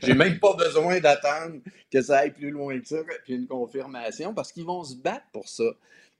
[0.02, 1.58] J'ai même pas besoin d'attendre
[1.92, 5.28] que ça aille plus loin que ça, puis une confirmation, parce qu'ils vont se battre
[5.34, 5.66] pour ça.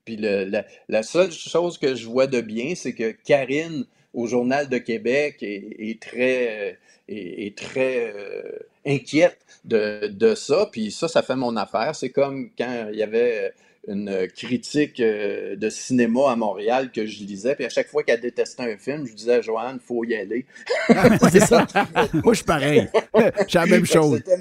[0.06, 4.78] Puis la, seule chose que je vois de bien, c'est que Karine, au Journal de
[4.78, 6.78] Québec, est, très,
[7.08, 10.70] est, très euh, inquiète de, de, ça.
[10.72, 11.96] Puis ça, ça fait mon affaire.
[11.96, 13.56] C'est comme quand il y avait
[13.88, 17.56] une critique euh, de cinéma à Montréal que je lisais.
[17.56, 20.16] Puis à chaque fois qu'elle détestait un film, je disais à Joanne, il faut y
[20.16, 20.46] aller.
[21.32, 21.66] c'est ça.
[22.14, 22.88] Moi, je suis pareil.
[23.48, 24.22] J'ai la même chose.
[24.26, 24.38] C'était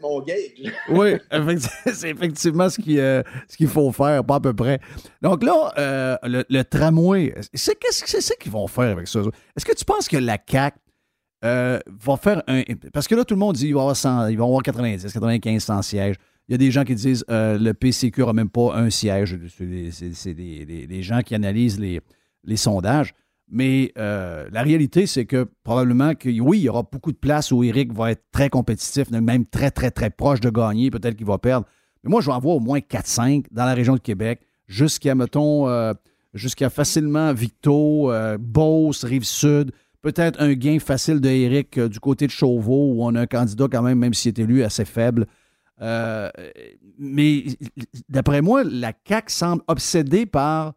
[0.00, 0.36] mon, gage.
[0.90, 1.14] oui,
[1.92, 4.78] c'est effectivement ce qu'il euh, ce qu'il faut faire, pas à peu près.
[5.22, 9.20] Donc là, euh, le, tramway, c'est qu'est-ce que c'est qu'ils vont faire avec ça?
[9.56, 10.76] Est-ce que tu penses que la CAQ
[11.42, 12.62] va faire un.
[12.92, 15.64] Parce que là, tout le monde dit qu'ils vont avoir, ils vont avoir 90, 95,
[15.64, 16.16] 100 sièges.
[16.48, 19.38] Il y a des gens qui disent euh, le PCQ n'aura même pas un siège.
[20.12, 23.14] C'est des, gens qui analysent les, sondages.
[23.48, 27.52] Mais euh, la réalité, c'est que probablement que oui, il y aura beaucoup de places
[27.52, 30.90] où Eric va être très compétitif, même très, très, très proche de gagner.
[30.90, 31.66] Peut-être qu'il va perdre.
[32.04, 35.16] Mais moi, je vais en voir au moins 4-5 dans la région de Québec, jusqu'à,
[35.16, 35.92] mettons, euh,
[36.34, 39.72] jusqu'à facilement Victo, Beauce, Rive-Sud.
[40.02, 43.66] Peut-être un gain facile de Eric du côté de Chauveau, où on a un candidat
[43.70, 45.26] quand même, même s'il est élu, assez faible.
[45.82, 46.30] Euh,
[46.98, 47.44] mais
[48.08, 50.74] d'après moi, la CAQ semble obsédée par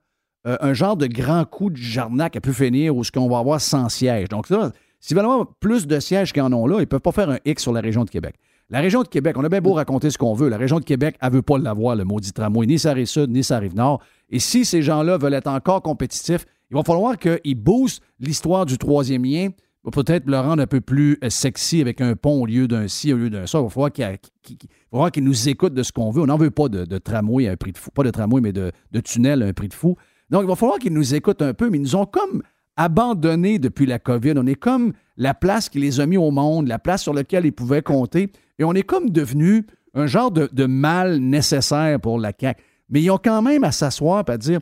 [0.47, 3.39] euh, un genre de grand coup de jarnac à pu finir où ce qu'on va
[3.39, 4.29] avoir 100 sièges.
[4.29, 6.99] Donc là, s'ils veulent avoir plus de sièges qu'ils en ont là, ils ne peuvent
[6.99, 8.35] pas faire un X sur la région de Québec.
[8.69, 10.85] La région de Québec, on a bien beau raconter ce qu'on veut, la région de
[10.85, 13.57] Québec, elle ne veut pas l'avoir, le maudit tramway, ni sa rive sud, ni sa
[13.57, 13.99] rive nord.
[14.29, 18.77] Et si ces gens-là veulent être encore compétitifs, il va falloir qu'ils boostent l'histoire du
[18.77, 19.49] troisième lien,
[19.91, 23.13] peut-être le rendre un peu plus euh, sexy avec un pont au lieu d'un ci,
[23.13, 23.59] au lieu d'un ça.
[23.59, 26.21] Il va falloir qu'ils nous écoutent de ce qu'on veut.
[26.21, 27.91] On n'en veut pas de, tramway à un prix de fou.
[27.91, 28.71] Pas de tramway, mais de,
[29.03, 29.95] tunnel à un prix de fou.
[30.29, 32.43] Donc, il va falloir qu'ils nous écoutent un peu, mais ils nous ont comme
[32.75, 34.33] abandonnés depuis la COVID.
[34.37, 37.45] On est comme la place qui les a mis au monde, la place sur laquelle
[37.45, 38.31] ils pouvaient compter.
[38.57, 42.61] Et on est comme devenu un genre de, mal nécessaire pour la CAQ.
[42.89, 44.59] Mais ils ont quand même à s'asseoir et à dire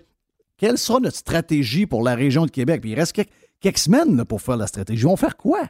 [0.58, 2.82] quelle sera notre stratégie pour la région de Québec?
[2.82, 3.14] Puis il reste
[3.62, 5.02] quelques semaines pour faire la stratégie.
[5.02, 5.70] Ils vont faire quoi?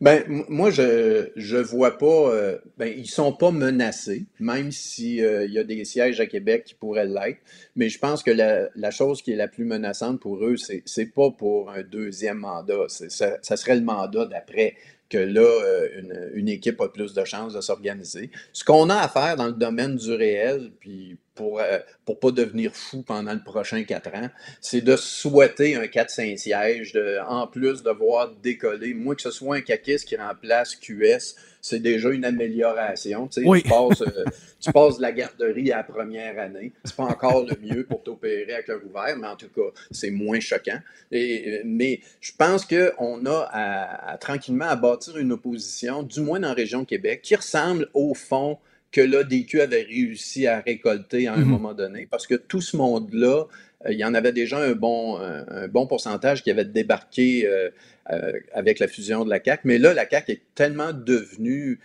[0.00, 2.30] Ben, moi, je je vois pas.
[2.32, 6.64] Euh, ben, ils sont pas menacés, même s'il euh, y a des sièges à Québec
[6.64, 7.38] qui pourraient l'être.
[7.76, 11.06] Mais je pense que la, chose qui est la plus menaçante pour eux, c'est c'est
[11.06, 12.86] pas pour un deuxième mandat.
[12.88, 14.74] Ça, ça, serait le mandat d'après
[15.08, 18.30] que là, euh, une, une, équipe a plus de chances de s'organiser.
[18.52, 22.30] Ce qu'on a à faire dans le domaine du réel, puis pour ne euh, pas
[22.30, 24.28] devenir fou pendant le prochain quatre ans,
[24.60, 28.94] c'est de souhaiter un 4-5 sièges, de, en plus de voir décoller.
[28.94, 33.26] Moi, que ce soit un CACIS qui remplace QS, c'est déjà une amélioration.
[33.26, 34.24] Tu, sais, euh,
[34.60, 36.72] tu, passes, de la garderie à la première année.
[36.84, 40.10] C'est pas encore le mieux pour t'opérer avec cœur ouvert, mais en tout cas, c'est
[40.10, 40.78] moins choquant.
[41.10, 46.38] Et, euh, mais je pense qu'on a à, tranquillement à bâtir une opposition, du moins
[46.38, 48.58] dans la région Québec, qui ressemble au fond
[48.94, 51.48] que l'ADQ avait réussi à récolter à un mhm.
[51.48, 53.46] moment donné, parce que tout ce monde-là,
[53.84, 57.70] euh, il y en avait déjà un bon, un, bon pourcentage qui avait débarqué euh,
[58.12, 61.80] euh, avec la fusion de la CAC, mais là, la CAC est tellement devenue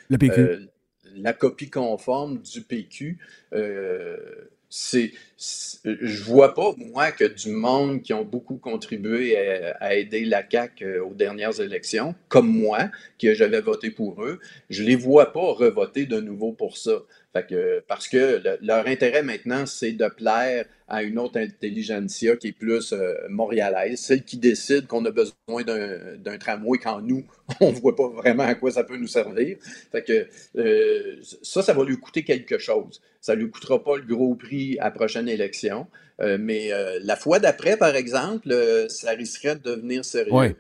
[1.15, 3.18] la copie conforme du PQ
[4.70, 5.12] c'est,
[5.84, 10.44] je vois pas, moi, que du monde qui ont beaucoup contribué à, à aider la
[10.48, 14.40] CAQ euh, aux dernières élections, comme moi, que j'avais voté pour eux,
[14.70, 17.00] je les vois pas revoter de nouveau pour ça.
[17.34, 22.35] Fait que, parce que le- leur intérêt maintenant, c'est de plaire à une autre intelligentsia
[22.35, 27.23] qui est plus euh, montréalaise, celle qui décide qu'on a besoin d'un tramway quand nous,
[27.61, 29.57] on voit pas vraiment à quoi ça peut nous servir.
[29.91, 30.27] Fait que
[30.57, 32.99] euh, ça, ça va lui coûter quelque chose.
[33.22, 35.85] Ça lui coûtera pas le gros prix à la prochaine élection.
[36.22, 36.72] Euh, mais
[37.03, 38.53] la fois d'après, par exemple,
[38.89, 40.34] ça risquerait de devenir sérieux.
[40.34, 40.56] Oui,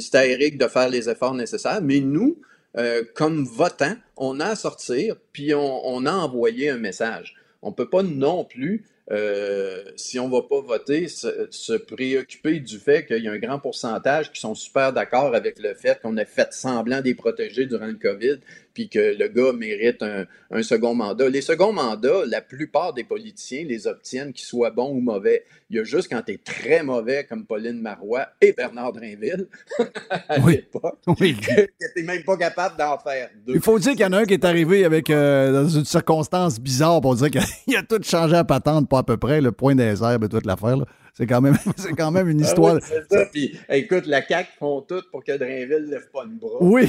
[0.00, 1.80] C'est à Eric de faire les efforts nécessaires.
[1.82, 2.36] Mais nous,
[2.76, 7.34] euh, comme votants, on a à sortir, puis on, on a envoyé un message.
[7.62, 11.72] On ne peut pas non plus, euh, si on ne va pas voter, se, se
[11.72, 15.74] préoccuper du fait qu'il y a un grand pourcentage qui sont super d'accord avec le
[15.74, 18.38] fait qu'on a fait semblant des protéger durant le COVID,
[18.72, 21.28] puis que le gars mérite un, un second mandat.
[21.28, 25.44] Les seconds mandats, la plupart des politiciens les obtiennent, qu'ils soient bons ou mauvais.
[25.70, 29.48] Il y a juste quand tu es très mauvais, comme Pauline Marois et Bernard Drinville,
[30.28, 30.56] à Oui.
[30.56, 31.36] l'époque, Oui.
[31.40, 33.54] que tu n'es même pas capable d'en faire deux.
[33.54, 35.84] Il faut dire qu'il y en a un qui est arrivé avec euh, dans une
[35.84, 39.52] circonstance bizarre pour dire qu'il a tout changé à patente, pas à peu près, le
[39.52, 40.76] point des herbes et toute l'affaire.
[41.12, 42.74] C'est quand même, c'est quand même une Ah histoire.
[42.76, 43.24] oui, c'est ça.
[43.32, 46.58] Puis, écoute, la CAQ font tout pour que Drainville ne lève pas le bras.
[46.60, 46.88] Oui,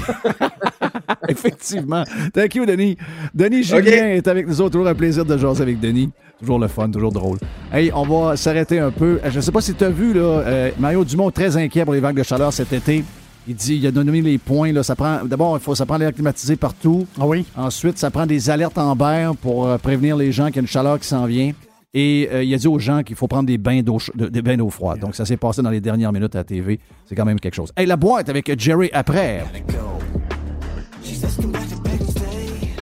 [1.30, 2.04] effectivement.
[2.34, 2.98] Thank you, Denis.
[3.34, 4.72] Denis Julien est avec nous autres.
[4.74, 6.12] Toujours un plaisir de jaser avec Denis.
[6.40, 7.38] Toujours le fun, toujours drôle.
[7.72, 9.20] Hey, on va s'arrêter un peu.
[9.30, 11.94] Je ne sais pas si tu as vu, là, euh, Mario Dumont, très inquiet pour
[11.94, 13.04] les vagues de chaleur cet été.
[13.48, 14.72] Il dit, il a donné les points.
[14.72, 17.06] Là, ça prend, d'abord, il faut, ça prend l'air climatisé partout.
[17.20, 17.46] Ah oui?
[17.56, 20.62] Ensuite, ça prend des alertes en berre pour euh, prévenir les gens qu'il y a
[20.62, 21.52] une chaleur qui s'en vient.
[21.94, 24.58] Et euh, il a dit aux gens qu'il faut prendre des bains d'eau des bains
[24.58, 25.00] d'eau froide.
[25.00, 26.80] Donc, ça s'est passé dans les dernières minutes à la TV.
[27.06, 27.72] C'est quand même quelque chose.
[27.76, 29.44] Hey, la boîte avec Jerry après.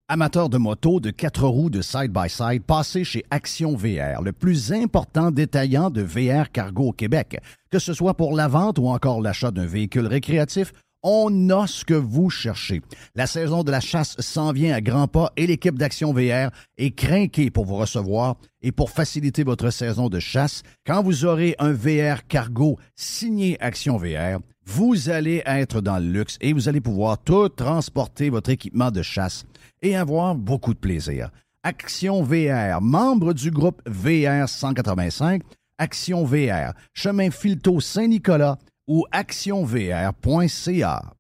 [0.07, 5.31] Amateurs de moto, de quatre roues, de side-by-side, passez chez Action VR, le plus important
[5.31, 7.41] détaillant de VR cargo au Québec.
[7.71, 10.73] Que ce soit pour la vente ou encore l'achat d'un véhicule récréatif,
[11.05, 12.83] on a ce que vous cherchez.
[13.15, 16.97] La saison de la chasse s'en vient à grands pas et l'équipe d'Action VR est
[16.97, 20.63] craquée pour vous recevoir et pour faciliter votre saison de chasse.
[20.87, 26.39] Quand vous aurez un VR cargo signé Action VR, vous allez être dans le luxe
[26.41, 29.45] et vous allez pouvoir tout transporter votre équipement de chasse
[29.83, 31.31] et avoir beaucoup de plaisir.
[31.63, 35.43] Action VR, membre du groupe VR 185,
[35.77, 41.15] Action VR, chemin Filto Saint-Nicolas ou actionvr.ca.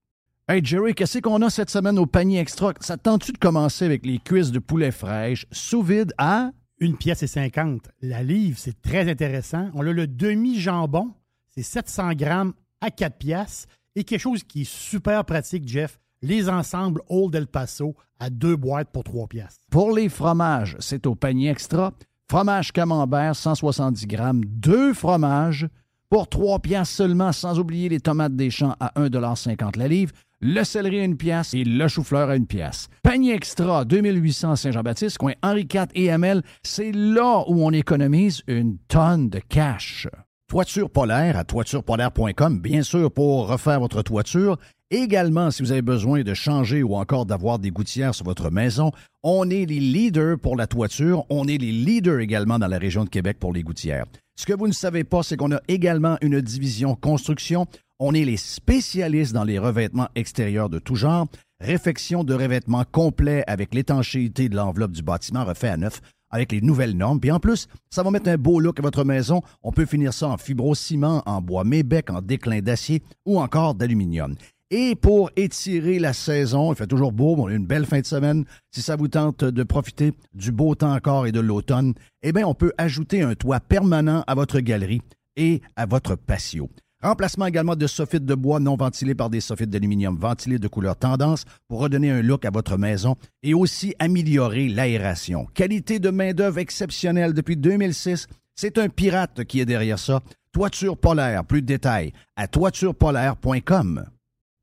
[0.46, 2.74] Hey Jerry, qu'est-ce qu'on a cette semaine au panier extra?
[2.80, 6.50] Ça te tente-tu de commencer avec les cuisses de poulet fraîche sous vide à?
[6.78, 7.88] Une pièce et 50.
[8.02, 9.70] La livre, c'est très intéressant.
[9.72, 11.14] On a le demi-jambon,
[11.48, 13.68] c'est 700 grammes à 4 piastres.
[13.96, 18.56] Et quelque chose qui est super pratique, Jeff, les ensembles Old El Paso à deux
[18.56, 19.64] boîtes pour 3 piastres.
[19.70, 21.94] Pour les fromages, c'est au panier extra.
[22.30, 25.68] Fromage camembert, 170 grammes, deux fromages
[26.14, 30.62] pour 3 piastres seulement, sans oublier les tomates des champs à 1,50 la livre, le
[30.62, 32.86] céleri à une pièce et le chou-fleur à une pièce.
[33.02, 38.78] Panier extra, 2800 Saint-Jean-Baptiste, coin Henri IV et Hamel, c'est là où on économise une
[38.86, 40.06] tonne de cash.
[40.46, 44.56] Toiture polaire à toiturepolaire.com, bien sûr, pour refaire votre toiture.
[44.92, 48.92] Également, si vous avez besoin de changer ou encore d'avoir des gouttières sur votre maison,
[49.24, 51.24] on est les leaders pour la toiture.
[51.28, 54.04] On est les leaders également dans la région de Québec pour les gouttières.
[54.36, 57.66] Ce que vous ne savez pas, c'est qu'on a également une division construction.
[58.00, 61.26] On est les spécialistes dans les revêtements extérieurs de tout genre.
[61.60, 66.00] Réfection de revêtements complet avec l'étanchéité de l'enveloppe du bâtiment refait à neuf
[66.30, 67.20] avec les nouvelles normes.
[67.20, 69.40] Puis en plus, ça va mettre un beau look à votre maison.
[69.62, 74.34] On peut finir ça en fibrociment, en bois mébec, en déclin d'acier ou encore d'aluminium.
[74.76, 78.06] Et pour étirer la saison, il fait toujours beau, on a une belle fin de
[78.06, 78.44] semaine.
[78.72, 81.94] Si ça vous tente de profiter du beau temps encore et de l'automne,
[82.24, 85.00] eh bien, on peut ajouter un toit permanent à votre galerie
[85.36, 86.68] et à votre patio.
[87.00, 90.96] Remplacement également de soffites de bois non ventilés par des soffites d'aluminium ventilés de couleur
[90.96, 93.14] tendance pour redonner un look à votre maison
[93.44, 95.46] et aussi améliorer l'aération.
[95.54, 98.26] Qualité de main-d'œuvre exceptionnelle depuis 2006.
[98.56, 100.20] C'est un pirate qui est derrière ça.
[100.50, 104.04] Toiture polaire, plus de détails à toiturepolaire.com.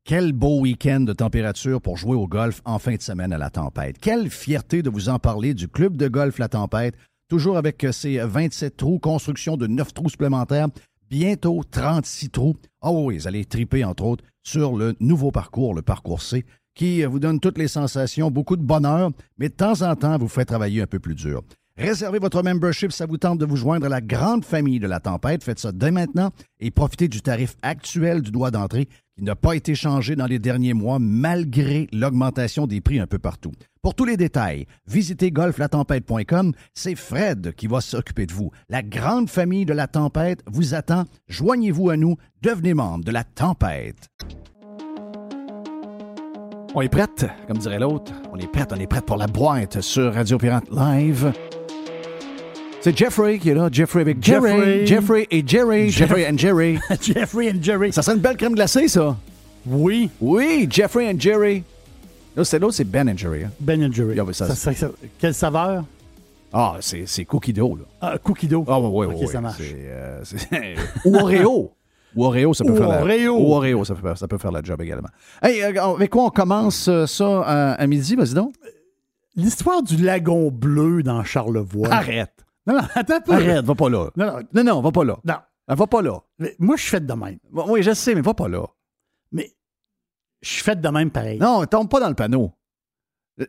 [0.04, 3.50] Quel beau week-end de température pour jouer au golf en fin de semaine à la
[3.50, 3.98] tempête.
[3.98, 6.96] Quelle fierté de vous en parler du club de golf La Tempête,
[7.28, 10.66] toujours avec ses 27 trous, construction de 9 trous supplémentaires,
[11.08, 12.56] bientôt 36 trous.
[12.80, 17.04] Ah oui, vous allez triper, entre autres, sur le nouveau parcours, le parcours C, qui
[17.04, 20.44] vous donne toutes les sensations, beaucoup de bonheur, mais de temps en temps, vous fait
[20.44, 21.44] travailler un peu plus dur.
[21.76, 25.00] Réservez votre membership, ça vous tente de vous joindre à la grande famille de la
[25.00, 25.42] tempête.
[25.42, 26.30] Faites ça dès maintenant
[26.60, 30.38] et profitez du tarif actuel du droit d'entrée qui n'a pas été changé dans les
[30.38, 33.52] derniers mois malgré l'augmentation des prix un peu partout.
[33.80, 36.52] Pour tous les détails, visitez golflatempête.com.
[36.74, 38.50] C'est Fred qui va s'occuper de vous.
[38.68, 41.04] La grande famille de la tempête vous attend.
[41.28, 42.16] Joignez-vous à nous.
[42.42, 44.08] Devenez membre de la tempête.
[46.74, 48.12] On est prête, comme dirait l'autre.
[48.32, 51.32] On est prête, on est prête pour la boîte sur Radio Pirate Live.
[52.82, 53.68] C'est Jeffrey qui est là.
[53.70, 54.50] Jeffrey avec Jerry.
[54.50, 54.86] Jeffrey.
[54.86, 55.90] Jeffrey et Jerry.
[55.90, 56.78] Jeff- Jeffrey and Jerry.
[57.00, 57.92] Jeffrey and Jerry.
[57.92, 59.16] Ça serait une belle crème glacée, ça.
[59.66, 61.62] Oui, Oui, Jeffrey and Jerry.
[62.34, 63.44] Là, c'est l'autre, c'est Ben and Jerry.
[63.44, 63.50] hein.
[63.60, 64.18] Ben and Jerry.
[64.18, 65.84] Ah, ça- Ça- ça- ça- quelle saveur?
[66.52, 67.84] Ah, c'est c'est cookie dough, là.
[68.00, 68.64] Ah, cookie dough.
[68.66, 69.26] Ah, oui, oui, Ok, oui.
[69.28, 69.58] ça marche.
[69.58, 71.72] C'est, euh, c'est- Ou Oreo.
[72.16, 73.00] Ou Oreo, ça peut Ou faire la...
[73.02, 73.36] Oreo.
[73.38, 75.08] Ou Oreo, ça peut, ça peut faire la job également.
[75.40, 78.54] Hey, euh, avec quoi on commence euh, ça à, à midi, vas-y donc?
[79.36, 81.88] L'histoire du lagon bleu dans Charlevoix.
[81.90, 82.32] Arrête.
[82.66, 83.32] Non, non, attends un peu.
[83.32, 84.10] Arrête, va pas là.
[84.16, 85.18] Non, non, Non, non, va pas là.
[85.24, 85.34] non.
[85.68, 86.20] Ah, Va pas là.
[86.38, 87.38] Mais moi, je suis fait de même.
[87.52, 88.66] Oui, je sais, mais va pas là.
[89.30, 89.52] Mais
[90.42, 91.38] je suis fait de même pareil.
[91.38, 92.52] Non, tombe pas dans le panneau.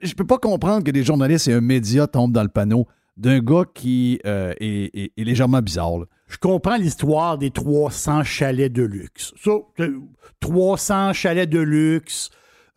[0.02, 2.88] Je peux pas comprendre que des journalistes et un média tombent dans le panneau
[3.18, 5.98] d'un gars qui euh, est, est- est légèrement bizarre.
[6.00, 6.06] là.
[6.28, 9.34] Je comprends l'histoire des 300 chalets de luxe.
[9.44, 10.00] Ça, euh,
[10.40, 12.30] 300 chalets de luxe,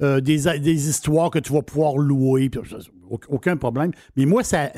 [0.03, 2.51] euh, des, des histoires que tu vas pouvoir louer,
[3.29, 3.93] aucun problème.
[4.17, 4.71] Mais moi, ça,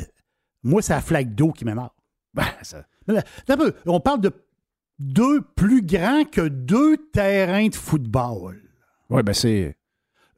[0.63, 1.91] moi, c'est la flaque d'eau qui m'énerve.
[2.35, 4.33] Ben, ça- un peu, on parle de
[4.99, 8.61] deux plus grands que deux terrains de football.
[9.11, 9.77] Ouais, ben c'est.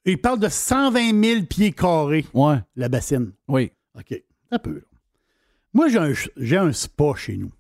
[0.04, 3.32] Il parle de 120 000 pieds carrés, Ouais, la bassine.
[3.48, 3.72] oui.
[3.98, 4.14] OK.
[4.52, 4.74] Un peu.
[4.74, 4.80] là.
[5.72, 7.52] Moi, j'ai un, j'ai un spa chez nous.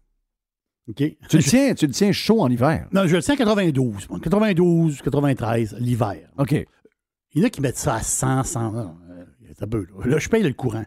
[0.88, 0.96] OK?
[1.28, 2.88] Tu le tiens, tu le tiens chaud en hiver.
[2.92, 4.08] Non, je le tiens à 92.
[4.08, 4.18] moi.
[4.20, 6.30] 92, 93, l'hiver.
[6.38, 6.52] OK.
[6.52, 6.66] Il
[7.40, 8.72] y en a qui mettent ça à 100, 100.
[8.72, 9.24] non, euh,
[9.60, 10.06] un peu, là.
[10.06, 10.84] Là, je paye le courant.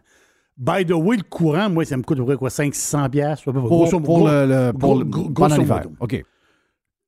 [0.56, 3.48] By the way, le courant, moi, ça me coûte à peu près quoi, 500 piastres,
[3.48, 3.68] à peu près.
[3.68, 5.82] Pour, Grosso- pour gros- le, le- pour le- gros- pendant l'hiver.
[6.00, 6.24] OK.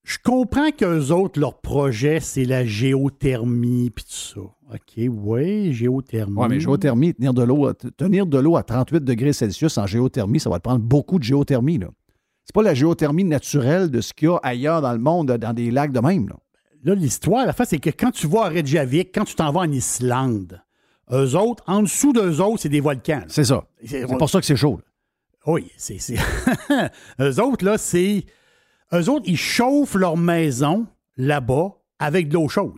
[0.02, 4.40] Je comprends qu'eux autres, leur projet, c'est la géothermie puis tout ça.
[4.40, 6.36] OK, oui, géothermie.
[6.36, 9.86] Ouais, mais géothermie, tenir de l'eau, à- tenir de l'eau à 38 degrés Celsius en
[9.86, 11.78] géothermie, ça va te prendre beaucoup de géothermie.
[11.78, 11.88] Là.
[12.44, 15.52] C'est pas la géothermie naturelle de ce qu'il y a ailleurs dans le monde, dans
[15.52, 16.28] des lacs de même.
[16.28, 16.36] Là.
[16.84, 19.60] Là, l'histoire, la fin, c'est que quand tu vas à Reykjavik, quand tu t'en vas
[19.60, 20.60] en Islande,
[21.12, 23.22] eux autres, en dessous d'eux autres, c'est des volcans.
[23.28, 23.64] C'est ça.
[23.84, 24.78] C'est- pour ça que c'est chaud.
[24.78, 25.52] là.
[25.52, 25.98] Oui, c'est.
[25.98, 26.16] c'est-
[27.20, 28.24] eux autres, là, c'est.
[28.92, 32.72] Eux autres, ils chauffent leur maison là-bas avec de l'eau chaude.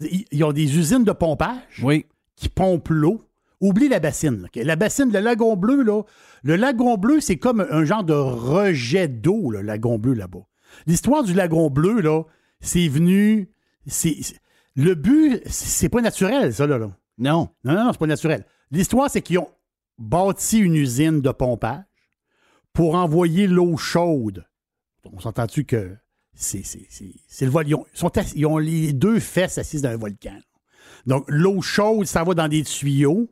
[0.00, 2.06] Ils, ils ont des usines de pompage Oui.
[2.36, 3.24] qui pompent l'eau.
[3.60, 4.46] Oublie la bassine.
[4.54, 6.02] La bassine, le lagon bleu, là.
[6.44, 10.46] Le lagon bleu, c'est comme un genre de rejet d'eau, le lagon bleu là-bas.
[10.86, 12.22] L'histoire du lagon bleu, là,
[12.60, 13.50] c'est venu.
[13.86, 14.20] c'est-
[14.78, 16.78] le but, c'est pas naturel, ça, là.
[16.78, 16.90] là.
[17.18, 17.48] Non.
[17.64, 18.44] Non, non, non, c'est pas naturel.
[18.70, 19.48] L'histoire, c'est qu'ils ont
[19.98, 21.82] bâti une usine de pompage
[22.72, 24.44] pour envoyer l'eau chaude.
[25.12, 25.96] On s'entend-tu que
[26.34, 27.66] c'est, c'est, le vol.
[27.66, 30.38] Ils ont, ils sont assis- ils ont les deux fesses assises dans un volcan.
[31.06, 33.28] Donc, l'eau chaude, ça va dans des tuyaux.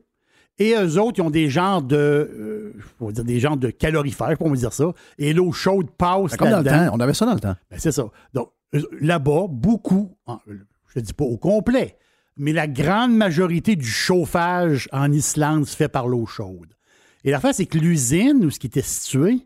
[0.59, 1.95] Et eux autres, ils ont des genres de.
[1.95, 4.91] euh, on va dire des genres de calorifères, pour me dire ça.
[5.17, 6.31] Et l'eau chaude passe.
[6.31, 6.89] C'est comme dans le temps.
[6.93, 7.55] On avait ça dans le temps.
[7.71, 8.09] Ben, c'est ça.
[8.33, 8.51] Donc,
[8.99, 10.17] là-bas, beaucoup,
[10.97, 11.97] je ne dis pas au complet,
[12.37, 16.73] mais la grande majorité du chauffage en Islande se fait par l'eau chaude.
[17.23, 19.39] Et l'affaire, c'est que l'usine où ce qui était situé,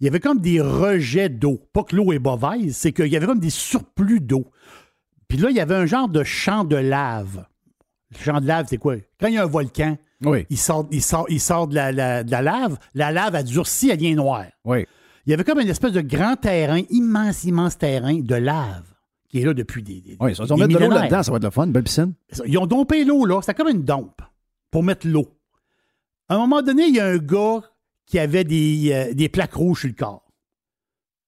[0.00, 1.60] il y avait comme des rejets d'eau.
[1.72, 4.46] Pas que l'eau est mauvaise, c'est qu'il y avait comme des surplus d'eau.
[5.28, 7.46] Puis là, il y avait un genre de champ de lave.
[8.12, 8.96] Le champ de lave, c'est quoi?
[9.18, 10.46] Quand il y a un volcan, Oui.
[10.50, 13.42] il sort, il sort, il sort de, la, la- de la lave, la lave a
[13.42, 14.46] durci, elle devient noire.
[14.64, 14.86] Oui.
[15.26, 18.84] Il y avait comme une espèce de grand terrain, immense, immense terrain de lave
[19.28, 20.00] qui est là depuis des.
[20.00, 21.84] des Oui, va des mettre de l'eau là-dedans, ça va être le fun, une belle
[21.84, 22.14] piscine.
[22.46, 24.20] Ils ont dompé l'eau là, c'était comme une dompe
[24.70, 25.26] pour mettre l'eau.
[26.28, 27.60] À un moment donné, il y a un gars
[28.06, 30.30] qui avait des, euh, des plaques rouges sur le corps,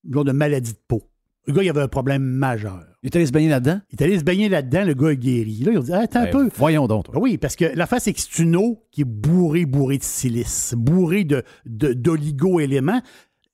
[0.09, 1.03] genre de maladie de peau.
[1.47, 2.85] Le gars, il avait un problème majeur.
[3.01, 3.79] Il est allé se baigner là-dedans?
[3.91, 5.59] Il est allé se baigner là-dedans, le gars est guéri.
[5.63, 6.49] Là, ils ont dit ah, Attends un Ben, peu.
[6.57, 7.05] Voyons donc.
[7.05, 7.17] toi.
[7.17, 10.03] Oui, parce que la face, c'est que c'est une eau qui est bourrée, bourrée de
[10.03, 13.01] silice, bourrée de, de- d'oligo-éléments.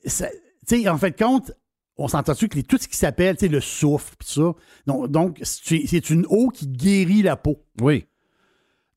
[0.03, 0.09] Tu
[0.65, 1.51] sais, en fait, compte,
[1.97, 4.53] on s'entend-tu que les- tout ce qui s'appelle, tu sais, le souffle, pis ça.
[4.87, 7.63] Donc, donc c'est une eau qui guérit la peau.
[7.81, 8.05] Oui.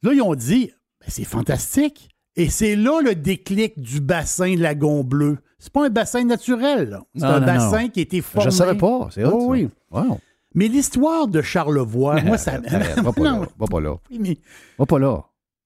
[0.03, 0.71] Là, ils ont dit,
[1.01, 2.09] Ben, c'est fantastique.
[2.37, 5.39] Et c'est là le déclic du bassin Lagon Bleu.
[5.59, 7.01] C'est pas un bassin naturel.
[7.17, 7.89] C'est un non, bassin non.
[7.89, 8.51] qui a été formé.
[8.51, 9.09] Je savais pas.
[9.13, 9.47] C'est Oh, ça.
[9.47, 9.69] oui.
[9.91, 10.21] Wow.
[10.55, 12.61] Mais l'histoire de Charlevoix, moi, ça.
[12.65, 13.47] Arrête, va pas là.
[13.59, 13.97] Va pas là.
[14.11, 14.39] mais
[14.79, 15.25] Va pas là.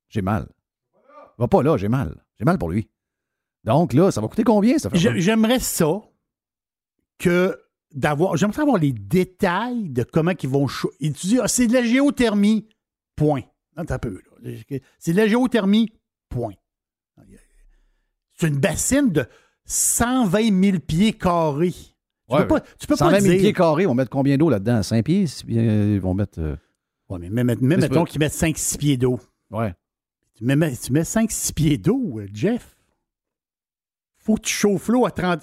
[0.09, 0.49] J'ai mal.
[1.39, 2.15] Va pas là, j'ai mal.
[2.39, 2.89] J'ai mal pour lui.
[3.65, 6.01] Donc là, ça va coûter combien, ça J'aimerais ça
[7.23, 7.57] que
[7.95, 8.37] d'avoir.
[8.37, 10.67] J'aimerais avoir les détails de comment ils vont.
[10.67, 12.67] chau- Et tu dis, ah, c'est de la géothermie.
[13.17, 13.43] Point.
[13.77, 14.21] Un peu.
[14.99, 15.91] C'est de la géothermie.
[16.29, 16.55] Point.
[18.35, 19.25] C'est une bassine de
[19.67, 21.71] 120 000 pieds carrés.
[21.73, 23.41] Tu Ouais, peux pas, tu peux 120 pas 000 dire.
[23.43, 24.83] pieds carrés, ils vont mettre combien d'eau là-dedans?
[24.83, 25.27] 5 pieds?
[25.47, 25.95] Pieds?
[25.95, 26.41] Ils vont mettre.
[26.41, 26.57] euh,
[27.09, 29.21] Ouais, mais même, mettons qu'ils mettent 5-6 pieds d'eau.
[29.51, 29.75] Ouais.
[30.35, 32.75] Tu mets, tu mets 5-6 pieds d'eau, euh, Jeff.
[34.19, 35.43] Faut que tu chauffes l'eau à 30.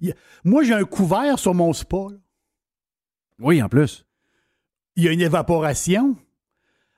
[0.00, 0.14] Il
[0.44, 1.96] Moi, j'ai un couvert sur mon spa.
[2.10, 2.16] là.
[3.38, 4.06] Oui, en plus.
[4.96, 6.16] Il y a une évaporation.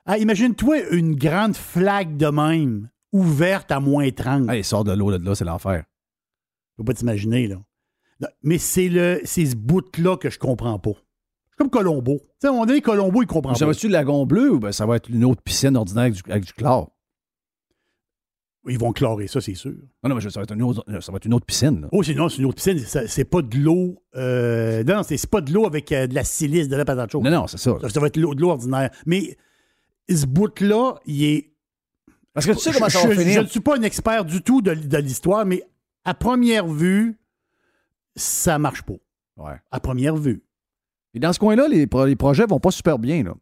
[0.05, 4.49] Ah, Imagine-toi une grande flaque de même, ouverte à moins 30.
[4.49, 5.83] Hey, sort de l'eau de là, c'est l'enfer.
[6.77, 7.57] Faut pas t'imaginer, là.
[8.21, 10.91] Non, Mais c'est le c'est ce bout-là que je comprends pas.
[11.51, 12.19] C'est comme Colombo.
[12.19, 13.71] Tu sais, à un moment donné, Colombo, il comprend Ça pas.
[13.71, 16.31] va-tu le lagon bleu ou ben, ça va être une autre piscine ordinaire avec du,
[16.31, 16.91] avec du chlore?
[18.67, 19.71] Ils vont clorer ça, c'est sûr.
[20.03, 21.81] Non, non, mais ça va être une autre, ça va être une autre piscine.
[21.81, 21.87] là.
[21.93, 22.77] Oh, sinon, c'est une autre piscine.
[23.07, 24.03] C'est pas de l'eau.
[24.15, 27.23] euh, non, c'est pas de l'eau avec euh, de la silice, de la patate chaude.
[27.23, 27.77] Non, non, c'est ça.
[27.81, 28.89] Ça, ça va être de l'eau ordinaire.
[29.05, 29.37] Mais
[30.09, 31.51] ce bout-là, il est.
[32.33, 33.35] Parce que tu sais comment ça va je, je- finir?
[33.35, 35.63] je ne suis pas un expert du tout de, de l'histoire, mais
[36.03, 37.17] à première vue,
[38.15, 38.93] ça marche pas.
[39.37, 39.55] Ouais.
[39.71, 40.43] À première vue.
[41.13, 43.23] Et dans ce coin-là, les, pro- les projets vont pas super bien.
[43.23, 43.33] Là.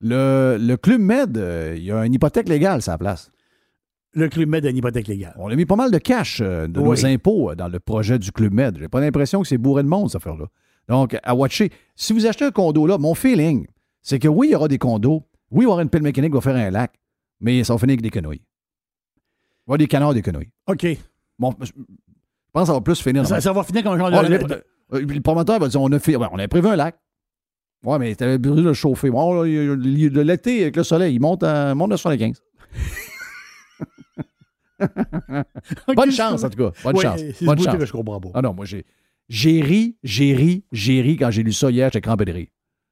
[0.00, 3.30] Le, le Club Med, euh, il y a une hypothèque légale à sa place.
[4.16, 5.34] Le Club Med a une hypothèque légale.
[5.38, 6.88] On a mis pas mal de cash euh, de Oui.
[6.88, 8.78] nos impôts euh, dans le projet du Club Med.
[8.78, 10.46] J'ai pas l'impression que c'est bourré de monde, cette affaire-là.
[10.88, 11.70] Donc, à watcher.
[11.94, 13.66] Si vous achetez un condo là, mon feeling,
[14.00, 15.22] c'est que oui, il y aura des condos.
[15.50, 16.92] Oui, il y avoir une pile mécanique qui va faire un lac,
[17.40, 18.40] mais ça va finir avec des quenouilles.
[18.40, 20.50] Il va y avoir des canards, des quenouilles.
[20.66, 20.86] OK.
[21.38, 21.70] Bon, je
[22.52, 23.26] pense que ça va plus finir.
[23.26, 24.28] Ça, ça va finir comme un genre Oh, de.
[24.32, 24.38] le,
[25.00, 26.96] le- le promoteur va dire on a, fait, ouais, on a prévu un lac.
[27.84, 29.10] Ouais, mais t'avais besoin de le chauffer.
[29.10, 32.40] Bon, l'été, avec le soleil, il monte à, monte à 75.
[35.96, 36.72] Bonne chance, en tout cas.
[36.84, 37.20] Bonne Ouais, chance.
[37.42, 37.76] Bonne chance.
[37.76, 38.28] que je comprends pas.
[38.34, 38.84] Ah non, moi, j'ai,
[39.28, 41.88] j'ai ri, j'ai ri, j'ai ri quand j'ai lu ça hier.
[41.88, 42.48] J'étais crampé de rire.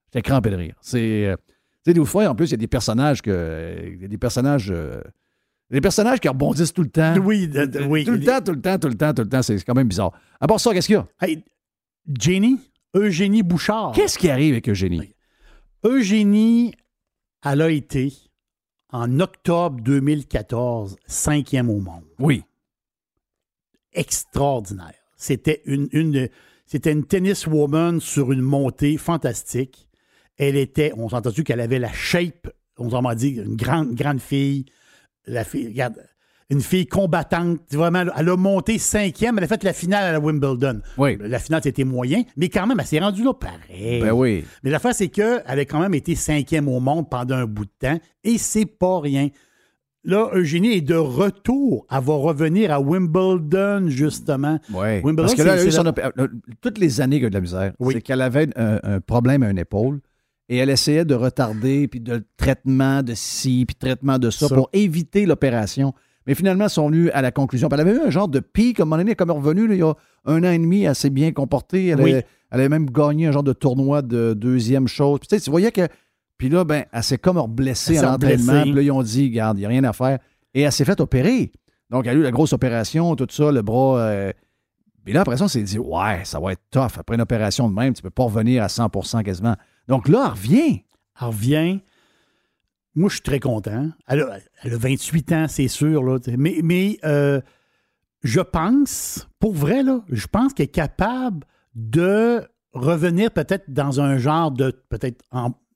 [0.07, 0.75] J'étais crampé de rire.
[0.81, 1.27] C'est.
[1.27, 1.37] euh,
[1.85, 3.77] tu sais, des fois, en plus, il y a des personnages que.
[3.95, 4.71] Il y a des personnages.
[4.71, 5.01] euh,
[5.71, 7.17] des personnages qui rebondissent tout le temps.
[7.25, 8.05] Oui, de- de- oui.
[8.05, 9.43] Tout le temps, tout le temps, tout le temps, tout le temps.
[9.43, 10.13] C'est quand même bizarre.
[10.41, 11.07] À part ça, qu'est-ce qu'il y a?
[11.21, 11.43] Hey,
[12.21, 12.59] Jenny,
[12.95, 13.93] Eugénie Bouchard.
[13.95, 15.15] Qu'est-ce qui arrive avec Eugénie?
[15.85, 16.75] Eugénie,
[17.45, 18.13] elle a été,
[18.95, 22.05] en octobre 2014, cinquième au monde.
[22.21, 22.45] Oui.
[23.93, 24.95] Extraordinaire.
[25.17, 26.29] C'était une, une,
[26.65, 29.89] c'était une tenniswoman sur une montée fantastique.
[30.37, 32.49] Elle était, on s'est entendu qu'elle avait la shape,
[32.79, 34.65] on s'en dit, une grande, grande fille.
[35.27, 35.97] La fille, regarde,
[36.51, 37.59] une fille combattante.
[37.73, 39.39] Vraiment, elle a monté cinquième.
[39.39, 40.81] Elle a fait la finale à la Wimbledon.
[40.99, 41.17] Oui.
[41.21, 44.01] La finale, c'était moyen, mais quand même, elle s'est rendue là pareil.
[44.03, 44.45] Ben oui.
[44.63, 47.71] Mais l'affaire, c'est qu'elle a quand même été cinquième au monde pendant un bout de
[47.79, 49.29] temps, et c'est pas rien.
[50.07, 51.87] Là, Eugénie est de retour.
[51.91, 54.59] Elle va revenir à Wimbledon, justement.
[54.73, 55.01] Oui.
[55.03, 56.29] Wimbledon, Parce que là, elle a eu son la- opé- euh,
[56.61, 57.95] toutes les années qu'elle a eu de la misère, Oui.
[57.95, 60.01] c'est qu'elle avait un, un problème à une épaule
[60.51, 64.55] et elle essayait de retarder, puis de traitement de ci, puis traitement de ça, Ça.
[64.55, 65.95] pour éviter l'opération.
[66.27, 67.69] Mais finalement, ils sont venus à la conclusion.
[67.69, 69.39] Puis elle avait eu un genre de pic, à un moment donné, comme elle est
[69.39, 69.95] revenue, là, il y a
[70.27, 71.87] un an et demi, elle s'est bien comportée.
[71.89, 72.13] Elle, Oui.
[72.13, 75.19] avait, elle avait même gagné un genre de tournoi de deuxième chose.
[75.21, 75.87] Puis tu sais, tu voyais que.
[76.39, 78.63] Puis là, ben, elle s'est comme blessée à l'entraînement.
[78.63, 80.19] Puis là, ils ont dit, garde, il n'y a rien à faire.
[80.55, 81.53] Et elle s'est fait opérer.
[81.91, 83.99] Donc, elle a eu la grosse opération, tout ça, le bras.
[84.01, 84.33] euh,
[85.07, 86.99] là, après ça, on s'est dit, ouais, ça va être tough.
[86.99, 89.55] Après une opération de même, tu peux pas revenir à 100% quasiment.
[89.87, 90.83] Donc là, elle revient.
[91.21, 91.81] Elle revient.
[92.95, 93.91] Moi, je suis très content.
[94.07, 96.03] Elle a, elle a 28 ans, c'est sûr.
[96.03, 97.41] Là, mais mais euh,
[98.23, 101.45] je pense, pour vrai, là, je pense qu'elle est capable
[101.75, 102.43] de
[102.73, 104.71] revenir peut-être dans un genre de.
[104.89, 105.23] Peut-être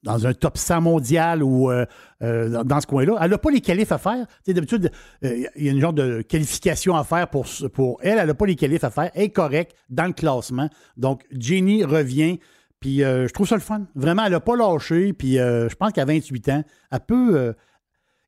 [0.05, 1.85] dans un top 100 mondial ou euh,
[2.23, 3.19] euh, dans- ce coin-là.
[3.21, 4.27] Elle n'a pas les qualifs à faire.
[4.47, 4.93] D'habitude,
[5.23, 8.19] il y a une genre de qualification à faire pour, pour elle.
[8.19, 9.11] Elle n'a pas les qualifs à faire.
[9.15, 10.71] Elle est correcte dans le classement.
[10.97, 12.39] Donc, Jenny revient.
[12.81, 13.83] Puis euh, je trouve ça le fun.
[13.95, 15.13] Vraiment, elle n'a pas lâché.
[15.13, 17.37] Puis euh, je pense qu'à 28 ans, elle peut.
[17.37, 17.53] euh,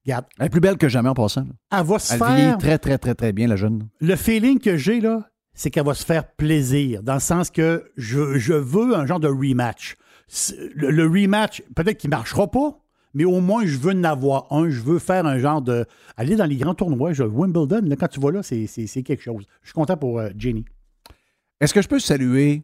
[0.04, 1.42] regarde, Elle est plus belle que jamais en passant.
[1.42, 1.78] là.
[1.80, 2.34] elle va se Elle faire.
[2.34, 3.88] vieillit très, très, très, très bien, la jeune.
[4.00, 7.90] Le feeling que j'ai, là, c'est qu'elle va se faire plaisir, dans le sens que
[7.96, 9.96] je, je veux un genre de rematch.
[10.74, 12.78] Le, le rematch, peut-être qu'il ne marchera pas,
[13.14, 14.70] mais au moins, je veux en avoir un.
[14.70, 15.84] Je veux faire un genre de.
[16.16, 17.12] Aller dans les grands tournois.
[17.12, 19.44] Je, Wimbledon, là, quand tu vas là, c'est c'est- c'est quelque chose.
[19.62, 20.64] Je suis content pour euh, Jenny.
[21.60, 22.62] Est-ce que je peux saluer?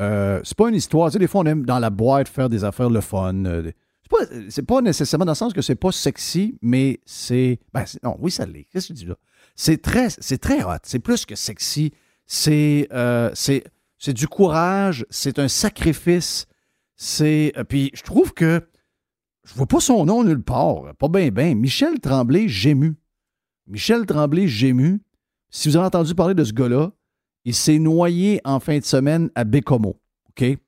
[0.00, 1.08] Euh, c'est pas une histoire.
[1.10, 3.44] Tu sais, des fois, on aime dans la boîte faire des affaires le fun.
[3.44, 3.70] euh,
[4.48, 7.58] C'est pas, pas nécessairement dans le sens que c'est pas sexy, mais c'est.
[7.72, 8.66] Ben, non, oui, ça l'est.
[8.72, 9.16] Qu'est-ce que tu dis là?
[9.56, 10.78] C'est très, très hot.
[10.84, 11.92] C'est plus que sexy.
[12.26, 13.30] C'est, euh,
[14.08, 15.04] du courage.
[15.10, 16.46] C'est un sacrifice.
[16.96, 17.52] C'est.
[17.58, 18.66] euh, Puis je trouve que.
[19.44, 20.94] Je vois pas son nom nulle part.
[20.98, 21.54] Pas bien, bien.
[21.54, 22.94] Michel Tremblay, Gému.
[23.66, 25.00] Michel Tremblay, Gému.
[25.50, 26.92] Si vous avez entendu parler de ce gars-là,
[27.44, 30.00] il s'est noyé en fin de semaine à Bécomo.
[30.30, 30.58] OK?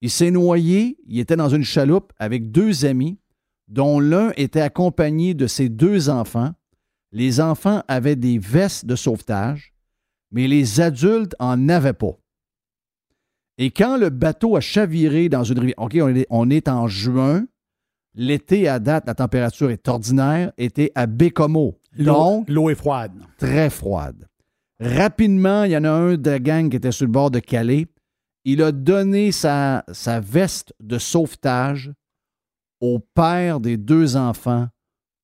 [0.00, 3.18] Il s'est noyé, il était dans une chaloupe avec deux amis,
[3.66, 6.52] dont l'un était accompagné de ses deux enfants.
[7.12, 9.74] Les enfants avaient des vestes de sauvetage,
[10.30, 12.16] mais les adultes en avaient pas.
[13.58, 16.86] Et quand le bateau a chaviré dans une rivière, OK, on est, on est en
[16.86, 17.44] juin,
[18.14, 20.52] L'été, à date, la température est ordinaire.
[20.58, 21.78] Été à Bécomo.
[21.96, 23.12] L'eau est froide.
[23.38, 24.26] très froide.
[24.80, 27.40] Rapidement, il y en a un de la gang qui était sur le bord de
[27.40, 27.86] Calais.
[28.44, 31.92] Il a donné sa, sa veste de sauvetage
[32.80, 34.68] au père des deux enfants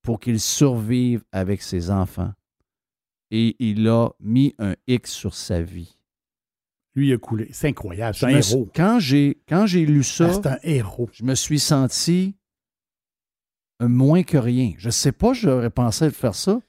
[0.03, 2.33] pour qu'il survive avec ses enfants.
[3.31, 5.97] Et il a mis un X sur sa vie.
[6.95, 7.49] Lui, il a coulé.
[7.53, 8.15] C'est incroyable.
[8.17, 8.69] C'est un me héros.
[8.75, 11.09] Quand j'ai, quand j'ai lu ça, Ah, c'est un héros.
[11.13, 12.37] je me suis senti
[13.81, 14.75] moins que rien.
[14.79, 16.61] Je sais pas, j'aurais pensé de faire ça.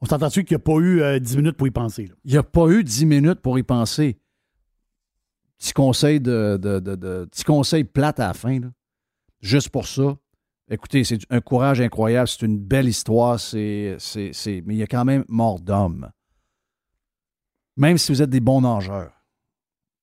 [0.00, 2.06] On s'entend-tu qu'il n'y a pas eu euh, 10 minutes pour y penser?
[2.06, 2.14] là?
[2.24, 4.18] Il n'y a pas eu dix minutes pour y penser.
[5.58, 8.60] Petit conseil de, de, de- de- petit conseil plate à la fin.
[8.60, 8.68] là.
[9.40, 10.16] Juste pour ça.
[10.70, 12.28] Écoutez, c'est un courage incroyable.
[12.28, 13.40] C'est une belle histoire.
[13.40, 16.10] C'est, c'est, c'est- mais il y a quand même mort d'homme.
[17.76, 19.12] Même si vous êtes des bons nageurs,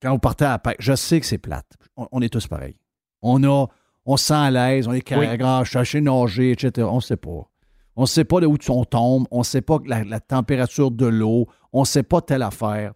[0.01, 1.71] quand vous partez à la pêche, je sais que c'est plate.
[1.95, 2.77] On, on est tous pareils.
[3.21, 3.67] On a,
[4.05, 5.37] on se sent à l'aise, on est Oui.
[5.37, 6.85] carré, chercher nager, etc.
[6.89, 7.49] On ne sait pas.
[7.95, 10.91] On ne sait pas de où on tombe, on ne sait pas la, la température
[10.91, 12.93] de l'eau, on ne sait pas telle affaire.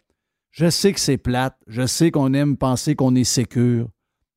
[0.50, 3.88] Je sais que c'est plate, je sais qu'on aime penser qu'on est sécure,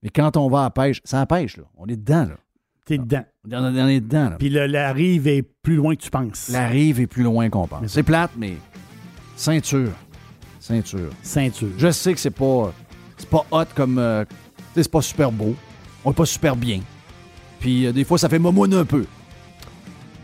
[0.03, 1.63] mais quand on va à la pêche, c'est à la pêche, là.
[1.77, 2.35] On est dedans, là.
[2.85, 3.23] T'es dedans.
[3.45, 4.35] On est- on est dedans, là.
[4.37, 6.49] Puis le- la rive est plus loin que tu penses.
[6.49, 7.87] La rive est plus loin qu'on pense.
[7.87, 8.53] C'est plate, mais
[9.35, 9.91] ceinture.
[10.59, 11.09] Ceinture.
[11.21, 11.69] Ceinture.
[11.77, 12.73] Je sais que c'est pas,
[13.17, 13.97] c'est pas hot comme.
[13.97, 14.35] euh, tu
[14.75, 15.55] sais, c'est pas super beau.
[16.05, 16.79] On est pas super bien.
[17.59, 19.05] Puis euh, des fois, ça fait momoune un peu.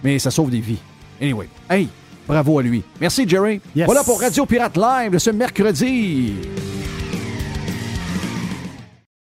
[0.04, 0.80] Mais ça sauve des vies.
[1.22, 1.48] Anyway.
[1.70, 1.90] Hey,
[2.28, 2.84] bravo à lui.
[3.00, 3.62] Merci, Jerry.
[3.76, 3.86] Yes.
[3.86, 6.34] Voilà pour Radio Pirate Live de ce mercredi.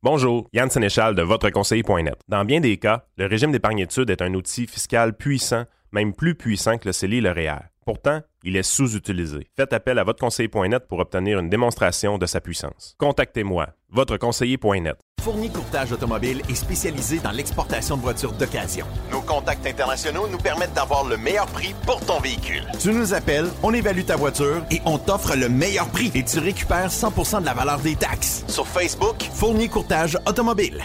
[0.04, 2.16] Bonjour, Yann Sénéchal de votreconseiller.net.
[2.28, 6.78] Dans bien des cas, le régime d'épargne-études est un outil fiscal puissant, même plus puissant
[6.78, 7.66] que le CELI et le REER.
[7.88, 9.48] Pourtant, il est sous-utilisé.
[9.56, 12.96] Faites appel à votreconseiller.net pour obtenir une démonstration de sa puissance.
[12.98, 14.98] Contactez-moi, votreconseiller.net.
[15.22, 18.86] Fourni Courtage Automobile est spécialisé dans l'exportation de voitures d'occasion.
[19.10, 22.68] Nos contacts internationaux nous permettent d'avoir le meilleur prix pour ton véhicule.
[22.78, 26.40] Tu nous appelles, on évalue ta voiture et on t'offre le meilleur prix et tu
[26.40, 28.44] récupères 100% de la valeur des taxes.
[28.50, 30.84] Sur Facebook, Fourni Courtage Automobile.